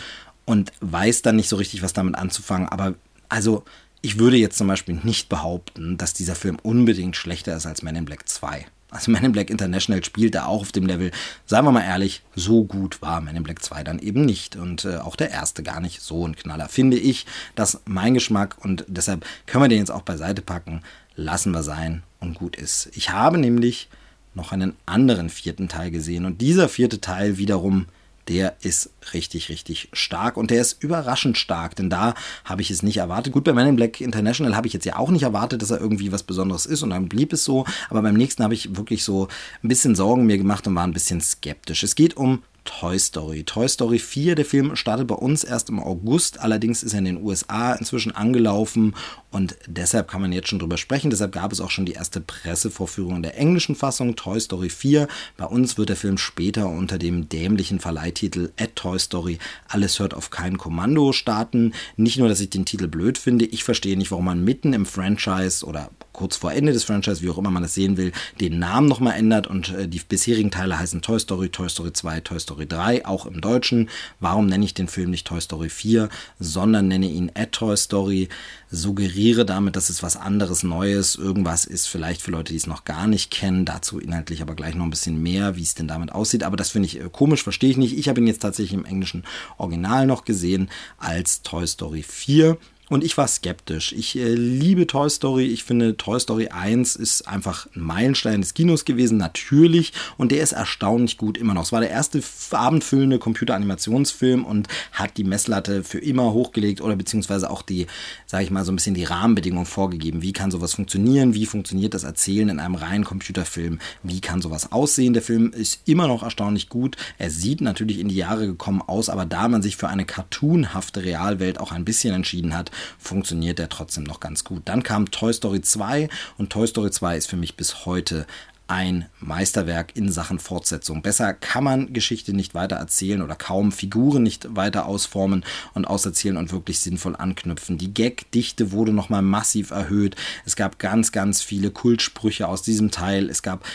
und 0.48 0.72
weiß 0.80 1.22
dann 1.22 1.36
nicht 1.36 1.50
so 1.50 1.58
richtig, 1.58 1.84
was 1.84 1.94
damit 1.94 2.16
anzufangen. 2.16 2.70
Aber 2.70 2.96
also 3.30 3.64
ich 4.02 4.18
würde 4.18 4.38
jetzt 4.38 4.58
zum 4.58 4.68
Beispiel 4.68 4.98
nicht 5.04 5.28
behaupten, 5.28 5.98
dass 5.98 6.14
dieser 6.14 6.36
Film 6.36 6.58
unbedingt 6.64 7.18
schlechter 7.18 7.56
ist 7.56 7.66
als 7.66 7.84
Men 7.84 7.98
in 7.98 8.06
Black 8.06 8.28
2. 8.28 8.66
Also 8.90 9.12
Men 9.12 9.26
in 9.26 9.32
Black 9.34 9.50
International 9.50 10.04
spielt 10.06 10.36
da 10.36 10.46
auch 10.46 10.62
auf 10.62 10.72
dem 10.72 10.86
Level, 10.86 11.12
sagen 11.46 11.68
wir 11.68 11.74
mal 11.74 11.84
ehrlich, 11.84 12.24
so 12.34 12.64
gut 12.64 13.02
war 13.02 13.20
Men 13.20 13.36
in 13.36 13.44
Black 13.44 13.62
2 13.62 13.84
dann 13.84 14.00
eben 14.00 14.24
nicht. 14.24 14.56
Und 14.56 14.86
äh, 14.86 14.98
auch 14.98 15.18
der 15.18 15.32
erste 15.32 15.64
gar 15.64 15.82
nicht 15.82 16.02
so 16.02 16.26
ein 16.26 16.38
Knaller. 16.38 16.70
Finde 16.70 16.98
ich, 16.98 17.26
dass 17.56 17.82
mein 17.84 18.14
Geschmack 18.14 18.56
und 18.64 18.86
deshalb 18.88 19.26
können 19.48 19.66
wir 19.66 19.70
den 19.70 19.80
jetzt 19.80 19.92
auch 19.92 20.04
beiseite 20.04 20.42
packen, 20.42 20.82
lassen 21.18 21.52
wir 21.52 21.64
sein 21.64 22.04
und 22.22 22.36
gut 22.36 22.56
ist. 22.56 22.90
Ich 22.94 23.10
habe 23.10 23.38
nämlich 23.38 23.90
noch 24.34 24.54
einen 24.54 24.78
anderen 24.86 25.30
vierten 25.30 25.68
Teil 25.68 25.92
gesehen 25.92 26.24
und 26.24 26.40
dieser 26.40 26.70
vierte 26.70 27.02
Teil 27.02 27.38
wiederum 27.38 27.88
der 28.28 28.56
ist 28.62 28.92
richtig, 29.14 29.50
richtig 29.50 29.90
stark 29.94 30.38
und 30.38 30.52
der 30.52 30.62
ist 30.62 30.84
überraschend 30.84 31.38
stark, 31.38 31.76
denn 31.76 31.90
da 31.90 32.14
habe 32.44 32.62
ich 32.62 32.72
es 32.72 32.84
nicht 32.84 32.98
erwartet. 32.98 33.34
Gut, 33.34 33.46
bei 33.46 33.54
Man 33.54 33.68
in 33.68 33.76
Black 33.76 34.02
International 34.02 34.56
habe 34.56 34.68
ich 34.68 34.74
jetzt 34.74 34.86
ja 34.86 34.98
auch 34.98 35.10
nicht 35.10 35.24
erwartet, 35.24 35.62
dass 35.62 35.72
er 35.72 35.80
irgendwie 35.80 36.12
was 36.12 36.24
Besonderes 36.24 36.66
ist 36.66 36.84
und 36.84 36.90
dann 36.90 37.10
blieb 37.10 37.34
es 37.34 37.44
so, 37.44 37.66
aber 37.90 38.02
beim 38.02 38.16
nächsten 38.16 38.44
habe 38.44 38.54
ich 38.54 38.76
wirklich 38.76 39.04
so 39.04 39.28
ein 39.64 39.68
bisschen 39.68 39.96
Sorgen 39.96 40.26
mir 40.26 40.38
gemacht 40.38 40.68
und 40.68 40.76
war 40.76 40.86
ein 40.86 40.94
bisschen 40.94 41.22
skeptisch. 41.22 41.84
Es 41.84 41.96
geht 41.96 42.18
um 42.18 42.44
Toy 42.68 43.00
Story. 43.00 43.44
Toy 43.44 43.68
Story 43.68 43.98
4, 43.98 44.36
der 44.36 44.46
Film 44.46 44.76
startet 44.76 45.08
bei 45.08 45.16
uns 45.16 45.44
erst 45.44 45.70
im 45.70 45.80
August, 45.80 46.40
allerdings 46.40 46.84
ist 46.84 46.94
er 46.94 47.00
in 47.00 47.06
den 47.06 47.24
USA 47.24 47.74
inzwischen 47.74 48.16
angelaufen 48.16 48.94
und 49.32 49.56
deshalb 49.66 50.10
kann 50.10 50.22
man 50.22 50.32
jetzt 50.32 50.50
schon 50.50 50.60
drüber 50.60 50.78
sprechen. 50.78 51.10
Deshalb 51.10 51.32
gab 51.32 51.52
es 51.52 51.62
auch 51.62 51.72
schon 51.72 51.86
die 51.86 51.94
erste 51.94 52.22
Pressevorführung 52.22 53.16
in 53.16 53.24
der 53.24 53.38
englischen 53.38 53.76
Fassung, 53.76 54.16
Toy 54.16 54.40
Story 54.40 54.70
4. 54.70 55.08
Bei 55.38 55.46
uns 55.46 55.78
wird 55.78 55.90
der 55.90 55.96
Film 55.96 56.18
später 56.18 56.68
unter 56.68 56.98
dem 56.98 57.30
dämlichen 57.30 57.80
Verleihtitel 57.80 58.52
At 58.60 58.76
Toy 58.76 59.00
Story 59.00 59.40
Alles 59.68 60.00
hört 60.00 60.14
auf 60.14 60.30
kein 60.30 60.58
Kommando 60.58 61.14
starten. 61.14 61.74
Nicht 61.96 62.20
nur, 62.20 62.28
dass 62.28 62.42
ich 62.42 62.50
den 62.50 62.66
Titel 62.66 62.88
blöd 62.88 63.18
finde, 63.18 63.46
ich 63.46 63.64
verstehe 63.64 63.98
nicht, 63.98 64.12
warum 64.12 64.26
man 64.26 64.44
mitten 64.44 64.74
im 64.74 64.86
Franchise 64.86 65.66
oder 65.66 65.90
kurz 66.18 66.36
vor 66.36 66.52
Ende 66.52 66.74
des 66.74 66.84
Franchise, 66.84 67.22
wie 67.22 67.30
auch 67.30 67.38
immer 67.38 67.52
man 67.52 67.64
das 67.64 67.74
sehen 67.74 67.96
will, 67.96 68.12
den 68.42 68.60
Namen 68.60 68.90
nochmal 68.90 69.18
ändert 69.18 69.48
und 69.48 69.70
äh, 69.70 69.88
die 69.88 70.00
bisherigen 70.00 70.52
Teile 70.52 70.78
heißen 70.78 71.02
Toy 71.02 71.20
Story, 71.20 71.50
Toy 71.50 71.70
Story 71.70 71.94
2, 71.94 72.20
Toy 72.20 72.40
Story 72.40 72.68
3, 72.68 73.06
auch 73.06 73.26
im 73.26 73.40
Deutschen. 73.40 73.90
Warum 74.20 74.48
nenne 74.48 74.66
ich 74.66 74.74
den 74.74 74.90
Film 74.90 75.12
nicht 75.12 75.28
Toy 75.28 75.40
Story 75.40 75.70
4, 75.70 76.10
sondern 76.40 76.90
nenne 76.90 77.08
ihn 77.08 77.32
At 77.36 77.54
Toy 77.54 77.78
Story? 77.78 78.28
suggeriere 78.70 79.46
damit, 79.46 79.76
dass 79.76 79.90
es 79.90 80.04
was 80.04 80.18
anderes, 80.18 80.64
Neues, 80.64 81.16
irgendwas 81.16 81.66
ist, 81.66 81.88
vielleicht 81.88 82.22
für 82.22 82.32
Leute, 82.32 82.52
die 82.52 82.58
es 82.58 82.68
noch 82.68 82.84
gar 82.84 83.08
nicht 83.08 83.32
kennen. 83.32 83.66
Dazu 83.66 84.00
inhaltlich 84.00 84.42
aber 84.42 84.56
gleich 84.56 84.76
noch 84.76 84.84
ein 84.84 84.90
bisschen 84.90 85.22
mehr, 85.22 85.56
wie 85.56 85.64
es 85.64 85.76
denn 85.76 85.88
damit 85.88 86.12
aussieht. 86.12 86.44
Aber 86.44 86.58
das 86.58 86.72
finde 86.72 86.88
ich 86.88 87.00
äh, 87.00 87.10
komisch, 87.12 87.44
verstehe 87.44 87.70
ich 87.70 87.78
nicht. 87.78 87.98
Ich 87.98 88.10
habe 88.10 88.20
ihn 88.20 88.28
jetzt 88.28 88.42
tatsächlich 88.42 88.74
im 88.74 88.86
englischen 88.86 89.24
Original 89.58 90.06
noch 90.06 90.26
gesehen 90.26 90.70
als 90.98 91.42
Toy 91.42 91.66
Story 91.66 92.04
4. 92.04 92.58
Und 92.90 93.04
ich 93.04 93.18
war 93.18 93.28
skeptisch. 93.28 93.92
Ich 93.92 94.18
äh, 94.18 94.34
liebe 94.34 94.88
Toy 94.88 95.10
Story. 95.10 95.48
Ich 95.48 95.66
finde, 95.66 95.98
Toy 95.98 96.20
Story 96.20 96.48
1 96.48 96.96
ist 96.96 97.28
einfach 97.28 97.68
ein 97.76 97.82
Meilenstein 97.82 98.40
des 98.40 98.54
Kinos 98.54 98.86
gewesen, 98.86 99.18
natürlich. 99.18 99.92
Und 100.18 100.32
der 100.32 100.42
ist 100.42 100.54
erstaunlich 100.54 101.18
gut 101.18 101.38
immer 101.38 101.54
noch. 101.54 101.64
Es 101.64 101.72
war 101.74 101.82
der 101.82 101.90
erste 101.90 102.22
abendfüllende 102.52 103.20
Computeranimationsfilm 103.20 104.46
und 104.46 104.70
hat 104.94 105.18
die 105.18 105.26
Messlatte 105.26 105.84
für 105.84 106.00
immer 106.00 106.32
hochgelegt 106.32 106.80
oder 106.80 106.96
beziehungsweise 106.96 107.50
auch 107.50 107.62
die, 107.62 107.88
sage 108.26 108.46
ich 108.46 108.52
mal, 108.52 108.64
so 108.64 108.72
ein 108.72 108.78
bisschen 108.78 108.96
die 108.96 109.04
Rahmenbedingungen 109.04 109.66
vorgegeben. 109.66 110.22
Wie 110.22 110.34
kann 110.34 110.52
sowas 110.52 110.76
funktionieren? 110.76 111.34
Wie 111.34 111.46
funktioniert 111.46 111.94
das 111.94 112.06
Erzählen 112.06 112.48
in 112.48 112.60
einem 112.60 112.76
reinen 112.76 113.04
Computerfilm? 113.04 113.80
Wie 114.04 114.22
kann 114.22 114.42
sowas 114.42 114.72
aussehen? 114.72 115.14
Der 115.14 115.24
Film 115.24 115.52
ist 115.52 115.82
immer 115.86 116.08
noch 116.08 116.24
erstaunlich 116.24 116.70
gut. 116.70 116.96
Er 117.18 117.32
sieht 117.32 117.60
natürlich 117.60 118.00
in 118.00 118.08
die 118.08 118.16
Jahre 118.16 118.48
gekommen 118.48 118.82
aus, 118.82 119.10
aber 119.10 119.26
da 119.26 119.50
man 119.50 119.62
sich 119.62 119.76
für 119.76 119.90
eine 119.90 120.06
cartoonhafte 120.06 121.04
Realwelt 121.04 121.60
auch 121.60 121.74
ein 121.74 121.84
bisschen 121.84 122.14
entschieden 122.14 122.56
hat, 122.56 122.72
funktioniert 122.98 123.60
der 123.60 123.70
trotzdem 123.70 124.04
noch 124.04 124.20
ganz 124.20 124.44
gut. 124.44 124.64
Dann 124.66 124.84
kam 124.84 125.12
Toy 125.12 125.34
Story 125.34 125.62
2 125.62 126.10
und 126.38 126.52
Toy 126.52 126.68
Story 126.68 126.92
2 126.92 127.18
ist 127.18 127.28
für 127.28 127.38
mich 127.38 127.56
bis 127.56 127.86
heute 127.86 128.26
ein 128.68 129.06
Meisterwerk 129.20 129.96
in 129.96 130.12
Sachen 130.12 130.40
Fortsetzung. 130.40 131.02
Besser 131.02 131.34
kann 131.34 131.64
man 131.64 131.94
Geschichte 131.94 132.34
nicht 132.34 132.54
weiter 132.54 132.76
erzählen 132.76 133.22
oder 133.22 133.36
kaum 133.36 133.72
Figuren 133.72 134.24
nicht 134.24 134.56
weiter 134.56 134.86
ausformen 134.86 135.46
und 135.74 135.86
auserzählen 135.86 136.38
und 136.38 136.52
wirklich 136.52 136.80
sinnvoll 136.80 137.16
anknüpfen. 137.16 137.78
Die 137.78 137.94
Gagdichte 137.94 138.72
wurde 138.72 138.92
nochmal 138.92 139.22
massiv 139.22 139.72
erhöht. 139.72 140.16
Es 140.46 140.56
gab 140.56 140.80
ganz, 140.80 141.12
ganz 141.12 141.42
viele 141.42 141.72
Kultsprüche 141.72 142.48
aus 142.48 142.62
diesem 142.62 142.92
Teil. 142.92 143.30
Es 143.30 143.42
gab 143.42 143.66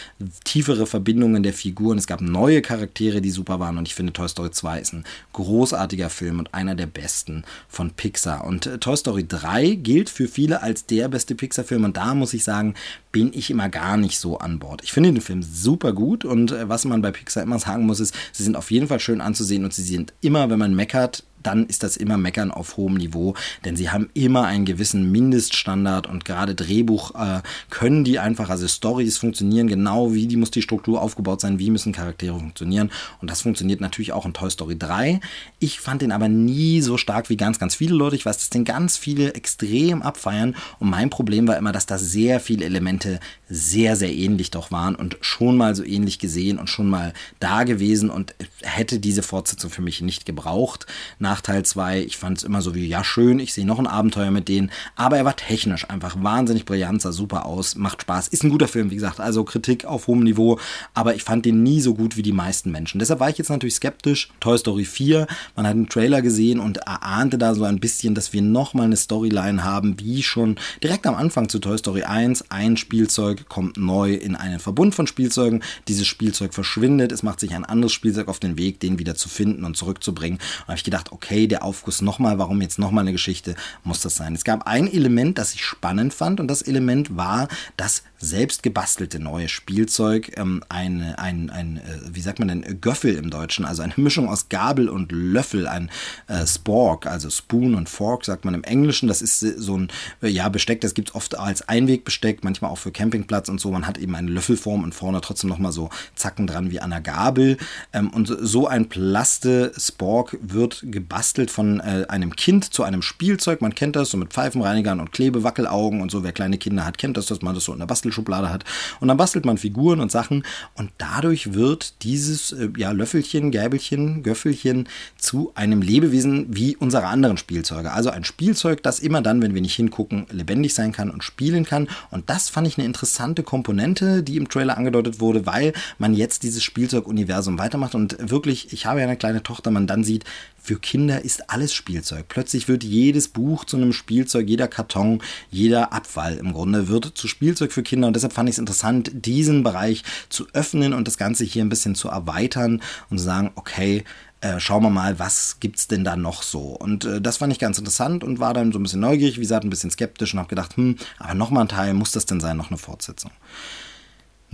tiefere 0.45 0.87
Verbindungen 0.87 1.43
der 1.43 1.55
Figuren. 1.55 1.97
Es 1.97 2.07
gab 2.07 2.21
neue 2.21 2.61
Charaktere, 2.61 3.23
die 3.23 3.31
super 3.31 3.61
waren. 3.61 3.79
Und 3.79 3.89
ich 3.89 3.95
finde, 3.95 4.13
Toy 4.13 4.29
Story 4.29 4.51
2 4.51 4.81
ist 4.81 4.93
ein 4.93 5.05
großartiger 5.33 6.11
Film 6.11 6.39
und 6.39 6.53
einer 6.53 6.75
der 6.75 6.87
besten 6.87 7.45
von 7.69 7.91
Pixar. 7.93 8.45
Und 8.45 8.67
äh, 8.67 8.79
Toy 8.79 8.97
Story 8.97 9.25
3 9.27 9.75
gilt 9.77 10.11
für 10.11 10.29
viele 10.29 10.63
als 10.63 10.87
der 10.87 11.09
beste 11.09 11.35
Pixar-Film. 11.35 11.85
Und 11.85 11.97
da 11.97 12.15
muss 12.15 12.35
ich 12.35 12.45
sagen, 12.45 12.75
bin 13.13 13.33
ich 13.35 13.51
immer 13.51 13.69
gar 13.69 13.97
nicht 13.97 14.19
so 14.19 14.39
an 14.39 14.59
Bord. 14.59 14.82
Ich 14.83 14.93
finde 14.93 15.13
den 15.13 15.21
Film 15.21 15.43
super 15.43 15.93
gut 15.93 16.25
und 16.25 16.53
äh, 16.53 16.69
was 16.69 16.85
man 16.85 17.03
bei 17.03 17.13
Pixar 17.13 17.43
immer 17.43 17.59
sagen 17.59 17.87
muss, 17.87 18.01
ist, 18.01 18.15
sie 18.33 18.43
sind 18.43 18.57
auf 18.57 18.71
jeden 18.71 18.89
Fall 18.89 19.01
schön 19.01 19.21
anzusehen 19.21 19.65
und 19.65 19.73
sie 19.73 19.83
sind 19.83 20.13
immer, 20.21 20.51
wenn 20.51 20.59
man 20.59 20.75
meckert, 20.75 21.25
dann 21.43 21.67
ist 21.67 21.83
das 21.83 21.97
immer 21.97 22.17
Meckern 22.17 22.51
auf 22.51 22.77
hohem 22.77 22.95
Niveau, 22.95 23.35
denn 23.65 23.77
sie 23.77 23.91
haben 23.91 24.11
immer 24.15 24.45
einen 24.47 24.65
gewissen 24.65 25.11
Mindeststandard 25.11 26.07
und 26.07 26.25
gerade 26.25 26.55
Drehbuch 26.55 27.15
äh, 27.15 27.43
können 27.71 28.05
die 28.05 28.19
einfach, 28.19 28.51
also 28.51 28.69
Stories 28.69 29.19
funktionieren 29.19 29.67
genau, 29.67 30.15
wie 30.15 30.27
die 30.27 30.37
muss 30.37 30.51
die 30.51 30.63
Struktur 30.63 31.01
aufgebaut 31.01 31.41
sein, 31.41 31.59
wie 31.59 31.71
müssen 31.71 31.93
Charaktere 31.93 32.39
funktionieren 32.39 32.91
und 33.21 33.31
das 33.31 33.43
funktioniert 33.43 33.81
natürlich 33.81 34.13
auch 34.13 34.27
in 34.27 34.33
Toy 34.33 34.51
Story 34.51 34.77
3. 34.79 35.21
Ich 35.59 35.81
fand 35.81 36.03
den 36.03 36.13
aber 36.13 36.29
nie 36.29 36.81
so 36.81 36.97
stark 36.97 37.31
wie 37.31 37.37
ganz, 37.37 37.59
ganz 37.59 37.75
viele 37.75 37.95
Leute. 37.95 38.17
Ich 38.17 38.27
weiß, 38.27 38.39
dass 38.39 38.51
den 38.51 38.65
ganz 38.65 38.97
viele 38.97 39.35
extrem 39.35 40.03
abfeiern 40.03 40.55
und 40.79 40.91
mein 40.91 41.11
Problem 41.11 41.49
war 41.49 41.57
immer, 41.57 41.73
dass 41.73 41.87
da 41.87 41.99
sehr 41.99 42.41
viele 42.41 42.65
Elemente 42.65 43.21
sehr, 43.49 43.97
sehr 43.97 44.13
ähnlich 44.13 44.51
doch 44.51 44.71
waren 44.71 44.95
und 44.95 45.19
schon 45.21 45.57
mal 45.57 45.75
so 45.75 45.85
ähnlich 45.85 46.19
gesehen 46.19 46.59
und 46.59 46.69
schon 46.69 46.89
mal 46.89 47.13
da 47.39 47.65
gewesen 47.65 48.11
und 48.11 48.35
hätte 48.63 48.99
diese 48.99 49.23
Fortsetzung 49.23 49.71
für 49.71 49.83
mich 49.83 50.01
nicht 50.01 50.27
gebraucht. 50.27 50.87
Nach 51.19 51.32
nach 51.33 51.41
Teil 51.41 51.65
2. 51.65 52.03
Ich 52.03 52.19
fand 52.19 52.37
es 52.37 52.45
immer 52.45 52.61
so 52.61 52.75
wie, 52.75 52.87
ja, 52.87 53.03
schön, 53.03 53.39
ich 53.39 53.55
sehe 53.55 53.65
noch 53.65 53.79
ein 53.79 53.87
Abenteuer 53.87 54.31
mit 54.31 54.49
denen. 54.49 54.71
Aber 54.97 55.17
er 55.17 55.25
war 55.25 55.35
technisch 55.35 55.89
einfach 55.89 56.15
wahnsinnig 56.23 56.67
brillant, 56.67 57.01
sah 57.01 57.11
super 57.11 57.47
aus, 57.47 57.75
macht 57.75 58.03
Spaß. 58.03 58.29
Ist 58.29 58.45
ein 58.45 58.51
guter 58.51 58.69
Film, 58.69 58.91
wie 58.91 58.97
gesagt, 58.97 59.19
also 59.19 59.43
Kritik 59.43 59.87
auf 59.87 60.09
hohem 60.09 60.25
Niveau. 60.25 60.59
Aber 60.93 61.15
ich 61.15 61.25
fand 61.25 61.47
den 61.47 61.63
nie 61.63 61.81
so 61.81 61.95
gut 61.95 62.19
wie 62.19 62.23
die 62.23 62.33
meisten 62.33 62.71
Menschen. 62.71 62.99
Deshalb 62.99 63.19
war 63.19 63.31
ich 63.31 63.39
jetzt 63.39 63.49
natürlich 63.49 63.77
skeptisch. 63.77 64.29
Toy 64.41 64.59
Story 64.59 64.85
4, 64.85 65.27
man 65.57 65.67
hat 65.67 65.73
einen 65.73 65.89
Trailer 65.89 66.21
gesehen 66.21 66.61
und 66.61 66.77
erahnte 66.77 67.39
da 67.39 67.55
so 67.55 67.65
ein 67.65 67.81
bisschen, 67.81 68.15
dass 68.15 68.35
wir 68.35 68.43
nochmal 68.43 68.85
eine 68.85 68.99
Storyline 68.99 69.65
haben, 69.65 69.99
wie 70.01 70.23
schon 70.23 70.57
direkt 70.83 71.07
am 71.07 71.15
Anfang 71.15 71.49
zu 71.49 71.61
Toy 71.61 71.79
Story 71.79 72.03
1. 72.03 72.51
Ein 72.51 72.77
Spielzeug 72.77 73.49
kommt 73.49 73.79
neu 73.79 74.13
in 74.13 74.37
einen 74.37 74.61
Verbund 74.61 74.95
von 74.95 75.07
Spielzeugen. 75.07 75.63
Dieses 75.89 76.07
Spielzeug 76.07 76.53
verschwindet. 76.53 77.11
Es 77.11 77.23
macht 77.23 77.41
sich 77.41 77.55
ein 77.55 77.65
anderes 77.65 77.93
Spielzeug 77.93 78.29
auf 78.29 78.39
den 78.39 78.59
Weg, 78.59 78.81
den 78.81 78.99
wieder 78.99 79.15
zu 79.15 79.31
finden 79.31 79.65
und 79.65 79.79
zurückzubringen. 79.79 80.39
Und 80.39 80.69
habe 80.69 80.77
ich 80.77 80.85
gedacht, 80.85 81.11
okay, 81.11 81.22
okay, 81.23 81.47
der 81.47 81.63
Aufguss 81.63 82.03
nochmal, 82.03 82.39
warum 82.39 82.61
jetzt 82.61 82.79
nochmal 82.79 83.03
eine 83.03 83.13
Geschichte, 83.13 83.55
muss 83.85 84.01
das 84.01 84.17
sein. 84.17 84.35
Es 84.35 84.45
gab 84.45 84.67
ein 84.67 84.93
Element, 84.93 85.39
das 85.39 85.55
ich 85.55 85.65
spannend 85.65 86.13
fand 86.13 86.41
und 86.41 86.49
das 86.49 86.63
Element 86.63 87.17
war 87.17 87.49
das 87.77 88.03
selbst 88.19 88.63
gebastelte 88.63 89.19
neue 89.19 89.49
Spielzeug, 89.49 90.37
ähm, 90.37 90.63
ein, 90.69 91.15
ein, 91.17 91.51
ein, 91.51 91.79
äh, 91.79 91.81
wie 92.13 92.21
sagt 92.21 92.39
man 92.39 92.49
denn, 92.49 92.81
Göffel 92.81 93.15
im 93.15 93.31
Deutschen, 93.31 93.65
also 93.65 93.83
eine 93.83 93.95
Mischung 93.97 94.29
aus 94.29 94.49
Gabel 94.49 94.89
und 94.89 95.13
Löffel, 95.13 95.67
ein 95.67 95.91
äh, 96.29 96.47
Spork, 96.47 97.07
also 97.07 97.31
Spoon 97.31 97.75
und 97.75 97.89
Fork 97.89 98.25
sagt 98.25 98.45
man 98.45 98.55
im 98.55 98.65
Englischen, 98.65 99.09
das 99.09 99.23
ist 99.23 99.41
so 99.41 99.77
ein, 99.77 99.89
äh, 100.23 100.29
ja, 100.29 100.49
Besteck, 100.49 100.81
das 100.81 100.95
gibt 100.95 101.11
es 101.11 101.15
oft 101.15 101.39
als 101.39 101.69
Einwegbesteck, 101.69 102.45
manchmal 102.45 102.71
auch 102.71 102.79
für 102.79 102.93
Campingplatz 102.93 103.49
und 103.49 103.61
so, 103.61 103.71
man 103.71 103.87
hat 103.87 103.99
eben 103.99 104.15
eine 104.15 104.31
Löffelform 104.31 104.85
und 104.85 104.95
vorne 104.95 105.21
trotzdem 105.21 105.51
nochmal 105.51 105.73
so 105.73 105.91
Zacken 106.15 106.47
dran 106.47 106.71
wie 106.71 106.81
an 106.81 106.93
einer 106.93 107.01
Gabel. 107.01 107.59
Ähm, 107.93 108.11
und 108.11 108.33
so 108.41 108.67
ein 108.67 108.89
Plaste 108.89 109.73
Spork 109.77 110.37
wird 110.41 110.85
gebastelt 111.13 111.51
von 111.51 111.79
äh, 111.81 112.07
einem 112.09 112.35
Kind 112.35 112.73
zu 112.73 112.85
einem 112.85 113.03
Spielzeug, 113.03 113.61
man 113.61 113.75
kennt 113.75 113.97
das, 113.97 114.11
so 114.11 114.17
mit 114.17 114.33
Pfeifenreinigern 114.33 114.99
und 114.99 115.13
Klebewackelaugen 115.13 116.01
und 116.01 116.11
so, 116.11 116.25
wer 116.25 116.33
kleine 116.33 116.57
Kinder 116.57 116.87
hat, 116.87 116.97
kennt 116.97 117.19
das, 117.19 117.27
dass 117.27 117.43
man 117.43 117.55
das 117.55 117.65
so 117.65 117.75
in 117.75 117.81
der 117.81 117.87
Bastelschublade 117.87 118.49
hat. 118.49 118.65
Und 118.99 119.09
dann 119.09 119.19
bastelt 119.19 119.45
man 119.45 119.59
Figuren 119.59 120.01
und 120.01 120.11
Sachen. 120.11 120.43
Und 120.75 120.91
dadurch 120.97 121.53
wird 121.53 122.03
dieses 122.03 122.53
äh, 122.53 122.71
ja, 122.79 122.93
Löffelchen, 122.93 123.51
Gäbelchen, 123.51 124.23
Göffelchen 124.23 124.89
zu 125.19 125.53
einem 125.55 125.83
Lebewesen 125.83 126.47
wie 126.49 126.77
unsere 126.77 127.05
anderen 127.09 127.37
Spielzeuge. 127.37 127.93
Also 127.93 128.09
ein 128.09 128.25
Spielzeug, 128.25 128.83
das 128.83 128.99
immer 128.99 129.21
dann, 129.21 129.43
wenn 129.43 129.53
wir 129.53 129.61
nicht 129.61 129.77
hingucken, 129.77 130.27
lebendig 130.31 130.73
sein 130.73 130.93
kann 130.93 131.11
und 131.11 131.23
spielen 131.23 131.67
kann. 131.67 131.89
Und 132.11 132.31
das 132.31 132.49
fand 132.49 132.67
ich 132.67 132.79
eine 132.79 132.87
interessante 132.87 133.43
Komponente, 133.43 134.23
die 134.23 134.39
im 134.39 134.49
Trailer 134.49 134.79
angedeutet 134.79 135.21
wurde, 135.21 135.45
weil 135.45 135.75
man 135.99 136.15
jetzt 136.15 136.43
dieses 136.43 136.65
Spielzeuguniversum 136.65 137.59
weitermacht. 137.59 137.95
Und 137.95 138.17
wirklich, 138.19 138.73
ich 138.73 138.87
habe 138.87 139.01
ja 139.01 139.07
eine 139.07 139.19
kleine 139.19 139.43
Tochter, 139.43 139.71
man 139.71 139.87
dann 139.87 140.05
sieht, 140.05 140.25
für 140.63 140.79
Kinder 140.79 141.25
ist 141.25 141.51
alles 141.51 141.75
Spielzeug. 141.75 142.27
Plötzlich 142.29 142.69
wird 142.69 142.85
jedes 142.85 143.29
Buch 143.29 143.65
zu 143.65 143.77
einem 143.77 143.93
Spielzeug, 143.93 144.49
jeder 144.49 144.69
Karton, 144.69 145.21
jeder 145.51 145.93
Abfall 145.93 146.37
im 146.37 146.53
Grunde 146.53 146.89
wird 146.89 147.19
zu 147.19 147.27
Spielzeug 147.27 147.73
für 147.73 147.83
Kinder. 147.83 148.07
Und 148.07 148.15
deshalb 148.15 148.33
fand 148.33 148.49
ich 148.49 148.55
es 148.55 148.61
interessant, 148.61 149.11
diesen 149.13 149.65
Bereich 149.65 150.05
zu 150.29 150.47
öffnen 150.53 150.95
und 150.95 151.09
das 151.09 151.19
Ganze 151.19 151.45
hier 151.45 151.65
ein 151.65 151.69
bisschen 151.69 151.97
zu 151.97 152.09
erweitern 152.09 152.81
und 153.11 153.19
zu 153.19 153.25
sagen, 153.25 153.51
okay, 153.57 154.05
äh, 154.41 154.61
schauen 154.61 154.83
wir 154.83 154.91
mal, 154.91 155.19
was 155.19 155.59
gibt's 155.61 155.89
denn 155.89 156.05
da 156.05 156.17
noch 156.17 156.43
so? 156.43 156.61
Und 156.61 157.05
äh, 157.05 157.21
das 157.21 157.39
fand 157.39 157.53
ich 157.53 157.59
ganz 157.59 157.79
interessant 157.79 158.23
und 158.25 158.39
war 158.41 158.55
dann 158.55 158.73
so 158.73 158.79
ein 158.79 158.83
bisschen 158.83 159.01
neugierig, 159.01 159.37
wie 159.37 159.43
gesagt, 159.43 159.65
ein 159.65 159.71
bisschen 159.71 159.91
skeptisch 159.91 160.33
und 160.33 160.41
habe 160.41 160.49
gedacht, 160.49 160.77
hm, 160.77 160.97
aber 161.19 161.35
nochmal 161.35 161.65
ein 161.65 161.69
Teil, 161.69 161.95
muss 161.95 162.13
das 162.13 162.27
denn 162.27 162.41
sein, 162.41 162.57
noch 162.57 162.71
eine 162.71 162.79
Fortsetzung? 162.79 163.31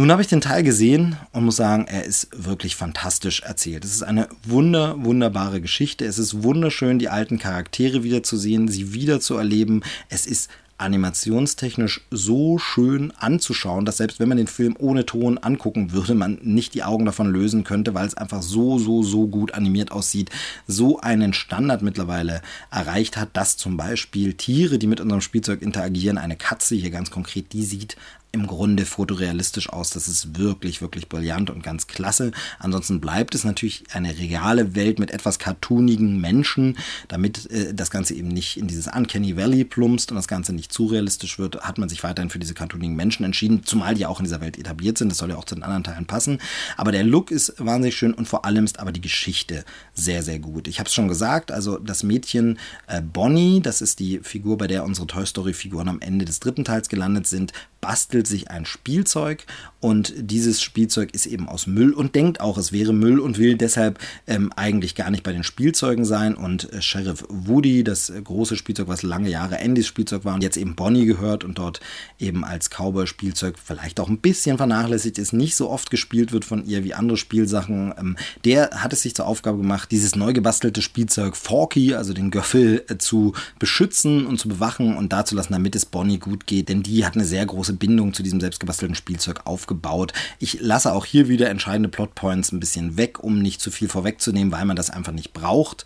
Nun 0.00 0.12
habe 0.12 0.22
ich 0.22 0.28
den 0.28 0.40
Teil 0.40 0.62
gesehen 0.62 1.16
und 1.32 1.44
muss 1.44 1.56
sagen, 1.56 1.88
er 1.88 2.04
ist 2.04 2.28
wirklich 2.32 2.76
fantastisch 2.76 3.40
erzählt. 3.40 3.84
Es 3.84 3.92
ist 3.92 4.04
eine 4.04 4.28
wunder, 4.44 4.94
wunderbare 5.04 5.60
Geschichte. 5.60 6.04
Es 6.04 6.20
ist 6.20 6.44
wunderschön, 6.44 7.00
die 7.00 7.08
alten 7.08 7.40
Charaktere 7.40 8.04
wiederzusehen, 8.04 8.68
sie 8.68 8.92
wiederzuerleben. 8.92 9.82
Es 10.08 10.24
ist 10.24 10.50
animationstechnisch 10.78 12.02
so 12.12 12.58
schön 12.58 13.12
anzuschauen, 13.18 13.84
dass 13.84 13.96
selbst 13.96 14.20
wenn 14.20 14.28
man 14.28 14.38
den 14.38 14.46
Film 14.46 14.76
ohne 14.78 15.04
Ton 15.04 15.36
angucken 15.36 15.90
würde, 15.90 16.14
man 16.14 16.38
nicht 16.42 16.74
die 16.74 16.84
Augen 16.84 17.04
davon 17.04 17.32
lösen 17.32 17.64
könnte, 17.64 17.94
weil 17.94 18.06
es 18.06 18.16
einfach 18.16 18.42
so, 18.42 18.78
so, 18.78 19.02
so 19.02 19.26
gut 19.26 19.54
animiert 19.54 19.90
aussieht, 19.90 20.30
so 20.68 21.00
einen 21.00 21.32
Standard 21.32 21.82
mittlerweile 21.82 22.40
erreicht 22.70 23.16
hat, 23.16 23.30
dass 23.32 23.56
zum 23.56 23.76
Beispiel 23.76 24.34
Tiere, 24.34 24.78
die 24.78 24.86
mit 24.86 25.00
unserem 25.00 25.20
Spielzeug 25.20 25.60
interagieren, 25.60 26.18
eine 26.18 26.36
Katze 26.36 26.76
hier 26.76 26.90
ganz 26.90 27.10
konkret, 27.10 27.52
die 27.52 27.64
sieht 27.64 27.96
im 28.30 28.46
Grunde 28.46 28.84
fotorealistisch 28.84 29.70
aus. 29.70 29.90
Das 29.90 30.06
ist 30.06 30.38
wirklich, 30.38 30.82
wirklich 30.82 31.08
brillant 31.08 31.48
und 31.48 31.62
ganz 31.62 31.86
klasse. 31.86 32.32
Ansonsten 32.58 33.00
bleibt 33.00 33.34
es 33.34 33.44
natürlich 33.44 33.84
eine 33.92 34.16
reale 34.18 34.74
Welt 34.74 34.98
mit 34.98 35.10
etwas 35.10 35.38
cartoonigen 35.38 36.20
Menschen, 36.20 36.76
damit 37.08 37.50
äh, 37.50 37.72
das 37.72 37.90
Ganze 37.90 38.14
eben 38.14 38.28
nicht 38.28 38.58
in 38.58 38.66
dieses 38.66 38.86
Uncanny 38.86 39.36
Valley 39.36 39.64
plumpst 39.64 40.10
und 40.10 40.16
das 40.16 40.28
Ganze 40.28 40.52
nicht 40.52 40.72
zu 40.72 40.86
realistisch 40.86 41.38
wird, 41.38 41.60
hat 41.62 41.78
man 41.78 41.88
sich 41.88 42.04
weiterhin 42.04 42.28
für 42.28 42.38
diese 42.38 42.54
cartoonigen 42.54 42.94
Menschen 42.94 43.24
entschieden, 43.24 43.64
zumal 43.64 43.94
die 43.94 44.04
auch 44.04 44.20
in 44.20 44.24
dieser 44.24 44.42
Welt 44.42 44.58
etabliert 44.58 44.98
sind. 44.98 45.08
Das 45.08 45.18
soll 45.18 45.30
ja 45.30 45.36
auch 45.36 45.46
zu 45.46 45.54
den 45.54 45.64
anderen 45.64 45.84
Teilen 45.84 46.06
passen. 46.06 46.38
Aber 46.76 46.92
der 46.92 47.04
Look 47.04 47.30
ist 47.30 47.54
wahnsinnig 47.58 47.96
schön 47.96 48.12
und 48.12 48.28
vor 48.28 48.44
allem 48.44 48.64
ist 48.64 48.78
aber 48.78 48.92
die 48.92 49.00
Geschichte 49.00 49.64
sehr, 49.94 50.22
sehr 50.22 50.38
gut. 50.38 50.68
Ich 50.68 50.80
habe 50.80 50.88
es 50.88 50.94
schon 50.94 51.08
gesagt, 51.08 51.50
also 51.50 51.78
das 51.78 52.02
Mädchen 52.02 52.58
äh, 52.88 53.00
Bonnie, 53.00 53.60
das 53.62 53.80
ist 53.80 54.00
die 54.00 54.20
Figur, 54.22 54.58
bei 54.58 54.66
der 54.66 54.84
unsere 54.84 55.06
Toy 55.06 55.24
Story-Figuren 55.24 55.88
am 55.88 56.00
Ende 56.00 56.26
des 56.26 56.40
dritten 56.40 56.64
Teils 56.64 56.88
gelandet 56.88 57.26
sind, 57.26 57.52
bastelt 57.80 58.17
sich 58.26 58.50
ein 58.50 58.64
Spielzeug 58.64 59.44
und 59.80 60.12
dieses 60.16 60.60
Spielzeug 60.60 61.14
ist 61.14 61.26
eben 61.26 61.48
aus 61.48 61.68
Müll 61.68 61.92
und 61.92 62.16
denkt 62.16 62.40
auch, 62.40 62.58
es 62.58 62.72
wäre 62.72 62.92
Müll 62.92 63.20
und 63.20 63.38
will 63.38 63.56
deshalb 63.56 64.00
ähm, 64.26 64.52
eigentlich 64.56 64.96
gar 64.96 65.10
nicht 65.10 65.22
bei 65.22 65.32
den 65.32 65.44
Spielzeugen 65.44 66.04
sein. 66.04 66.34
Und 66.34 66.72
äh, 66.72 66.82
Sheriff 66.82 67.24
Woody, 67.28 67.84
das 67.84 68.10
äh, 68.10 68.20
große 68.20 68.56
Spielzeug, 68.56 68.88
was 68.88 69.04
lange 69.04 69.30
Jahre 69.30 69.60
Andys 69.60 69.86
Spielzeug 69.86 70.24
war 70.24 70.34
und 70.34 70.42
jetzt 70.42 70.56
eben 70.56 70.74
Bonnie 70.74 71.06
gehört 71.06 71.44
und 71.44 71.58
dort 71.58 71.78
eben 72.18 72.44
als 72.44 72.70
Cowboy-Spielzeug 72.70 73.54
vielleicht 73.62 74.00
auch 74.00 74.08
ein 74.08 74.18
bisschen 74.18 74.56
vernachlässigt 74.56 75.16
ist, 75.16 75.32
nicht 75.32 75.54
so 75.54 75.70
oft 75.70 75.90
gespielt 75.90 76.32
wird 76.32 76.44
von 76.44 76.66
ihr 76.66 76.82
wie 76.82 76.94
andere 76.94 77.16
Spielsachen. 77.16 77.94
Ähm, 77.96 78.16
der 78.44 78.70
hat 78.72 78.92
es 78.92 79.02
sich 79.02 79.14
zur 79.14 79.26
Aufgabe 79.26 79.58
gemacht, 79.58 79.92
dieses 79.92 80.16
neu 80.16 80.32
gebastelte 80.32 80.82
Spielzeug 80.82 81.36
Forky, 81.36 81.94
also 81.94 82.12
den 82.14 82.32
Göffel, 82.32 82.84
äh, 82.88 82.98
zu 82.98 83.32
beschützen 83.60 84.26
und 84.26 84.40
zu 84.40 84.48
bewachen 84.48 84.96
und 84.96 85.12
dazulassen, 85.12 85.52
damit 85.52 85.76
es 85.76 85.86
Bonnie 85.86 86.18
gut 86.18 86.48
geht. 86.48 86.68
Denn 86.68 86.82
die 86.82 87.06
hat 87.06 87.14
eine 87.14 87.24
sehr 87.24 87.46
große 87.46 87.74
Bindung 87.74 88.12
zu 88.12 88.24
diesem 88.24 88.40
selbstgebastelten 88.40 88.96
Spielzeug 88.96 89.42
aufgebaut. 89.68 90.12
Ich 90.38 90.60
lasse 90.60 90.92
auch 90.92 91.04
hier 91.04 91.28
wieder 91.28 91.50
entscheidende 91.50 91.88
Plotpoints 91.88 92.52
ein 92.52 92.60
bisschen 92.60 92.96
weg, 92.96 93.22
um 93.22 93.40
nicht 93.40 93.60
zu 93.60 93.70
viel 93.70 93.88
vorwegzunehmen, 93.88 94.52
weil 94.52 94.64
man 94.64 94.76
das 94.76 94.90
einfach 94.90 95.12
nicht 95.12 95.32
braucht. 95.32 95.84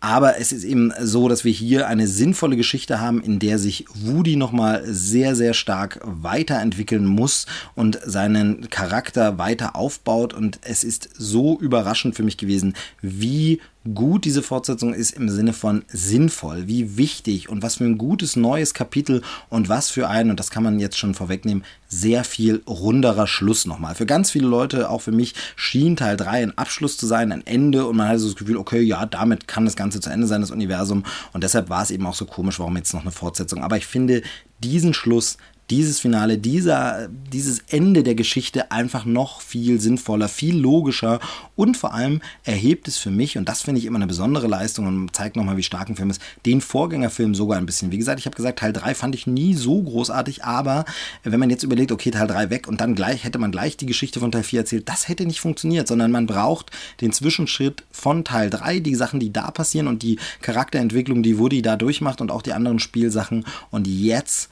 Aber 0.00 0.38
es 0.38 0.52
ist 0.52 0.62
eben 0.62 0.92
so, 1.00 1.28
dass 1.28 1.44
wir 1.44 1.50
hier 1.50 1.88
eine 1.88 2.06
sinnvolle 2.06 2.56
Geschichte 2.56 3.00
haben, 3.00 3.20
in 3.20 3.40
der 3.40 3.58
sich 3.58 3.84
Woody 3.94 4.36
nochmal 4.36 4.84
sehr, 4.86 5.34
sehr 5.34 5.54
stark 5.54 6.00
weiterentwickeln 6.04 7.04
muss 7.04 7.46
und 7.74 7.98
seinen 8.04 8.70
Charakter 8.70 9.38
weiter 9.38 9.74
aufbaut. 9.74 10.34
Und 10.34 10.60
es 10.62 10.84
ist 10.84 11.08
so 11.16 11.58
überraschend 11.58 12.14
für 12.14 12.22
mich 12.22 12.36
gewesen, 12.36 12.74
wie 13.02 13.60
gut 13.94 14.24
diese 14.24 14.42
Fortsetzung 14.42 14.92
ist 14.92 15.12
im 15.12 15.28
Sinne 15.28 15.52
von 15.52 15.84
sinnvoll, 15.88 16.66
wie 16.66 16.96
wichtig 16.96 17.48
und 17.48 17.62
was 17.62 17.76
für 17.76 17.84
ein 17.84 17.98
gutes 17.98 18.36
neues 18.36 18.74
Kapitel 18.74 19.22
und 19.48 19.68
was 19.68 19.90
für 19.90 20.08
ein, 20.08 20.30
und 20.30 20.38
das 20.38 20.50
kann 20.50 20.62
man 20.62 20.78
jetzt 20.78 20.98
schon 20.98 21.14
vorwegnehmen, 21.14 21.64
sehr 21.88 22.24
viel 22.24 22.62
runderer 22.66 23.26
Schluss 23.26 23.64
nochmal. 23.66 23.94
Für 23.94 24.04
ganz 24.04 24.30
viele 24.30 24.46
Leute, 24.46 24.90
auch 24.90 25.00
für 25.00 25.12
mich, 25.12 25.34
schien 25.56 25.96
Teil 25.96 26.16
3 26.16 26.42
ein 26.42 26.58
Abschluss 26.58 26.98
zu 26.98 27.06
sein, 27.06 27.32
ein 27.32 27.46
Ende 27.46 27.86
und 27.86 27.96
man 27.96 28.08
hatte 28.08 28.18
so 28.18 28.28
das 28.28 28.36
Gefühl, 28.36 28.58
okay, 28.58 28.80
ja, 28.80 29.06
damit 29.06 29.48
kann 29.48 29.64
das 29.64 29.76
Ganze 29.76 29.87
zu 29.90 30.10
Ende 30.10 30.26
sein, 30.26 30.40
das 30.40 30.50
Universum 30.50 31.04
und 31.32 31.42
deshalb 31.44 31.68
war 31.70 31.82
es 31.82 31.90
eben 31.90 32.06
auch 32.06 32.14
so 32.14 32.26
komisch, 32.26 32.58
warum 32.58 32.76
jetzt 32.76 32.94
noch 32.94 33.02
eine 33.02 33.10
Fortsetzung. 33.10 33.62
Aber 33.62 33.76
ich 33.76 33.86
finde 33.86 34.22
diesen 34.62 34.94
Schluss 34.94 35.38
dieses 35.70 36.00
Finale, 36.00 36.38
dieser, 36.38 37.08
dieses 37.32 37.60
Ende 37.68 38.02
der 38.02 38.14
Geschichte 38.14 38.70
einfach 38.70 39.04
noch 39.04 39.40
viel 39.42 39.80
sinnvoller, 39.80 40.28
viel 40.28 40.56
logischer 40.56 41.20
und 41.56 41.76
vor 41.76 41.92
allem 41.92 42.20
erhebt 42.44 42.88
es 42.88 42.96
für 42.96 43.10
mich, 43.10 43.36
und 43.36 43.48
das 43.48 43.62
finde 43.62 43.80
ich 43.80 43.84
immer 43.84 43.98
eine 43.98 44.06
besondere 44.06 44.46
Leistung 44.46 44.86
und 44.86 45.14
zeigt 45.14 45.36
nochmal, 45.36 45.56
wie 45.56 45.62
stark 45.62 45.88
ein 45.88 45.96
Film 45.96 46.10
ist, 46.10 46.22
den 46.46 46.60
Vorgängerfilm 46.60 47.34
sogar 47.34 47.58
ein 47.58 47.66
bisschen. 47.66 47.92
Wie 47.92 47.98
gesagt, 47.98 48.18
ich 48.18 48.26
habe 48.26 48.36
gesagt, 48.36 48.60
Teil 48.60 48.72
3 48.72 48.94
fand 48.94 49.14
ich 49.14 49.26
nie 49.26 49.54
so 49.54 49.82
großartig, 49.82 50.44
aber 50.44 50.86
wenn 51.22 51.40
man 51.40 51.50
jetzt 51.50 51.64
überlegt, 51.64 51.92
okay, 51.92 52.10
Teil 52.10 52.26
3 52.26 52.50
weg 52.50 52.68
und 52.68 52.80
dann 52.80 52.94
gleich 52.94 53.24
hätte 53.24 53.38
man 53.38 53.52
gleich 53.52 53.76
die 53.76 53.86
Geschichte 53.86 54.20
von 54.20 54.32
Teil 54.32 54.44
4 54.44 54.60
erzählt, 54.60 54.88
das 54.88 55.08
hätte 55.08 55.26
nicht 55.26 55.40
funktioniert, 55.40 55.86
sondern 55.86 56.10
man 56.10 56.26
braucht 56.26 56.70
den 57.00 57.12
Zwischenschritt 57.12 57.84
von 57.90 58.24
Teil 58.24 58.48
3, 58.48 58.80
die 58.80 58.94
Sachen, 58.94 59.20
die 59.20 59.32
da 59.32 59.50
passieren 59.50 59.86
und 59.86 60.02
die 60.02 60.18
Charakterentwicklung, 60.40 61.22
die 61.22 61.38
Woody 61.38 61.60
da 61.60 61.76
durchmacht 61.76 62.20
und 62.20 62.30
auch 62.30 62.42
die 62.42 62.54
anderen 62.54 62.78
Spielsachen 62.78 63.44
und 63.70 63.86
jetzt 63.86 64.48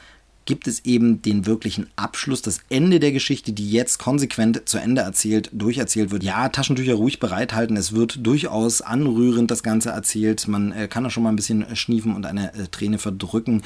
gibt 0.47 0.67
es 0.67 0.85
eben 0.85 1.21
den 1.21 1.45
wirklichen 1.45 1.89
Abschluss, 1.97 2.41
das 2.41 2.61
Ende 2.71 3.01
der 3.01 3.13
Geschichte, 3.13 3.53
die 3.53 3.71
jetzt 3.71 3.99
konsequent 3.99 4.69
zu 4.69 4.79
Ende 4.79 5.03
erzählt, 5.03 5.51
durcherzählt 5.53 6.11
wird. 6.11 6.23
Ja, 6.23 6.49
Taschentücher 6.49 6.95
ruhig 6.95 7.21
bereithalten, 7.21 7.77
es 7.77 7.93
wird 7.93 8.25
durchaus 8.25 8.81
anrührend 8.81 9.51
das 9.51 9.63
Ganze 9.63 9.91
erzählt. 9.91 10.49
Man 10.49 10.73
äh, 10.73 10.89
kann 10.89 11.05
da 11.05 11.11
schon 11.11 11.25
mal 11.25 11.31
ein 11.31 11.37
bisschen 11.37 11.77
schniefen 11.77 12.15
und 12.15 12.25
eine 12.25 12.55
äh, 12.55 12.69
Träne 12.69 12.99
verdrücken 12.99 13.63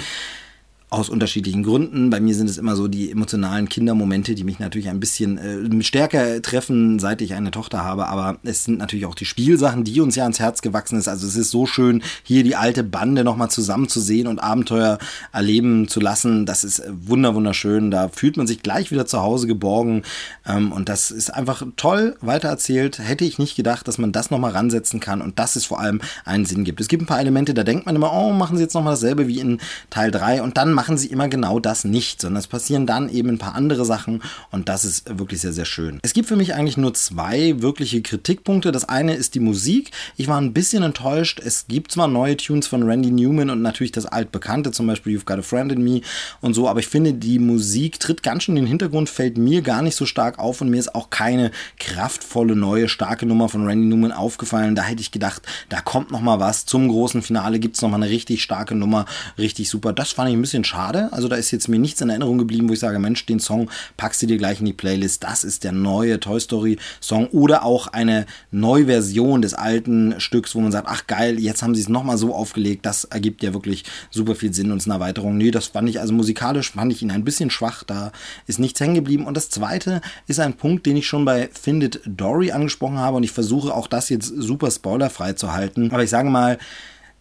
aus 0.90 1.08
unterschiedlichen 1.08 1.62
Gründen. 1.62 2.10
Bei 2.10 2.18
mir 2.20 2.34
sind 2.34 2.50
es 2.50 2.58
immer 2.58 2.74
so 2.74 2.88
die 2.88 3.12
emotionalen 3.12 3.68
Kindermomente, 3.68 4.34
die 4.34 4.42
mich 4.42 4.58
natürlich 4.58 4.88
ein 4.88 4.98
bisschen 4.98 5.38
äh, 5.38 5.82
stärker 5.84 6.42
treffen, 6.42 6.98
seit 6.98 7.22
ich 7.22 7.34
eine 7.34 7.52
Tochter 7.52 7.84
habe. 7.84 8.08
Aber 8.08 8.38
es 8.42 8.64
sind 8.64 8.78
natürlich 8.78 9.06
auch 9.06 9.14
die 9.14 9.24
Spielsachen, 9.24 9.84
die 9.84 10.00
uns 10.00 10.16
ja 10.16 10.24
ans 10.24 10.40
Herz 10.40 10.62
gewachsen 10.62 10.98
ist. 10.98 11.06
Also 11.06 11.28
es 11.28 11.36
ist 11.36 11.52
so 11.52 11.64
schön, 11.64 12.02
hier 12.24 12.42
die 12.42 12.56
alte 12.56 12.82
Bande 12.82 13.22
nochmal 13.22 13.50
zusammen 13.50 13.88
zu 13.88 14.00
sehen 14.00 14.26
und 14.26 14.40
Abenteuer 14.40 14.98
erleben 15.32 15.86
zu 15.86 16.00
lassen. 16.00 16.44
Das 16.44 16.64
ist 16.64 16.82
wunder 16.90 17.36
wunderschön. 17.36 17.92
Da 17.92 18.08
fühlt 18.08 18.36
man 18.36 18.48
sich 18.48 18.62
gleich 18.62 18.90
wieder 18.90 19.06
zu 19.06 19.20
Hause 19.20 19.46
geborgen. 19.46 20.02
Ähm, 20.44 20.72
und 20.72 20.88
das 20.88 21.12
ist 21.12 21.32
einfach 21.32 21.62
toll 21.76 22.16
weitererzählt. 22.20 22.98
Hätte 22.98 23.24
ich 23.24 23.38
nicht 23.38 23.54
gedacht, 23.54 23.86
dass 23.86 23.98
man 23.98 24.10
das 24.10 24.32
nochmal 24.32 24.50
ransetzen 24.50 24.98
kann 24.98 25.22
und 25.22 25.38
dass 25.38 25.54
es 25.54 25.66
vor 25.66 25.78
allem 25.78 26.00
einen 26.24 26.46
Sinn 26.46 26.64
gibt. 26.64 26.80
Es 26.80 26.88
gibt 26.88 27.04
ein 27.04 27.06
paar 27.06 27.20
Elemente, 27.20 27.54
da 27.54 27.62
denkt 27.62 27.86
man 27.86 27.94
immer, 27.94 28.12
oh, 28.12 28.32
machen 28.32 28.56
sie 28.56 28.64
jetzt 28.64 28.74
nochmal 28.74 28.94
dasselbe 28.94 29.28
wie 29.28 29.38
in 29.38 29.60
Teil 29.88 30.10
3 30.10 30.42
und 30.42 30.56
dann 30.56 30.79
machen 30.80 30.96
sie 30.96 31.08
immer 31.08 31.28
genau 31.28 31.60
das 31.60 31.84
nicht, 31.84 32.22
sondern 32.22 32.40
es 32.40 32.46
passieren 32.46 32.86
dann 32.86 33.10
eben 33.10 33.28
ein 33.28 33.36
paar 33.36 33.54
andere 33.54 33.84
Sachen 33.84 34.22
und 34.50 34.70
das 34.70 34.86
ist 34.86 35.18
wirklich 35.18 35.42
sehr, 35.42 35.52
sehr 35.52 35.66
schön. 35.66 35.98
Es 36.02 36.14
gibt 36.14 36.26
für 36.26 36.36
mich 36.36 36.54
eigentlich 36.54 36.78
nur 36.78 36.94
zwei 36.94 37.60
wirkliche 37.60 38.00
Kritikpunkte. 38.00 38.72
Das 38.72 38.88
eine 38.88 39.12
ist 39.12 39.34
die 39.34 39.40
Musik. 39.40 39.90
Ich 40.16 40.26
war 40.26 40.40
ein 40.40 40.54
bisschen 40.54 40.82
enttäuscht. 40.82 41.38
Es 41.38 41.66
gibt 41.68 41.92
zwar 41.92 42.08
neue 42.08 42.38
Tunes 42.38 42.66
von 42.66 42.82
Randy 42.82 43.10
Newman 43.10 43.50
und 43.50 43.60
natürlich 43.60 43.92
das 43.92 44.06
altbekannte, 44.06 44.72
zum 44.72 44.86
Beispiel 44.86 45.18
You've 45.18 45.26
Got 45.26 45.40
a 45.40 45.42
Friend 45.42 45.70
in 45.70 45.84
Me 45.84 46.00
und 46.40 46.54
so, 46.54 46.66
aber 46.66 46.80
ich 46.80 46.88
finde, 46.88 47.12
die 47.12 47.38
Musik 47.38 48.00
tritt 48.00 48.22
ganz 48.22 48.44
schön 48.44 48.56
in 48.56 48.64
den 48.64 48.68
Hintergrund, 48.68 49.10
fällt 49.10 49.36
mir 49.36 49.60
gar 49.60 49.82
nicht 49.82 49.96
so 49.96 50.06
stark 50.06 50.38
auf 50.38 50.62
und 50.62 50.70
mir 50.70 50.78
ist 50.78 50.94
auch 50.94 51.10
keine 51.10 51.50
kraftvolle, 51.78 52.56
neue, 52.56 52.88
starke 52.88 53.26
Nummer 53.26 53.50
von 53.50 53.66
Randy 53.66 53.86
Newman 53.86 54.12
aufgefallen. 54.12 54.74
Da 54.76 54.82
hätte 54.84 55.02
ich 55.02 55.10
gedacht, 55.10 55.42
da 55.68 55.82
kommt 55.82 56.10
noch 56.10 56.22
mal 56.22 56.40
was. 56.40 56.64
Zum 56.64 56.88
großen 56.88 57.20
Finale 57.20 57.58
gibt 57.58 57.76
es 57.76 57.82
noch 57.82 57.90
mal 57.90 57.96
eine 57.96 58.08
richtig 58.08 58.42
starke 58.42 58.74
Nummer, 58.74 59.04
richtig 59.36 59.68
super. 59.68 59.92
Das 59.92 60.12
fand 60.12 60.30
ich 60.30 60.36
ein 60.36 60.40
bisschen 60.40 60.64
schade. 60.70 61.08
Also 61.12 61.28
da 61.28 61.36
ist 61.36 61.50
jetzt 61.50 61.68
mir 61.68 61.78
nichts 61.78 62.00
in 62.00 62.08
Erinnerung 62.08 62.38
geblieben, 62.38 62.68
wo 62.68 62.72
ich 62.72 62.78
sage, 62.78 62.98
Mensch, 62.98 63.26
den 63.26 63.40
Song 63.40 63.68
packst 63.96 64.22
du 64.22 64.26
dir 64.26 64.38
gleich 64.38 64.60
in 64.60 64.66
die 64.66 64.72
Playlist. 64.72 65.24
Das 65.24 65.44
ist 65.44 65.64
der 65.64 65.72
neue 65.72 66.20
Toy 66.20 66.40
Story 66.40 66.78
Song 67.00 67.26
oder 67.28 67.64
auch 67.64 67.88
eine 67.88 68.26
Neuversion 68.52 69.42
des 69.42 69.54
alten 69.54 70.20
Stücks, 70.20 70.54
wo 70.54 70.60
man 70.60 70.72
sagt, 70.72 70.86
ach 70.88 71.06
geil, 71.06 71.38
jetzt 71.38 71.62
haben 71.62 71.74
sie 71.74 71.80
es 71.80 71.88
noch 71.88 72.04
mal 72.04 72.16
so 72.16 72.34
aufgelegt. 72.34 72.86
Das 72.86 73.04
ergibt 73.04 73.42
ja 73.42 73.52
wirklich 73.52 73.84
super 74.10 74.34
viel 74.34 74.54
Sinn 74.54 74.70
und 74.70 74.78
ist 74.78 74.86
eine 74.86 74.94
Erweiterung. 74.94 75.36
Nee, 75.36 75.50
das 75.50 75.66
fand 75.66 75.88
ich 75.88 76.00
also 76.00 76.14
musikalisch 76.14 76.70
fand 76.70 76.92
ich 76.92 77.02
ihn 77.02 77.10
ein 77.10 77.24
bisschen 77.24 77.50
schwach. 77.50 77.82
Da 77.84 78.12
ist 78.46 78.60
nichts 78.60 78.80
hängen 78.80 78.94
geblieben. 78.94 79.26
Und 79.26 79.36
das 79.36 79.50
zweite 79.50 80.00
ist 80.28 80.38
ein 80.38 80.54
Punkt, 80.54 80.86
den 80.86 80.96
ich 80.96 81.06
schon 81.06 81.24
bei 81.24 81.50
Findet 81.52 82.00
Dory 82.06 82.52
angesprochen 82.52 82.98
habe 82.98 83.16
und 83.16 83.24
ich 83.24 83.32
versuche 83.32 83.74
auch 83.74 83.88
das 83.88 84.08
jetzt 84.08 84.28
super 84.28 84.70
spoilerfrei 84.70 85.32
zu 85.32 85.52
halten. 85.52 85.90
Aber 85.90 86.04
ich 86.04 86.10
sage 86.10 86.30
mal, 86.30 86.58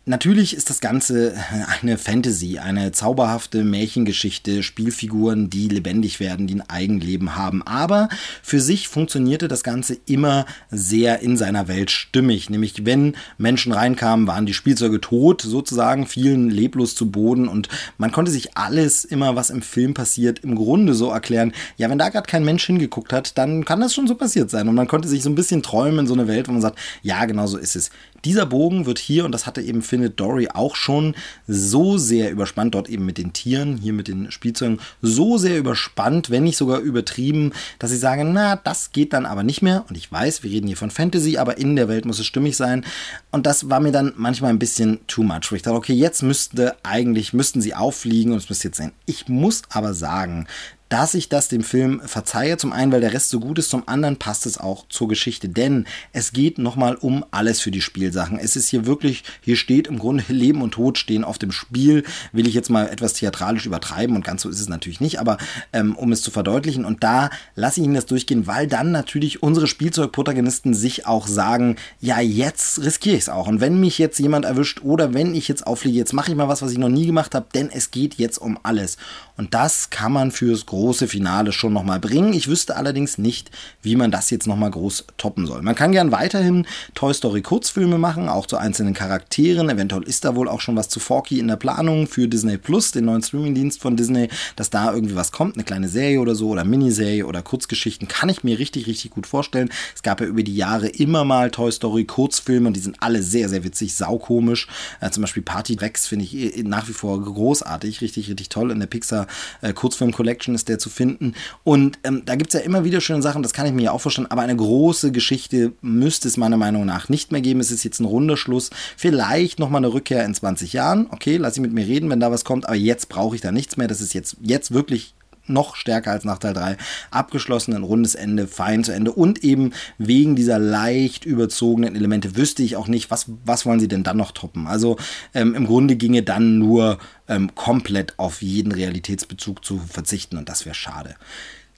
Natürlich 0.09 0.55
ist 0.55 0.71
das 0.71 0.79
Ganze 0.79 1.35
eine 1.83 1.99
Fantasy, 1.99 2.57
eine 2.57 2.91
zauberhafte 2.91 3.63
Märchengeschichte, 3.63 4.63
Spielfiguren, 4.63 5.51
die 5.51 5.67
lebendig 5.67 6.19
werden, 6.19 6.47
die 6.47 6.55
ein 6.55 6.67
Eigenleben 6.67 7.35
haben. 7.35 7.61
Aber 7.61 8.09
für 8.41 8.59
sich 8.59 8.87
funktionierte 8.87 9.47
das 9.47 9.61
Ganze 9.61 9.99
immer 10.07 10.47
sehr 10.71 11.19
in 11.19 11.37
seiner 11.37 11.67
Welt 11.67 11.91
stimmig. 11.91 12.49
Nämlich, 12.49 12.87
wenn 12.87 13.15
Menschen 13.37 13.71
reinkamen, 13.71 14.25
waren 14.25 14.47
die 14.47 14.55
Spielzeuge 14.55 14.99
tot, 14.99 15.43
sozusagen, 15.43 16.07
fielen 16.07 16.49
leblos 16.49 16.95
zu 16.95 17.11
Boden 17.11 17.47
und 17.47 17.69
man 17.99 18.11
konnte 18.11 18.31
sich 18.31 18.57
alles 18.57 19.05
immer, 19.05 19.35
was 19.35 19.51
im 19.51 19.61
Film 19.61 19.93
passiert, 19.93 20.39
im 20.39 20.55
Grunde 20.55 20.95
so 20.95 21.11
erklären. 21.11 21.53
Ja, 21.77 21.87
wenn 21.87 21.99
da 21.99 22.09
gerade 22.09 22.27
kein 22.27 22.43
Mensch 22.43 22.65
hingeguckt 22.65 23.13
hat, 23.13 23.37
dann 23.37 23.63
kann 23.63 23.79
das 23.79 23.93
schon 23.93 24.07
so 24.07 24.15
passiert 24.15 24.49
sein. 24.49 24.69
Und 24.69 24.73
man 24.73 24.87
konnte 24.87 25.07
sich 25.07 25.21
so 25.21 25.29
ein 25.29 25.35
bisschen 25.35 25.61
träumen 25.61 25.99
in 25.99 26.07
so 26.07 26.15
eine 26.15 26.27
Welt, 26.27 26.47
wo 26.47 26.51
man 26.51 26.61
sagt, 26.61 26.79
ja, 27.03 27.25
genau 27.25 27.45
so 27.45 27.59
ist 27.59 27.75
es. 27.75 27.91
Dieser 28.25 28.45
Bogen 28.45 28.85
wird 28.85 28.99
hier, 28.99 29.25
und 29.25 29.31
das 29.31 29.45
hatte 29.45 29.61
eben 29.61 29.81
Findet 29.81 30.19
Dory 30.19 30.49
auch 30.53 30.75
schon, 30.75 31.15
so 31.47 31.97
sehr 31.97 32.31
überspannt, 32.31 32.75
dort 32.75 32.89
eben 32.89 33.05
mit 33.05 33.17
den 33.17 33.33
Tieren, 33.33 33.77
hier 33.77 33.93
mit 33.93 34.07
den 34.07 34.31
Spielzeugen, 34.31 34.79
so 35.01 35.37
sehr 35.37 35.57
überspannt, 35.57 36.29
wenn 36.29 36.43
nicht 36.43 36.57
sogar 36.57 36.79
übertrieben, 36.79 37.53
dass 37.79 37.91
ich 37.91 37.99
sage, 37.99 38.23
na, 38.23 38.55
das 38.55 38.91
geht 38.91 39.13
dann 39.13 39.25
aber 39.25 39.43
nicht 39.43 39.61
mehr. 39.61 39.85
Und 39.89 39.97
ich 39.97 40.11
weiß, 40.11 40.43
wir 40.43 40.51
reden 40.51 40.67
hier 40.67 40.77
von 40.77 40.91
Fantasy, 40.91 41.37
aber 41.37 41.57
in 41.57 41.75
der 41.75 41.87
Welt 41.87 42.05
muss 42.05 42.19
es 42.19 42.25
stimmig 42.25 42.57
sein. 42.57 42.85
Und 43.31 43.45
das 43.45 43.69
war 43.69 43.79
mir 43.79 43.91
dann 43.91 44.13
manchmal 44.17 44.51
ein 44.51 44.59
bisschen 44.59 44.99
too 45.07 45.23
much, 45.23 45.51
wo 45.51 45.55
ich 45.55 45.61
dachte, 45.61 45.77
okay, 45.77 45.93
jetzt 45.93 46.23
müsste 46.23 46.75
eigentlich, 46.83 47.33
müssten 47.33 47.61
sie 47.61 47.75
auffliegen 47.75 48.31
und 48.31 48.39
es 48.39 48.49
müsste 48.49 48.69
jetzt 48.69 48.77
sein. 48.77 48.91
Ich 49.05 49.27
muss 49.27 49.61
aber 49.69 49.93
sagen, 49.93 50.47
dass 50.89 51.13
ich 51.13 51.29
das 51.29 51.47
dem 51.47 51.63
Film 51.63 52.01
verzeihe. 52.03 52.57
Zum 52.57 52.73
einen, 52.73 52.91
weil 52.91 53.01
der 53.01 53.13
Rest 53.13 53.29
so 53.29 53.39
gut 53.39 53.59
ist, 53.59 53.69
zum 53.69 53.87
anderen 53.87 54.17
passt 54.17 54.45
es 54.45 54.57
auch 54.57 54.87
zur 54.89 55.07
Geschichte, 55.07 55.47
denn 55.47 55.85
es 56.13 56.33
geht 56.33 56.57
nochmal 56.57 56.95
um 56.95 57.23
alles 57.31 57.61
für 57.61 57.71
die 57.71 57.81
Spielsachen. 57.81 58.39
Es 58.39 58.55
ist 58.55 58.69
hier 58.69 58.85
wirklich, 58.85 59.23
hier 59.41 59.55
steht 59.55 59.87
im 59.87 59.99
Grunde 59.99 60.23
Leben 60.27 60.61
und 60.61 60.71
Tod 60.71 60.97
stehen 60.97 61.23
auf 61.23 61.37
dem 61.37 61.51
Spiel. 61.51 62.03
Will 62.31 62.47
ich 62.47 62.53
jetzt 62.53 62.69
mal 62.69 62.87
etwas 62.87 63.13
theatralisch 63.13 63.65
übertreiben 63.65 64.15
und 64.15 64.25
ganz 64.25 64.41
so 64.41 64.49
ist 64.49 64.59
es 64.59 64.67
natürlich 64.67 64.99
nicht, 64.99 65.19
aber 65.19 65.37
ähm, 65.73 65.95
um 65.95 66.11
es 66.11 66.21
zu 66.21 66.31
verdeutlichen 66.31 66.85
und 66.85 67.03
da 67.03 67.29
lasse 67.55 67.79
ich 67.79 67.85
Ihnen 67.85 67.95
das 67.95 68.07
durchgehen, 68.07 68.47
weil 68.47 68.67
dann 68.67 68.91
natürlich 68.91 69.43
unsere 69.43 69.67
Spielzeugprotagonisten 69.67 70.73
sich 70.73 71.05
auch 71.05 71.27
sagen, 71.27 71.75
ja, 71.99 72.19
jetzt 72.19 72.81
riskiere 72.83 73.15
ich 73.15 73.23
es 73.23 73.29
auch. 73.29 73.47
Und 73.47 73.61
wenn 73.61 73.79
mich 73.79 73.97
jetzt 73.97 74.19
jemand 74.19 74.45
erwischt 74.45 74.81
oder 74.81 75.13
wenn 75.13 75.35
ich 75.35 75.47
jetzt 75.47 75.67
auffliege, 75.67 75.97
jetzt 75.97 76.13
mache 76.13 76.31
ich 76.31 76.37
mal 76.37 76.47
was, 76.47 76.61
was 76.61 76.71
ich 76.71 76.77
noch 76.77 76.89
nie 76.89 77.05
gemacht 77.05 77.35
habe, 77.35 77.47
denn 77.53 77.69
es 77.71 77.91
geht 77.91 78.15
jetzt 78.15 78.37
um 78.39 78.57
alles. 78.63 78.97
Und 79.39 79.53
das 79.53 79.89
kann 79.89 80.11
man 80.11 80.31
fürs 80.31 80.65
große 80.65 81.07
Finale 81.07 81.53
schon 81.53 81.71
nochmal 81.71 82.01
bringen. 82.01 82.33
Ich 82.33 82.49
wüsste 82.49 82.75
allerdings 82.75 83.17
nicht, 83.17 83.49
wie 83.81 83.95
man 83.95 84.11
das 84.11 84.31
jetzt 84.31 84.47
nochmal 84.47 84.69
groß 84.69 85.05
toppen 85.17 85.47
soll. 85.47 85.61
Man 85.61 85.75
kann 85.75 85.93
gern 85.93 86.11
weiterhin 86.11 86.67
Toy 86.93 87.13
Story 87.13 87.41
Kurzfilme 87.41 87.97
machen, 87.97 88.27
auch 88.27 88.47
zu 88.47 88.57
einzelnen 88.57 88.93
Charakteren. 88.93 89.69
Eventuell 89.69 90.03
ist 90.03 90.25
da 90.25 90.35
wohl 90.35 90.49
auch 90.49 90.59
schon 90.59 90.75
was 90.75 90.89
zu 90.89 90.99
Forky 90.99 91.39
in 91.39 91.47
der 91.47 91.55
Planung 91.55 92.05
für 92.05 92.27
Disney 92.27 92.57
Plus, 92.57 92.91
den 92.91 93.05
neuen 93.05 93.23
Streamingdienst 93.23 93.79
von 93.79 93.95
Disney, 93.95 94.27
dass 94.57 94.71
da 94.71 94.93
irgendwie 94.93 95.15
was 95.15 95.31
kommt, 95.31 95.55
eine 95.55 95.63
kleine 95.63 95.87
Serie 95.87 96.19
oder 96.19 96.35
so 96.35 96.49
oder 96.49 96.65
Miniserie 96.65 97.25
oder 97.25 97.41
Kurzgeschichten, 97.41 98.09
kann 98.09 98.27
ich 98.27 98.43
mir 98.43 98.59
richtig, 98.59 98.87
richtig 98.87 99.11
gut 99.11 99.25
vorstellen. 99.25 99.69
Es 99.95 100.03
gab 100.03 100.19
ja 100.19 100.27
über 100.27 100.43
die 100.43 100.57
Jahre 100.57 100.89
immer 100.89 101.23
mal 101.23 101.49
Toy 101.49 101.71
Story 101.71 102.03
Kurzfilme 102.03 102.67
und 102.67 102.73
die 102.73 102.81
sind 102.81 102.97
alle 102.99 103.23
sehr, 103.23 103.47
sehr 103.47 103.63
witzig, 103.63 103.95
saukomisch. 103.95 104.67
Äh, 104.99 105.11
zum 105.11 105.21
Beispiel 105.21 105.43
Party 105.43 105.75
Rex 105.75 106.07
finde 106.07 106.25
ich 106.25 106.57
äh, 106.57 106.63
nach 106.63 106.89
wie 106.89 106.93
vor 106.93 107.23
großartig, 107.23 108.01
richtig, 108.01 108.27
richtig 108.27 108.49
toll 108.49 108.71
in 108.71 108.81
der 108.81 108.87
Pixar 108.87 109.28
äh, 109.61 109.73
Kurzfilm 109.73 110.11
Collection 110.11 110.55
ist 110.55 110.69
der 110.69 110.79
zu 110.79 110.89
finden. 110.89 111.33
Und 111.63 111.99
ähm, 112.03 112.23
da 112.25 112.35
gibt 112.35 112.53
es 112.53 112.59
ja 112.59 112.65
immer 112.65 112.83
wieder 112.83 113.01
schöne 113.01 113.21
Sachen, 113.21 113.43
das 113.43 113.53
kann 113.53 113.65
ich 113.65 113.73
mir 113.73 113.83
ja 113.83 113.91
auch 113.91 114.01
vorstellen, 114.01 114.29
aber 114.29 114.41
eine 114.41 114.55
große 114.55 115.11
Geschichte 115.11 115.73
müsste 115.81 116.27
es 116.27 116.37
meiner 116.37 116.57
Meinung 116.57 116.85
nach 116.85 117.09
nicht 117.09 117.31
mehr 117.31 117.41
geben. 117.41 117.59
Es 117.59 117.71
ist 117.71 117.83
jetzt 117.83 117.99
ein 117.99 118.05
runder 118.05 118.37
Schluss. 118.37 118.69
Vielleicht 118.97 119.59
nochmal 119.59 119.79
eine 119.79 119.93
Rückkehr 119.93 120.25
in 120.25 120.33
20 120.33 120.73
Jahren. 120.73 121.07
Okay, 121.11 121.37
lass 121.37 121.55
ich 121.55 121.61
mit 121.61 121.73
mir 121.73 121.85
reden, 121.85 122.09
wenn 122.09 122.19
da 122.19 122.31
was 122.31 122.45
kommt, 122.45 122.65
aber 122.65 122.75
jetzt 122.75 123.09
brauche 123.09 123.35
ich 123.35 123.41
da 123.41 123.51
nichts 123.51 123.77
mehr. 123.77 123.87
Das 123.87 124.01
ist 124.01 124.13
jetzt, 124.13 124.37
jetzt 124.41 124.73
wirklich 124.73 125.13
noch 125.49 125.75
stärker 125.75 126.11
als 126.11 126.23
nach 126.23 126.37
Teil 126.37 126.53
3 126.53 126.77
abgeschlossen, 127.11 127.73
ein 127.73 127.83
rundes 127.83 128.15
Ende, 128.15 128.47
fein 128.47 128.83
zu 128.83 128.91
Ende 128.91 129.11
und 129.11 129.43
eben 129.43 129.73
wegen 129.97 130.35
dieser 130.35 130.59
leicht 130.59 131.25
überzogenen 131.25 131.95
Elemente 131.95 132.35
wüsste 132.35 132.63
ich 132.63 132.75
auch 132.75 132.87
nicht, 132.87 133.11
was, 133.11 133.25
was 133.45 133.65
wollen 133.65 133.79
sie 133.79 133.87
denn 133.87 134.03
dann 134.03 134.17
noch 134.17 134.31
toppen. 134.31 134.67
Also 134.67 134.97
ähm, 135.33 135.55
im 135.55 135.65
Grunde 135.65 135.95
ginge 135.95 136.23
dann 136.23 136.57
nur 136.57 136.99
ähm, 137.27 137.53
komplett 137.55 138.17
auf 138.17 138.41
jeden 138.41 138.71
Realitätsbezug 138.71 139.63
zu 139.63 139.79
verzichten 139.79 140.37
und 140.37 140.49
das 140.49 140.65
wäre 140.65 140.75
schade. 140.75 141.15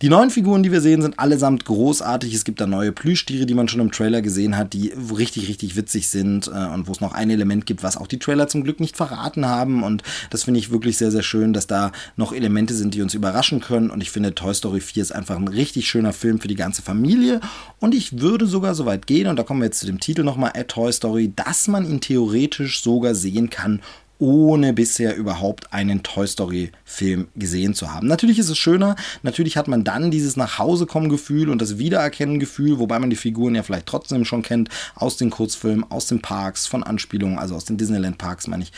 Die 0.02 0.10
neuen 0.10 0.32
Figuren, 0.32 0.64
die 0.64 0.72
wir 0.72 0.82
sehen, 0.82 1.04
sind 1.04 1.20
allesamt 1.20 1.64
großartig. 1.66 2.34
Es 2.34 2.44
gibt 2.44 2.60
da 2.60 2.66
neue 2.66 2.92
Plüschtiere, 2.92 3.46
die 3.46 3.54
man 3.54 3.68
schon 3.68 3.82
im 3.82 3.92
Trailer 3.92 4.24
gesehen 4.24 4.58
hat, 4.58 4.74
die 4.74 4.92
richtig, 5.16 5.48
richtig 5.48 5.76
witzig 5.76 6.08
sind 6.08 6.48
äh, 6.48 6.74
und 6.74 6.88
wo 6.88 6.92
es 6.92 7.02
noch 7.02 7.14
ein 7.14 7.30
Element 7.30 7.68
gibt, 7.68 7.84
was 7.84 7.98
auch 7.98 8.08
die 8.08 8.18
Trailer 8.18 8.48
zum 8.48 8.64
Glück 8.64 8.80
nicht 8.80 8.98
verraten 8.98 9.46
haben. 9.46 9.84
Und 9.84 10.02
das 10.32 10.46
finde 10.46 10.60
ich 10.60 10.72
wirklich 10.72 10.98
sehr, 10.98 11.12
sehr 11.12 11.22
schön, 11.22 11.54
dass 11.54 11.68
da 11.68 11.92
noch 12.16 12.34
Elemente 12.34 12.74
sind, 12.74 12.96
die 12.96 13.04
uns 13.04 13.14
überraschen 13.14 13.60
können. 13.60 13.92
Und 13.92 14.02
ich 14.02 14.10
finde, 14.10 14.34
Toy 14.34 14.56
Story 14.56 14.80
4 14.80 15.04
ist 15.04 15.12
einfach 15.12 15.36
ein 15.36 15.48
richtig 15.48 15.88
schöner 15.88 16.14
Film 16.14 16.40
für 16.40 16.48
die 16.48 16.56
ganze 16.56 16.82
Familie. 16.82 17.40
Und 17.80 17.94
ich 17.94 18.20
würde 18.22 18.48
sogar 18.48 18.74
so 18.74 18.88
weit 18.88 19.06
gehen, 19.06 19.28
und 19.28 19.38
da 19.38 19.44
kommen 19.44 19.60
wir 19.60 19.66
jetzt 19.66 19.82
zu 19.82 19.86
dem 19.86 20.00
Titel 20.00 20.24
nochmal, 20.24 20.54
A 20.56 20.64
Toy 20.64 20.92
Story, 20.92 21.32
dass 21.36 21.68
man 21.68 21.88
ihn 21.88 22.02
theoretisch 22.02 22.82
sogar 22.82 23.14
sehen 23.14 23.52
kann, 23.52 23.82
ohne 24.22 24.72
bisher 24.72 25.16
überhaupt 25.16 25.74
einen 25.74 26.04
Toy 26.04 26.28
Story 26.28 26.72
Film 26.86 27.30
gesehen 27.36 27.74
zu 27.74 27.92
haben. 27.92 28.06
Natürlich 28.06 28.38
ist 28.38 28.50
es 28.50 28.58
schöner, 28.58 28.96
natürlich 29.24 29.58
hat 29.58 29.68
man 29.68 29.84
dann 29.84 30.12
dieses 30.12 30.38
Nachhausekommen-Gefühl 30.38 31.50
und 31.50 31.60
das 31.60 31.80
Wiedererkennen-Gefühl, 31.80 32.78
wobei 32.78 33.00
man 33.00 33.10
die 33.10 33.16
Figuren 33.16 33.56
ja 33.56 33.64
vielleicht 33.64 33.88
trotzdem 33.88 34.24
schon 34.24 34.44
kennt 34.44 34.70
aus 34.94 35.18
den 35.18 35.32
Kurzfilmen, 35.32 35.90
aus 35.90 36.06
den 36.06 36.22
Parks, 36.22 36.68
von 36.68 36.84
Anspielungen, 36.84 37.40
also 37.40 37.56
aus 37.56 37.66
den 37.66 37.78
Disneyland-Parks, 37.78 38.46
meine 38.46 38.62
ich. 38.62 38.72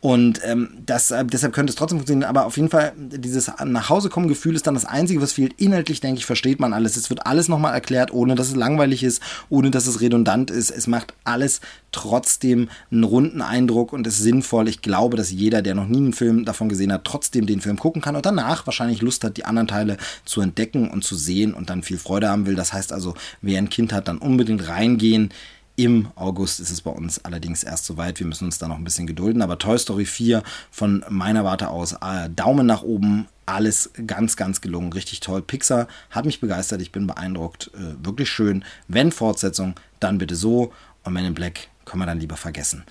Und 0.00 0.40
ähm, 0.44 0.70
das, 0.86 1.10
äh, 1.10 1.24
deshalb 1.24 1.54
könnte 1.54 1.72
es 1.72 1.76
trotzdem 1.76 1.98
funktionieren, 1.98 2.28
aber 2.28 2.46
auf 2.46 2.56
jeden 2.56 2.68
Fall, 2.68 2.92
dieses 2.96 3.50
Nachhausekommen-Gefühl 3.64 4.54
ist 4.54 4.68
dann 4.68 4.74
das 4.74 4.84
Einzige, 4.84 5.20
was 5.20 5.32
fehlt. 5.32 5.54
Inhaltlich, 5.60 6.00
denke 6.00 6.20
ich, 6.20 6.26
versteht 6.26 6.60
man 6.60 6.72
alles. 6.72 6.96
Es 6.96 7.10
wird 7.10 7.26
alles 7.26 7.48
nochmal 7.48 7.74
erklärt, 7.74 8.12
ohne 8.12 8.36
dass 8.36 8.48
es 8.48 8.54
langweilig 8.54 9.02
ist, 9.02 9.20
ohne 9.48 9.72
dass 9.72 9.88
es 9.88 10.00
redundant 10.00 10.52
ist. 10.52 10.70
Es 10.70 10.86
macht 10.86 11.14
alles 11.24 11.60
trotzdem 11.94 12.68
einen 12.90 13.04
runden 13.04 13.40
Eindruck 13.40 13.92
und 13.92 14.06
ist 14.06 14.18
sinnvoll. 14.18 14.68
Ich 14.68 14.82
glaube, 14.82 15.16
dass 15.16 15.30
jeder, 15.30 15.62
der 15.62 15.74
noch 15.74 15.86
nie 15.86 15.98
einen 15.98 16.12
Film 16.12 16.44
davon 16.44 16.68
gesehen 16.68 16.92
hat, 16.92 17.04
trotzdem 17.04 17.46
den 17.46 17.60
Film 17.60 17.78
gucken 17.78 18.02
kann 18.02 18.16
und 18.16 18.26
danach 18.26 18.66
wahrscheinlich 18.66 19.00
Lust 19.00 19.24
hat, 19.24 19.36
die 19.36 19.44
anderen 19.44 19.68
Teile 19.68 19.96
zu 20.24 20.40
entdecken 20.40 20.90
und 20.90 21.04
zu 21.04 21.16
sehen 21.16 21.54
und 21.54 21.70
dann 21.70 21.82
viel 21.82 21.98
Freude 21.98 22.28
haben 22.28 22.46
will. 22.46 22.56
Das 22.56 22.72
heißt 22.72 22.92
also, 22.92 23.14
wer 23.40 23.58
ein 23.58 23.70
Kind 23.70 23.92
hat, 23.92 24.08
dann 24.08 24.18
unbedingt 24.18 24.68
reingehen. 24.68 25.30
Im 25.76 26.08
August 26.14 26.60
ist 26.60 26.70
es 26.70 26.82
bei 26.82 26.90
uns 26.92 27.24
allerdings 27.24 27.64
erst 27.64 27.84
soweit. 27.84 28.20
Wir 28.20 28.26
müssen 28.28 28.44
uns 28.44 28.58
da 28.58 28.68
noch 28.68 28.76
ein 28.76 28.84
bisschen 28.84 29.08
gedulden. 29.08 29.42
Aber 29.42 29.58
Toy 29.58 29.76
Story 29.76 30.04
4 30.04 30.44
von 30.70 31.04
meiner 31.08 31.44
Warte 31.44 31.68
aus, 31.68 31.94
äh, 31.94 32.30
Daumen 32.30 32.66
nach 32.66 32.82
oben. 32.82 33.26
Alles 33.44 33.90
ganz, 34.06 34.36
ganz 34.36 34.60
gelungen. 34.60 34.92
Richtig 34.92 35.18
toll. 35.18 35.42
Pixar 35.42 35.88
hat 36.10 36.26
mich 36.26 36.40
begeistert. 36.40 36.80
Ich 36.80 36.92
bin 36.92 37.08
beeindruckt. 37.08 37.72
Äh, 37.74 38.04
wirklich 38.04 38.30
schön. 38.30 38.64
Wenn 38.86 39.10
Fortsetzung, 39.10 39.74
dann 39.98 40.18
bitte 40.18 40.36
so. 40.36 40.72
Und 41.02 41.12
Men 41.12 41.26
in 41.26 41.34
Black 41.34 41.68
können 41.84 42.02
wir 42.02 42.06
dann 42.06 42.20
lieber 42.20 42.36
vergessen. 42.36 42.84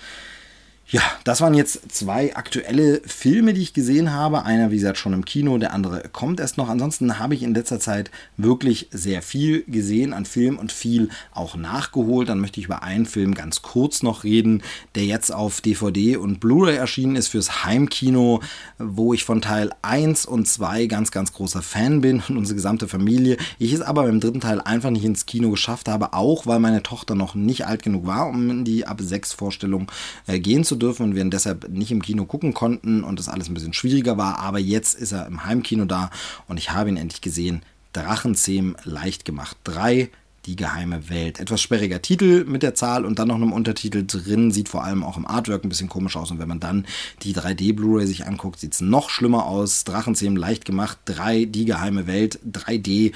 Ja, 0.90 1.02
das 1.24 1.40
waren 1.40 1.54
jetzt 1.54 1.92
zwei 1.92 2.36
aktuelle 2.36 3.02
Filme, 3.06 3.54
die 3.54 3.62
ich 3.62 3.74
gesehen 3.74 4.12
habe. 4.12 4.44
Einer, 4.44 4.70
wie 4.70 4.76
gesagt, 4.76 4.98
schon 4.98 5.14
im 5.14 5.24
Kino, 5.26 5.58
der 5.58 5.74
andere 5.74 6.10
kommt 6.12 6.42
erst 6.42 6.58
noch. 6.58 6.70
Ansonsten 6.70 7.18
habe 7.20 7.34
ich 7.34 7.42
in 7.42 7.56
letzter 7.56 7.80
Zeit 7.80 8.12
wirklich 8.36 8.90
sehr 8.92 9.22
viel 9.22 9.64
gesehen 9.64 10.14
an 10.14 10.26
Film 10.26 10.60
und 10.60 10.72
viel 10.72 11.10
auch 11.32 11.56
nachgeholt. 11.56 12.28
Dann 12.28 12.40
möchte 12.40 12.60
ich 12.60 12.66
über 12.66 12.84
einen 12.84 13.06
Film 13.06 13.34
ganz 13.34 13.62
kurz 13.62 14.04
noch 14.04 14.24
reden, 14.24 14.62
der 14.94 15.06
jetzt 15.06 15.34
auf 15.34 15.62
DVD 15.62 16.18
und 16.18 16.40
Blu-ray 16.40 16.76
erschienen 16.76 17.16
ist 17.16 17.30
fürs 17.30 17.64
Heimkino, 17.64 18.42
wo 18.78 19.14
ich 19.14 19.24
von 19.24 19.42
Teil 19.42 19.72
1 19.82 20.26
und 20.26 20.48
2 20.48 20.88
ganz, 20.88 21.12
ganz 21.12 21.32
großer 21.34 21.62
Fan 21.62 22.02
bin 22.02 22.22
und 22.28 22.38
unsere 22.38 22.56
gesamte 22.56 22.88
Familie. 22.90 23.38
Ich 23.58 23.72
es 23.72 23.82
aber 23.82 24.04
beim 24.04 24.20
dritten 24.20 24.42
Teil 24.42 24.60
einfach 24.62 24.92
nicht 24.92 25.06
ins 25.06 25.26
Kino 25.26 25.50
geschafft 25.50 25.88
habe, 25.88 26.14
auch 26.14 26.46
weil 26.46 26.60
meine 26.60 26.84
Tochter 26.84 27.16
noch 27.16 27.34
nicht 27.34 27.66
alt 27.66 27.82
genug 27.82 28.06
war, 28.06 28.28
um 28.28 28.50
in 28.52 28.66
die 28.66 28.86
ab 28.86 29.00
6 29.02 29.34
Vorstellung 29.34 29.90
äh, 30.28 30.40
gehen 30.40 30.64
zu 30.64 30.76
dürfen 30.84 31.04
und 31.04 31.16
wir 31.16 31.22
ihn 31.22 31.32
deshalb 31.32 31.70
nicht 31.70 31.92
im 31.92 32.02
Kino 32.02 32.26
gucken 32.26 32.54
konnten 32.54 33.04
und 33.04 33.18
das 33.18 33.30
alles 33.30 33.50
ein 33.50 33.54
bisschen 33.54 33.74
schwieriger 33.74 34.18
war. 34.18 34.40
Aber 34.40 34.60
jetzt 34.60 34.94
ist 34.94 35.14
er 35.14 35.26
im 35.28 35.46
Heimkino 35.46 35.86
da 35.86 36.12
und 36.48 36.58
ich 36.58 36.72
habe 36.72 36.90
ihn 36.90 36.98
endlich 36.98 37.22
gesehen. 37.22 37.62
Drachenzähm 37.94 38.76
leicht 38.84 39.24
gemacht. 39.26 39.58
Drei 39.64 40.10
die 40.46 40.56
geheime 40.56 41.10
Welt. 41.10 41.40
Etwas 41.40 41.62
sperriger 41.62 42.02
Titel 42.02 42.44
mit 42.46 42.64
der 42.64 42.76
Zahl 42.76 43.06
und 43.06 43.18
dann 43.18 43.30
noch 43.30 43.36
einem 43.36 43.54
Untertitel 43.54 44.04
drin. 44.06 44.52
Sieht 44.52 44.68
vor 44.68 44.84
allem 44.84 45.04
auch 45.04 45.16
im 45.16 45.26
Artwork 45.26 45.64
ein 45.64 45.70
bisschen 45.70 45.88
komisch 45.90 46.18
aus. 46.18 46.32
Und 46.32 46.40
wenn 46.40 46.50
man 46.50 46.60
dann 46.60 46.86
die 47.22 47.34
3D 47.34 47.74
Blu-ray 47.74 48.06
sich 48.06 48.26
anguckt, 48.26 48.60
sieht 48.60 48.74
es 48.74 48.82
noch 48.82 49.10
schlimmer 49.10 49.46
aus. 49.46 49.86
Drachenzähmen 49.86 50.38
leicht 50.38 50.66
gemacht. 50.66 50.98
3, 51.06 51.46
die 51.46 51.66
geheime 51.66 52.08
Welt. 52.08 52.40
3D 52.52 53.14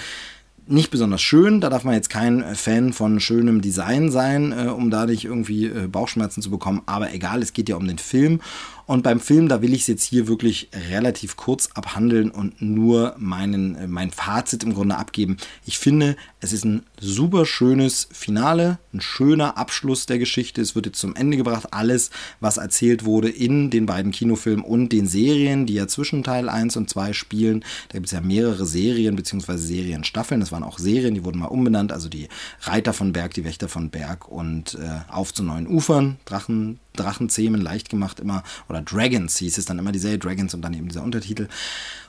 nicht 0.67 0.91
besonders 0.91 1.21
schön. 1.21 1.61
Da 1.61 1.69
darf 1.69 1.83
man 1.83 1.93
jetzt 1.93 2.09
kein 2.09 2.41
äh, 2.41 2.55
Fan 2.55 2.93
von 2.93 3.19
schönem 3.19 3.61
Design 3.61 4.11
sein, 4.11 4.51
äh, 4.51 4.69
um 4.69 4.89
da 4.89 5.05
nicht 5.05 5.25
irgendwie 5.25 5.65
äh, 5.65 5.87
Bauchschmerzen 5.87 6.41
zu 6.41 6.49
bekommen. 6.49 6.81
Aber 6.85 7.13
egal, 7.13 7.41
es 7.41 7.53
geht 7.53 7.69
ja 7.69 7.75
um 7.75 7.87
den 7.87 7.97
Film. 7.97 8.41
Und 8.85 9.03
beim 9.03 9.19
Film, 9.19 9.49
da 9.49 9.61
will 9.61 9.73
ich 9.73 9.81
es 9.81 9.87
jetzt 9.87 10.03
hier 10.05 10.27
wirklich 10.27 10.69
relativ 10.89 11.35
kurz 11.35 11.69
abhandeln 11.73 12.31
und 12.31 12.61
nur 12.61 13.15
meinen, 13.17 13.75
äh, 13.75 13.87
mein 13.87 14.11
Fazit 14.11 14.63
im 14.63 14.73
Grunde 14.73 14.97
abgeben. 14.97 15.37
Ich 15.65 15.77
finde, 15.77 16.15
es 16.39 16.53
ist 16.53 16.65
ein 16.65 16.83
super 16.99 17.45
schönes 17.45 18.07
Finale, 18.11 18.79
ein 18.93 19.01
schöner 19.01 19.57
Abschluss 19.57 20.05
der 20.05 20.19
Geschichte. 20.19 20.61
Es 20.61 20.75
wird 20.75 20.87
jetzt 20.87 20.99
zum 20.99 21.15
Ende 21.15 21.37
gebracht. 21.37 21.67
Alles, 21.71 22.09
was 22.39 22.57
erzählt 22.57 23.05
wurde 23.05 23.29
in 23.29 23.69
den 23.69 23.85
beiden 23.85 24.11
Kinofilmen 24.11 24.63
und 24.63 24.89
den 24.89 25.07
Serien, 25.07 25.65
die 25.65 25.75
ja 25.75 25.87
zwischen 25.87 26.23
Teil 26.23 26.49
1 26.49 26.77
und 26.77 26.89
2 26.89 27.13
spielen. 27.13 27.63
Da 27.89 27.97
gibt 27.97 28.07
es 28.07 28.11
ja 28.11 28.21
mehrere 28.21 28.65
Serien 28.65 29.15
bzw. 29.15 29.57
Serienstaffeln. 29.57 30.39
Das 30.39 30.51
waren 30.51 30.63
auch 30.63 30.79
Serien, 30.79 31.15
die 31.15 31.23
wurden 31.23 31.39
mal 31.39 31.45
umbenannt. 31.45 31.91
Also 31.91 32.09
die 32.09 32.27
Reiter 32.61 32.93
von 32.93 33.13
Berg, 33.13 33.33
die 33.33 33.45
Wächter 33.45 33.69
von 33.69 33.89
Berg 33.89 34.27
und 34.27 34.75
äh, 34.75 35.11
auf 35.11 35.33
zu 35.33 35.43
neuen 35.43 35.67
Ufern. 35.67 36.17
Drachen, 36.25 36.79
Drachenzähmen 36.95 37.61
leicht 37.61 37.89
gemacht 37.89 38.19
immer, 38.19 38.43
oder 38.69 38.81
Dragons 38.81 39.37
hieß 39.37 39.57
es 39.57 39.65
dann 39.65 39.79
immer 39.79 39.91
die 39.91 39.99
Serie, 39.99 40.17
Dragons 40.17 40.53
und 40.53 40.61
dann 40.61 40.73
eben 40.73 40.87
dieser 40.87 41.03
Untertitel. 41.03 41.47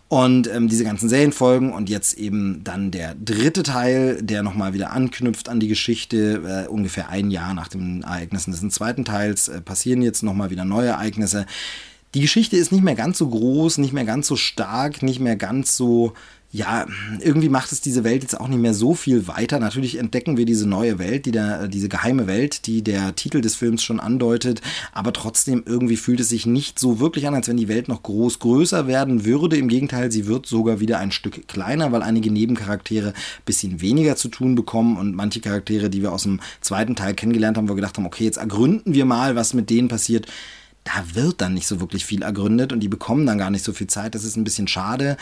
Und 0.09 0.49
ähm, 0.49 0.69
diese 0.69 0.85
ganzen 0.85 1.11
Serienfolgen 1.11 1.71
und 1.71 1.91
jetzt 1.91 2.17
eben 2.17 2.65
dann 2.65 2.91
der 2.91 3.15
dritte 3.15 3.63
Teil, 3.63 4.23
der 4.23 4.43
nochmal 4.43 4.73
wieder 4.73 4.93
anknüpft 4.93 5.51
an 5.51 5.61
die 5.61 5.69
Geschichte, 5.69 6.65
äh, 6.67 6.69
ungefähr 6.69 7.11
ein 7.11 7.31
Jahr 7.31 7.53
nach 7.53 7.69
den 7.69 8.03
Ereignissen 8.03 8.53
des 8.53 8.61
zweiten 8.71 9.05
Teils, 9.05 9.49
äh, 9.49 9.61
passieren 9.61 10.01
jetzt 10.01 10.23
nochmal 10.23 10.49
wieder 10.49 10.65
neue 10.65 10.89
Ereignisse. 10.89 11.45
Die 12.15 12.23
Geschichte 12.23 12.57
ist 12.57 12.73
nicht 12.73 12.83
mehr 12.83 12.95
ganz 12.95 13.19
so 13.19 13.29
groß, 13.29 13.77
nicht 13.77 13.93
mehr 13.93 14.07
ganz 14.07 14.27
so 14.27 14.37
stark, 14.37 15.03
nicht 15.03 15.21
mehr 15.21 15.37
ganz 15.37 15.77
so 15.77 16.15
ja, 16.51 16.86
irgendwie 17.20 17.51
macht 17.51 17.72
es 17.72 17.82
diese 17.82 18.05
Welt 18.05 18.22
jetzt 18.22 18.40
auch 18.40 18.49
nicht 18.49 18.61
mehr 18.61 18.72
so 18.72 18.94
viel 18.94 19.28
weiter. 19.28 19.59
Natürlich 19.59 19.99
entdecken 19.99 20.38
wir 20.38 20.46
diese 20.46 20.66
neue 20.66 20.99
Welt, 20.99 21.26
die 21.26 21.30
der, 21.30 21.68
diese 21.68 21.90
geheime 21.90 22.26
Welt, 22.26 22.66
die 22.66 22.82
der 22.82 23.14
Titel 23.14 23.42
des 23.42 23.55
Films 23.55 23.82
schon 23.82 24.01
andeutet, 24.01 24.62
aber 24.92 25.12
trotzdem 25.12 25.62
irgendwie 25.66 25.99
fühlt 25.99 26.20
es 26.20 26.30
sich 26.30 26.46
nicht 26.46 26.78
so 26.78 27.01
wirklich 27.01 27.26
an, 27.28 27.34
als 27.34 27.49
wenn 27.49 27.59
die 27.59 27.68
Welt 27.68 27.88
noch 27.88 28.03
groß 28.03 28.38
größer 28.38 28.86
werden 28.86 29.26
würde. 29.26 29.59
Im 29.59 29.68
Gegenteil, 29.68 30.11
sie 30.11 30.26
wird 30.26 30.46
sogar 30.46 30.80
wieder 30.80 30.99
ein 30.99 31.12
Stück 31.12 31.46
kleiner, 31.49 31.92
weil 31.92 32.03
einige 32.03 32.30
Nebencharaktere 32.30 33.12
bisschen 33.44 33.82
weniger 33.82 34.16
zu 34.16 34.28
tun 34.28 34.55
bekommen 34.55 34.96
und 34.96 35.14
manche 35.14 35.40
Charaktere, 35.40 35.90
die 35.90 36.01
wir 36.01 36.12
aus 36.12 36.22
dem 36.22 36.40
zweiten 36.62 36.96
Teil 36.96 37.12
kennengelernt 37.12 37.59
haben, 37.59 37.68
wo 37.68 37.72
wir 37.72 37.76
gedacht 37.76 37.99
haben, 37.99 38.07
okay, 38.07 38.24
jetzt 38.24 38.38
ergründen 38.38 38.94
wir 38.94 39.05
mal, 39.05 39.36
was 39.36 39.53
mit 39.53 39.68
denen 39.68 39.88
passiert 39.88 40.26
da 40.89 41.14
wird 41.14 41.43
dann 41.43 41.53
nicht 41.53 41.66
so 41.66 41.80
wirklich 41.80 42.07
viel 42.07 42.22
ergründet 42.22 42.72
und 42.72 42.80
die 42.80 42.89
bekommen 42.89 43.26
dann 43.26 43.36
gar 43.36 43.51
nicht 43.51 43.64
so 43.64 43.74
viel 43.74 43.89
Zeit. 43.89 44.14
Das 44.14 44.24
ist 44.24 44.36
ein 44.36 44.45
bisschen 44.45 44.68
schade. 44.68 45.18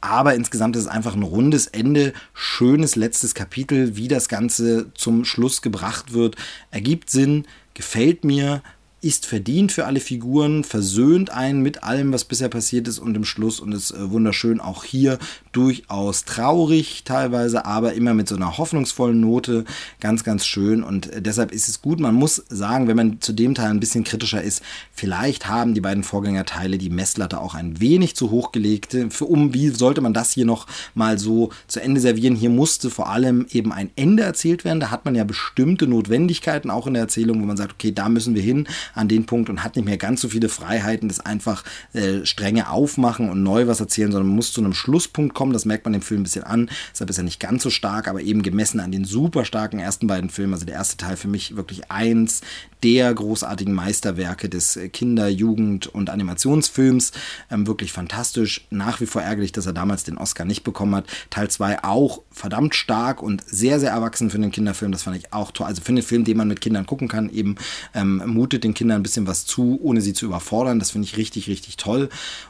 Aber 0.00 0.34
insgesamt 0.34 0.76
ist 0.76 0.82
es 0.82 0.88
einfach 0.88 1.14
ein 1.14 1.22
rundes 1.22 1.66
Ende, 1.66 2.14
schönes 2.32 2.96
letztes 2.96 3.34
Kapitel, 3.34 3.96
wie 3.96 4.08
das 4.08 4.30
Ganze 4.30 4.92
zum 4.94 5.26
Schluss 5.26 5.60
gebracht 5.60 6.14
wird. 6.14 6.36
Ergibt 6.70 7.10
Sinn, 7.10 7.44
gefällt 7.74 8.24
mir, 8.24 8.62
ist 9.02 9.26
verdient 9.26 9.72
für 9.72 9.86
alle 9.86 10.00
Figuren, 10.00 10.64
versöhnt 10.64 11.30
einen 11.30 11.60
mit 11.60 11.82
allem, 11.82 12.12
was 12.12 12.24
bisher 12.24 12.48
passiert 12.48 12.88
ist 12.88 12.98
und 12.98 13.14
im 13.14 13.24
Schluss 13.24 13.60
und 13.60 13.72
ist 13.72 13.90
äh, 13.90 14.10
wunderschön 14.10 14.60
auch 14.60 14.84
hier 14.84 15.18
durchaus 15.52 16.24
traurig 16.24 17.02
teilweise, 17.04 17.64
aber 17.64 17.94
immer 17.94 18.14
mit 18.14 18.28
so 18.28 18.36
einer 18.36 18.58
hoffnungsvollen 18.58 19.20
Note, 19.20 19.64
ganz, 20.00 20.24
ganz 20.24 20.46
schön 20.46 20.82
und 20.82 21.12
äh, 21.12 21.22
deshalb 21.22 21.52
ist 21.52 21.68
es 21.68 21.82
gut. 21.82 22.00
Man 22.00 22.14
muss 22.14 22.44
sagen, 22.48 22.88
wenn 22.88 22.96
man 22.96 23.20
zu 23.20 23.32
dem 23.32 23.54
Teil 23.54 23.70
ein 23.70 23.80
bisschen 23.80 24.04
kritischer 24.04 24.42
ist, 24.42 24.62
vielleicht 24.92 25.48
haben 25.48 25.74
die 25.74 25.80
beiden 25.80 26.04
Vorgängerteile 26.04 26.78
die 26.78 26.90
Messlatte 26.90 27.40
auch 27.40 27.54
ein 27.54 27.80
wenig 27.80 28.16
zu 28.16 28.30
hoch 28.30 28.52
gelegt. 28.52 28.96
Für 29.10 29.24
um, 29.24 29.54
wie 29.54 29.68
sollte 29.68 30.00
man 30.00 30.14
das 30.14 30.32
hier 30.32 30.46
noch 30.46 30.66
mal 30.94 31.18
so 31.18 31.50
zu 31.66 31.80
Ende 31.80 32.00
servieren? 32.00 32.36
Hier 32.36 32.50
musste 32.50 32.90
vor 32.90 33.08
allem 33.08 33.46
eben 33.50 33.72
ein 33.72 33.90
Ende 33.96 34.22
erzählt 34.22 34.64
werden. 34.64 34.80
Da 34.80 34.90
hat 34.90 35.04
man 35.04 35.14
ja 35.14 35.24
bestimmte 35.24 35.86
Notwendigkeiten 35.86 36.70
auch 36.70 36.86
in 36.86 36.94
der 36.94 37.02
Erzählung, 37.02 37.40
wo 37.42 37.46
man 37.46 37.56
sagt, 37.56 37.72
okay, 37.72 37.92
da 37.92 38.08
müssen 38.08 38.34
wir 38.34 38.42
hin 38.42 38.68
an 38.94 39.08
den 39.08 39.26
Punkt 39.26 39.50
und 39.50 39.64
hat 39.64 39.76
nicht 39.76 39.84
mehr 39.84 39.96
ganz 39.96 40.20
so 40.20 40.28
viele 40.28 40.48
Freiheiten, 40.48 41.08
das 41.08 41.20
einfach 41.20 41.64
äh, 41.92 42.24
strenge 42.24 42.70
aufmachen 42.70 43.30
und 43.30 43.42
neu 43.42 43.66
was 43.66 43.80
erzählen, 43.80 44.12
sondern 44.12 44.34
muss 44.34 44.52
zu 44.52 44.60
einem 44.60 44.74
Schlusspunkt 44.74 45.34
kommen. 45.34 45.39
Das 45.52 45.64
merkt 45.64 45.84
man 45.84 45.92
dem 45.92 46.02
Film 46.02 46.20
ein 46.20 46.24
bisschen 46.24 46.44
an. 46.44 46.70
Deshalb 46.92 47.10
ist 47.10 47.18
er 47.18 47.24
nicht 47.24 47.40
ganz 47.40 47.62
so 47.62 47.70
stark, 47.70 48.08
aber 48.08 48.20
eben 48.20 48.42
gemessen 48.42 48.80
an 48.80 48.92
den 48.92 49.04
super 49.04 49.44
starken 49.44 49.78
ersten 49.78 50.06
beiden 50.06 50.30
Filmen, 50.30 50.52
also 50.52 50.66
der 50.66 50.74
erste 50.74 50.96
Teil 50.96 51.16
für 51.16 51.28
mich 51.28 51.56
wirklich 51.56 51.90
eins 51.90 52.42
der 52.82 53.12
großartigen 53.12 53.74
Meisterwerke 53.74 54.48
des 54.48 54.78
Kinder-, 54.92 55.28
Jugend- 55.28 55.86
und 55.86 56.10
Animationsfilms. 56.10 57.12
Ähm, 57.50 57.66
wirklich 57.66 57.92
fantastisch. 57.92 58.66
Nach 58.70 59.00
wie 59.00 59.06
vor 59.06 59.22
ärgerlich, 59.22 59.52
dass 59.52 59.66
er 59.66 59.72
damals 59.72 60.04
den 60.04 60.18
Oscar 60.18 60.44
nicht 60.44 60.64
bekommen 60.64 60.94
hat. 60.94 61.06
Teil 61.30 61.48
2 61.48 61.84
auch 61.84 62.22
verdammt 62.30 62.74
stark 62.74 63.22
und 63.22 63.42
sehr, 63.46 63.80
sehr 63.80 63.90
erwachsen 63.90 64.30
für 64.30 64.36
einen 64.36 64.50
Kinderfilm. 64.50 64.92
Das 64.92 65.02
fand 65.02 65.16
ich 65.16 65.32
auch 65.32 65.52
toll. 65.52 65.66
Also 65.66 65.82
für 65.82 65.90
einen 65.90 66.02
Film, 66.02 66.24
den 66.24 66.36
man 66.36 66.48
mit 66.48 66.60
Kindern 66.60 66.86
gucken 66.86 67.08
kann, 67.08 67.30
eben 67.30 67.56
ähm, 67.94 68.22
mutet 68.26 68.64
den 68.64 68.74
Kindern 68.74 69.00
ein 69.00 69.02
bisschen 69.02 69.26
was 69.26 69.46
zu, 69.46 69.78
ohne 69.82 70.00
sie 70.00 70.12
zu 70.12 70.26
überfordern. 70.26 70.78
Das 70.78 70.92
finde 70.92 71.06
ich 71.06 71.16
richtig, 71.16 71.48
richtig 71.48 71.76
toll. 71.76 72.08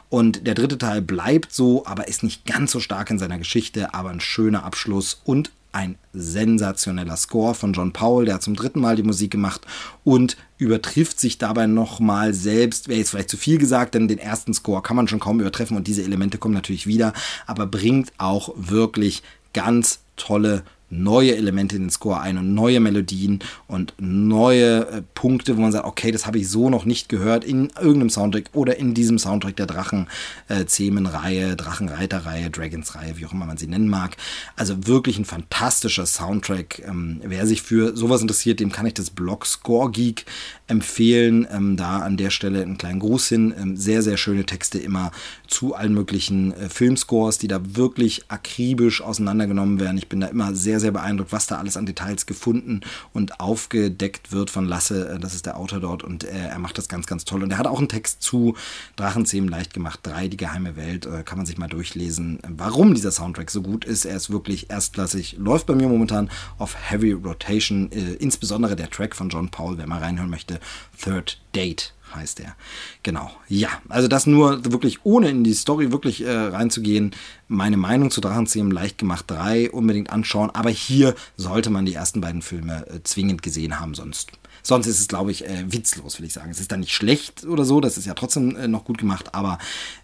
Und 0.09 0.45
der 0.47 0.55
dritte 0.55 0.77
Teil 0.77 1.01
bleibt 1.01 1.53
so, 1.53 1.85
aber 1.85 2.07
ist 2.07 2.23
nicht 2.23 2.45
ganz 2.45 2.71
so 2.71 2.79
stark 2.79 3.09
in 3.09 3.19
seiner 3.19 3.37
Geschichte, 3.37 3.93
aber 3.93 4.09
ein 4.09 4.19
schöner 4.19 4.63
Abschluss 4.63 5.21
und 5.23 5.51
ein 5.71 5.97
sensationeller 6.13 7.17
Score 7.17 7.55
von 7.55 7.73
John 7.73 7.93
Powell, 7.93 8.25
der 8.25 8.35
hat 8.35 8.43
zum 8.43 8.55
dritten 8.55 8.81
Mal 8.81 8.95
die 8.95 9.03
Musik 9.03 9.31
gemacht 9.31 9.61
und 10.03 10.37
übertrifft 10.57 11.19
sich 11.19 11.37
dabei 11.37 11.67
nochmal 11.67 12.33
selbst, 12.33 12.87
wäre 12.87 12.99
jetzt 12.99 13.11
vielleicht 13.11 13.29
zu 13.29 13.37
viel 13.37 13.57
gesagt, 13.57 13.95
denn 13.95 14.07
den 14.07 14.19
ersten 14.19 14.53
Score 14.53 14.81
kann 14.81 14.95
man 14.95 15.07
schon 15.07 15.19
kaum 15.19 15.39
übertreffen 15.39 15.77
und 15.77 15.87
diese 15.87 16.03
Elemente 16.03 16.37
kommen 16.37 16.53
natürlich 16.53 16.87
wieder, 16.87 17.13
aber 17.47 17.65
bringt 17.65 18.11
auch 18.17 18.53
wirklich 18.55 19.23
ganz 19.53 19.99
tolle 20.17 20.63
neue 20.91 21.35
Elemente 21.35 21.75
in 21.77 21.83
den 21.83 21.89
Score 21.89 22.19
ein 22.19 22.37
und 22.37 22.53
neue 22.53 22.79
Melodien 22.79 23.39
und 23.67 23.93
neue 23.97 24.87
äh, 24.87 25.01
Punkte, 25.15 25.57
wo 25.57 25.61
man 25.61 25.71
sagt, 25.71 25.85
okay, 25.85 26.11
das 26.11 26.27
habe 26.27 26.37
ich 26.37 26.49
so 26.49 26.69
noch 26.69 26.85
nicht 26.85 27.09
gehört 27.09 27.43
in 27.43 27.71
irgendeinem 27.79 28.09
Soundtrack 28.09 28.45
oder 28.53 28.77
in 28.77 28.93
diesem 28.93 29.17
Soundtrack 29.17 29.55
der 29.55 29.65
Drachen-Themen-Reihe, 29.65 31.51
äh, 31.51 31.55
Drachenreiter-Reihe, 31.55 32.49
Dragons-Reihe, 32.49 33.17
wie 33.17 33.25
auch 33.25 33.31
immer 33.31 33.45
man 33.45 33.57
sie 33.57 33.67
nennen 33.67 33.87
mag. 33.87 34.17
Also 34.55 34.87
wirklich 34.87 35.17
ein 35.17 35.25
fantastischer 35.25 36.05
Soundtrack. 36.05 36.83
Ähm, 36.85 37.21
wer 37.23 37.47
sich 37.47 37.61
für 37.61 37.95
sowas 37.95 38.21
interessiert, 38.21 38.59
dem 38.59 38.71
kann 38.71 38.85
ich 38.85 38.93
das 38.93 39.09
Blog 39.09 39.45
Score 39.45 39.89
Geek 39.89 40.25
empfehlen. 40.67 41.47
Ähm, 41.51 41.77
da 41.77 41.99
an 41.99 42.17
der 42.17 42.31
Stelle 42.31 42.61
einen 42.61 42.77
kleinen 42.77 42.99
Gruß 42.99 43.29
hin. 43.29 43.53
Ähm, 43.57 43.77
sehr, 43.77 44.01
sehr 44.01 44.17
schöne 44.17 44.45
Texte 44.45 44.77
immer 44.77 45.11
zu 45.47 45.73
allen 45.73 45.93
möglichen 45.93 46.53
äh, 46.53 46.69
Filmscores, 46.69 47.37
die 47.37 47.47
da 47.47 47.61
wirklich 47.75 48.23
akribisch 48.29 49.01
auseinandergenommen 49.01 49.79
werden. 49.79 49.97
Ich 49.97 50.09
bin 50.09 50.19
da 50.19 50.27
immer 50.27 50.53
sehr, 50.53 50.80
sehr 50.81 50.91
beeindruckt, 50.91 51.31
was 51.31 51.47
da 51.47 51.57
alles 51.57 51.77
an 51.77 51.85
Details 51.85 52.25
gefunden 52.25 52.81
und 53.13 53.39
aufgedeckt 53.39 54.31
wird 54.33 54.49
von 54.49 54.65
Lasse. 54.65 55.09
Äh, 55.09 55.19
das 55.19 55.33
ist 55.33 55.45
der 55.45 55.57
Autor 55.57 55.79
dort 55.79 56.03
und 56.03 56.25
äh, 56.25 56.49
er 56.49 56.59
macht 56.59 56.77
das 56.77 56.89
ganz, 56.89 57.07
ganz 57.07 57.23
toll. 57.23 57.43
Und 57.43 57.51
er 57.51 57.57
hat 57.57 57.67
auch 57.67 57.79
einen 57.79 57.89
Text 57.89 58.21
zu 58.21 58.55
Drachenzähmen 58.97 59.49
leicht 59.49 59.73
gemacht. 59.73 60.01
Drei, 60.03 60.27
die 60.27 60.37
geheime 60.37 60.75
Welt. 60.75 61.05
Äh, 61.05 61.23
kann 61.23 61.37
man 61.37 61.45
sich 61.45 61.57
mal 61.57 61.69
durchlesen, 61.69 62.39
warum 62.47 62.93
dieser 62.93 63.11
Soundtrack 63.11 63.49
so 63.51 63.61
gut 63.61 63.85
ist. 63.85 64.05
Er 64.05 64.17
ist 64.17 64.29
wirklich 64.29 64.69
erstklassig. 64.69 65.37
Läuft 65.37 65.67
bei 65.67 65.75
mir 65.75 65.87
momentan 65.87 66.29
auf 66.57 66.75
Heavy 66.89 67.13
Rotation. 67.13 67.89
Insbesondere 67.89 68.75
der 68.75 68.89
Track 68.89 69.15
von 69.15 69.29
John 69.29 69.49
Paul, 69.49 69.77
wer 69.77 69.87
mal 69.87 69.99
reinhören 69.99 70.29
möchte. 70.29 70.59
Third 71.01 71.39
Date 71.55 71.93
heißt 72.15 72.39
er. 72.39 72.55
Genau. 73.03 73.31
Ja, 73.47 73.69
also 73.89 74.07
das 74.07 74.27
nur 74.27 74.63
wirklich 74.71 75.05
ohne 75.05 75.29
in 75.29 75.43
die 75.43 75.53
Story 75.53 75.91
wirklich 75.91 76.23
äh, 76.23 76.31
reinzugehen. 76.31 77.11
Meine 77.47 77.77
Meinung 77.77 78.11
zu 78.11 78.21
Drachenzähmen 78.21 78.71
leicht 78.71 78.97
gemacht 78.97 79.25
3 79.27 79.71
unbedingt 79.71 80.09
anschauen. 80.09 80.49
Aber 80.51 80.69
hier 80.69 81.15
sollte 81.37 81.69
man 81.69 81.85
die 81.85 81.93
ersten 81.93 82.21
beiden 82.21 82.41
Filme 82.41 82.87
äh, 82.87 82.99
zwingend 83.03 83.41
gesehen 83.41 83.79
haben, 83.79 83.93
sonst 83.93 84.31
sonst 84.63 84.87
ist 84.87 84.99
es, 84.99 85.07
glaube 85.07 85.31
ich, 85.31 85.45
äh, 85.45 85.71
witzlos, 85.71 86.19
will 86.19 86.25
ich 86.25 86.33
sagen. 86.33 86.51
Es 86.51 86.59
ist 86.59 86.71
dann 86.71 86.81
nicht 86.81 86.93
schlecht 86.93 87.45
oder 87.45 87.65
so, 87.65 87.81
das 87.81 87.97
ist 87.97 88.05
ja 88.05 88.13
trotzdem 88.13 88.55
äh, 88.55 88.67
noch 88.67 88.85
gut 88.85 88.97
gemacht, 88.97 89.33
aber 89.33 89.57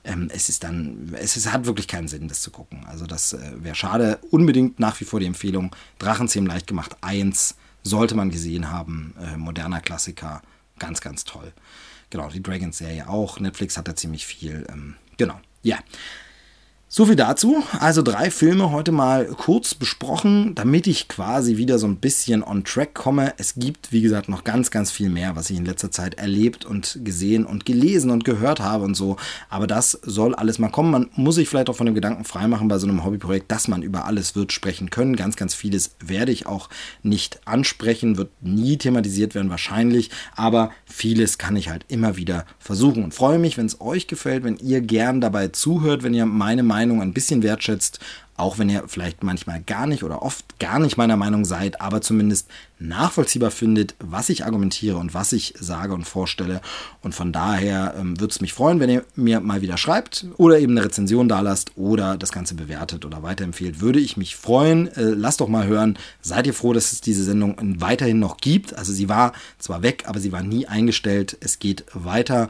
ähm, 0.03 0.29
es 0.33 0.49
ist 0.49 0.63
dann, 0.63 1.15
es 1.19 1.37
ist, 1.37 1.51
hat 1.51 1.65
wirklich 1.65 1.87
keinen 1.87 2.07
Sinn, 2.07 2.27
das 2.27 2.41
zu 2.41 2.51
gucken. 2.51 2.85
Also 2.87 3.05
das 3.05 3.33
äh, 3.33 3.39
wäre 3.57 3.75
schade. 3.75 4.19
Unbedingt 4.31 4.79
nach 4.79 4.99
wie 4.99 5.05
vor 5.05 5.19
die 5.19 5.25
Empfehlung. 5.25 5.75
Drachenzähmen 5.99 6.47
leicht 6.47 6.67
gemacht 6.67 6.97
1 7.01 7.55
sollte 7.83 8.15
man 8.15 8.29
gesehen 8.29 8.71
haben. 8.71 9.13
Äh, 9.21 9.37
moderner 9.37 9.81
Klassiker, 9.81 10.41
ganz, 10.79 11.01
ganz 11.01 11.23
toll. 11.23 11.53
Genau, 12.09 12.29
die 12.29 12.41
Dragons-Serie 12.41 13.09
auch. 13.09 13.39
Netflix 13.39 13.77
hat 13.77 13.87
da 13.87 13.95
ziemlich 13.95 14.25
viel. 14.25 14.65
Ähm, 14.69 14.95
genau, 15.17 15.39
ja. 15.61 15.75
Yeah. 15.75 15.83
So 16.89 17.05
viel 17.05 17.17
dazu. 17.17 17.65
Also 17.81 18.01
drei 18.01 18.31
Filme 18.31 18.71
heute 18.71 18.93
mal 18.93 19.25
kurz 19.25 19.73
besprochen, 19.73 20.55
damit 20.55 20.87
ich 20.87 21.09
quasi 21.09 21.57
wieder 21.57 21.79
so 21.79 21.85
ein 21.85 21.97
bisschen 21.97 22.41
on 22.41 22.63
track 22.63 22.93
komme. 22.93 23.33
Es 23.37 23.55
gibt, 23.55 23.91
wie 23.91 24.01
gesagt, 24.01 24.29
noch 24.29 24.45
ganz, 24.45 24.71
ganz 24.71 24.89
viel 24.89 25.09
mehr, 25.09 25.35
was 25.35 25.49
ich 25.49 25.57
in 25.57 25.65
letzter 25.65 25.91
Zeit 25.91 26.13
erlebt 26.13 26.63
und 26.63 26.99
gesehen 27.03 27.45
und 27.45 27.65
gelesen 27.65 28.09
und 28.09 28.23
gehört 28.23 28.61
habe 28.61 28.85
und 28.85 28.95
so. 28.95 29.17
Aber 29.49 29.67
das 29.67 29.99
soll 30.01 30.33
alles 30.33 30.59
mal 30.59 30.69
kommen. 30.69 30.91
Man 30.91 31.09
muss 31.15 31.35
sich 31.35 31.49
vielleicht 31.49 31.69
auch 31.69 31.75
von 31.75 31.87
dem 31.87 31.93
Gedanken 31.93 32.23
freimachen 32.23 32.69
bei 32.69 32.77
so 32.77 32.87
einem 32.87 33.03
Hobbyprojekt, 33.03 33.51
dass 33.51 33.67
man 33.67 33.81
über 33.81 34.05
alles 34.05 34.37
wird 34.37 34.53
sprechen 34.53 34.89
können. 34.89 35.17
Ganz, 35.17 35.35
ganz 35.35 35.53
vieles 35.53 35.91
werde 35.99 36.31
ich 36.31 36.45
auch 36.45 36.69
nicht 37.03 37.45
ansprechen, 37.45 38.15
wird 38.15 38.29
nie 38.41 38.77
thematisiert 38.77 39.35
werden 39.35 39.49
wahrscheinlich. 39.49 40.09
Aber 40.37 40.71
vieles 40.85 41.37
kann 41.37 41.57
ich 41.57 41.67
halt 41.67 41.83
immer 41.89 42.15
wieder 42.15 42.45
versuchen 42.59 43.03
und 43.03 43.13
freue 43.13 43.39
mich, 43.39 43.57
wenn 43.57 43.65
es 43.65 43.81
euch 43.81 44.07
gefällt, 44.07 44.45
wenn 44.45 44.55
ihr 44.55 44.79
gern 44.79 45.19
dabei 45.19 45.49
zuhört, 45.49 46.03
wenn 46.03 46.13
ihr 46.13 46.25
meine 46.25 46.63
Meinung 46.63 46.76
Meinung 46.77 47.01
ein 47.01 47.13
bisschen 47.13 47.41
wertschätzt, 47.41 47.99
auch 48.37 48.59
wenn 48.59 48.69
ihr 48.69 48.83
vielleicht 48.87 49.23
manchmal 49.23 49.61
gar 49.61 49.87
nicht 49.87 50.03
oder 50.03 50.21
oft 50.21 50.59
gar 50.59 50.77
nicht 50.77 50.95
meiner 50.95 51.17
Meinung 51.17 51.43
seid, 51.43 51.81
aber 51.81 52.01
zumindest 52.01 52.47
nachvollziehbar 52.77 53.49
findet, 53.49 53.95
was 53.99 54.29
ich 54.29 54.45
argumentiere 54.45 54.97
und 54.97 55.15
was 55.15 55.33
ich 55.33 55.55
sage 55.59 55.95
und 55.95 56.03
vorstelle. 56.03 56.61
Und 57.01 57.15
von 57.15 57.33
daher 57.33 57.95
ähm, 57.97 58.19
würde 58.19 58.31
es 58.31 58.39
mich 58.39 58.53
freuen, 58.53 58.79
wenn 58.79 58.91
ihr 58.91 59.03
mir 59.15 59.39
mal 59.39 59.61
wieder 59.61 59.77
schreibt 59.77 60.27
oder 60.37 60.59
eben 60.59 60.73
eine 60.73 60.85
Rezension 60.85 61.27
da 61.27 61.39
lasst 61.39 61.71
oder 61.77 62.15
das 62.15 62.31
Ganze 62.31 62.53
bewertet 62.53 63.05
oder 63.05 63.23
weiterempfehlt. 63.23 63.81
Würde 63.81 63.99
ich 63.99 64.17
mich 64.17 64.35
freuen. 64.35 64.87
Äh, 64.95 65.01
lasst 65.15 65.41
doch 65.41 65.47
mal 65.47 65.65
hören. 65.65 65.97
Seid 66.21 66.45
ihr 66.45 66.53
froh, 66.53 66.73
dass 66.73 66.91
es 66.91 67.01
diese 67.01 67.23
Sendung 67.23 67.55
weiterhin 67.79 68.19
noch 68.19 68.37
gibt? 68.37 68.75
Also 68.75 68.93
sie 68.93 69.09
war 69.09 69.33
zwar 69.57 69.81
weg, 69.81 70.03
aber 70.05 70.19
sie 70.19 70.31
war 70.31 70.43
nie 70.43 70.67
eingestellt. 70.67 71.35
Es 71.39 71.57
geht 71.57 71.85
weiter 71.93 72.49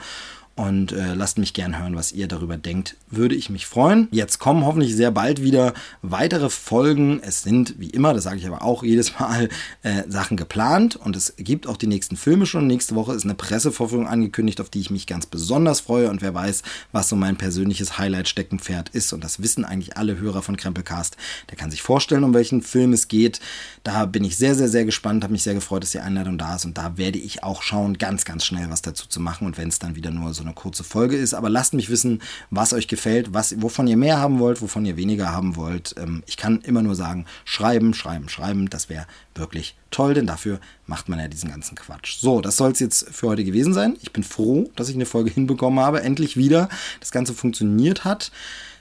und 0.58 0.92
äh, 0.92 1.14
lasst 1.14 1.38
mich 1.38 1.54
gern 1.54 1.78
hören, 1.78 1.96
was 1.96 2.12
ihr 2.12 2.28
darüber 2.28 2.58
denkt. 2.58 2.96
Würde 3.12 3.36
ich 3.36 3.52
mich 3.52 3.68
freuen. 3.68 4.08
Jetzt 4.12 4.40
kommen 4.40 4.66
hoffentlich 4.66 4.96
sehr 4.96 5.12
bald 5.12 5.44
wieder 5.44 5.76
weitere 6.02 6.50
Folgen. 6.50 7.22
Es 7.22 7.44
sind, 7.44 7.76
wie 7.78 7.92
immer, 7.92 8.16
das 8.16 8.24
sage 8.24 8.38
ich 8.38 8.48
aber 8.48 8.64
auch 8.64 8.84
jedes 8.84 9.20
Mal, 9.20 9.50
äh, 9.84 10.04
Sachen 10.08 10.36
geplant 10.36 10.96
und 10.96 11.16
es 11.16 11.36
gibt 11.38 11.68
auch 11.68 11.78
die 11.78 11.86
nächsten 11.86 12.18
Filme 12.18 12.48
schon. 12.48 12.66
Nächste 12.66 12.96
Woche 12.96 13.14
ist 13.14 13.24
eine 13.24 13.36
Pressevorführung 13.36 14.08
angekündigt, 14.08 14.60
auf 14.60 14.72
die 14.72 14.80
ich 14.80 14.90
mich 14.90 15.06
ganz 15.06 15.28
besonders 15.28 15.80
freue 15.80 16.10
und 16.10 16.24
wer 16.24 16.34
weiß, 16.34 16.64
was 16.92 17.08
so 17.08 17.16
mein 17.16 17.38
persönliches 17.38 18.00
Highlight-Steckenpferd 18.00 18.90
ist 18.90 19.14
und 19.14 19.24
das 19.24 19.44
wissen 19.44 19.64
eigentlich 19.64 19.96
alle 19.96 20.18
Hörer 20.18 20.42
von 20.42 20.58
Krempelcast. 20.58 21.18
Der 21.52 21.58
kann 21.58 21.70
sich 21.70 21.84
vorstellen, 21.84 22.24
um 22.24 22.34
welchen 22.34 22.64
Film 22.64 22.94
es 22.94 23.08
geht. 23.08 23.40
Da 23.84 24.08
bin 24.08 24.24
ich 24.24 24.38
sehr, 24.38 24.56
sehr, 24.56 24.70
sehr 24.70 24.86
gespannt, 24.86 25.24
habe 25.24 25.34
mich 25.34 25.44
sehr 25.44 25.54
gefreut, 25.54 25.84
dass 25.84 25.92
die 25.92 26.00
Einladung 26.00 26.40
da 26.40 26.56
ist 26.56 26.66
und 26.66 26.80
da 26.80 26.98
werde 26.98 27.20
ich 27.20 27.44
auch 27.44 27.62
schauen, 27.62 28.00
ganz, 28.00 28.26
ganz 28.26 28.44
schnell 28.44 28.72
was 28.72 28.82
dazu 28.82 29.08
zu 29.08 29.20
machen 29.20 29.46
und 29.46 29.60
wenn 29.60 29.68
es 29.68 29.78
dann 29.78 29.96
wieder 29.96 30.10
nur 30.10 30.34
so 30.34 30.47
eine 30.48 30.56
kurze 30.56 30.84
Folge 30.84 31.16
ist. 31.16 31.34
Aber 31.34 31.50
lasst 31.50 31.74
mich 31.74 31.90
wissen, 31.90 32.22
was 32.50 32.74
euch 32.74 32.88
gefällt, 32.88 33.34
was, 33.34 33.62
wovon 33.62 33.88
ihr 33.88 33.98
mehr 33.98 34.20
haben 34.20 34.40
wollt, 34.40 34.62
wovon 34.62 34.86
ihr 34.86 34.98
weniger 34.98 35.32
haben 35.32 35.56
wollt. 35.56 35.96
Ähm, 35.98 36.24
ich 36.26 36.38
kann 36.38 36.62
immer 36.62 36.82
nur 36.82 36.96
sagen, 36.96 37.26
schreiben, 37.46 37.94
schreiben, 37.94 38.30
schreiben. 38.30 38.70
Das 38.70 38.90
wäre 38.90 39.06
wirklich 39.36 39.76
toll, 39.92 40.14
denn 40.14 40.28
dafür 40.28 40.60
macht 40.86 41.10
man 41.10 41.20
ja 41.20 41.28
diesen 41.28 41.50
ganzen 41.50 41.76
Quatsch. 41.76 42.18
So, 42.20 42.42
das 42.42 42.58
soll 42.58 42.72
es 42.72 42.80
jetzt 42.80 43.10
für 43.10 43.28
heute 43.28 43.44
gewesen 43.44 43.74
sein. 43.74 43.98
Ich 44.02 44.12
bin 44.12 44.24
froh, 44.24 44.70
dass 44.76 44.90
ich 44.90 44.96
eine 44.96 45.06
Folge 45.06 45.30
hinbekommen 45.32 45.80
habe. 45.80 46.02
Endlich 46.02 46.38
wieder 46.38 46.70
das 47.00 47.12
Ganze 47.12 47.34
funktioniert 47.34 48.06
hat. 48.06 48.32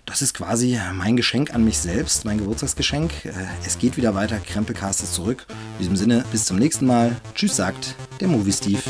Das 0.07 0.23
ist 0.23 0.35
quasi 0.35 0.79
mein 0.95 1.17
Geschenk 1.17 1.53
an 1.53 1.64
mich 1.64 1.79
selbst, 1.79 2.25
mein 2.25 2.39
Geburtstagsgeschenk. 2.39 3.25
Äh, 3.25 3.33
es 3.67 3.79
geht 3.79 3.97
wieder 3.97 4.14
weiter, 4.14 4.39
Krempelcast 4.39 5.03
ist 5.03 5.14
zurück. 5.14 5.47
In 5.49 5.79
diesem 5.81 5.97
Sinne, 5.97 6.25
bis 6.31 6.45
zum 6.45 6.59
nächsten 6.59 6.87
Mal. 6.87 7.17
Tschüss, 7.35 7.57
sagt 7.57 7.97
der 8.21 8.29
Movie 8.29 8.53
Steve. 8.53 8.83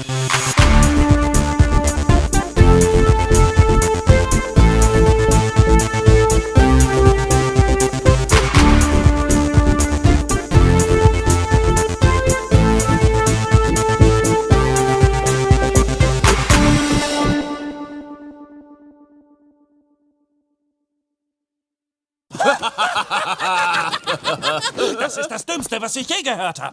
Das 24.98 25.16
ist 25.16 25.28
das 25.28 25.44
Dümmste, 25.46 25.80
was 25.80 25.96
ich 25.96 26.08
je 26.08 26.22
gehört 26.22 26.60
habe. 26.60 26.64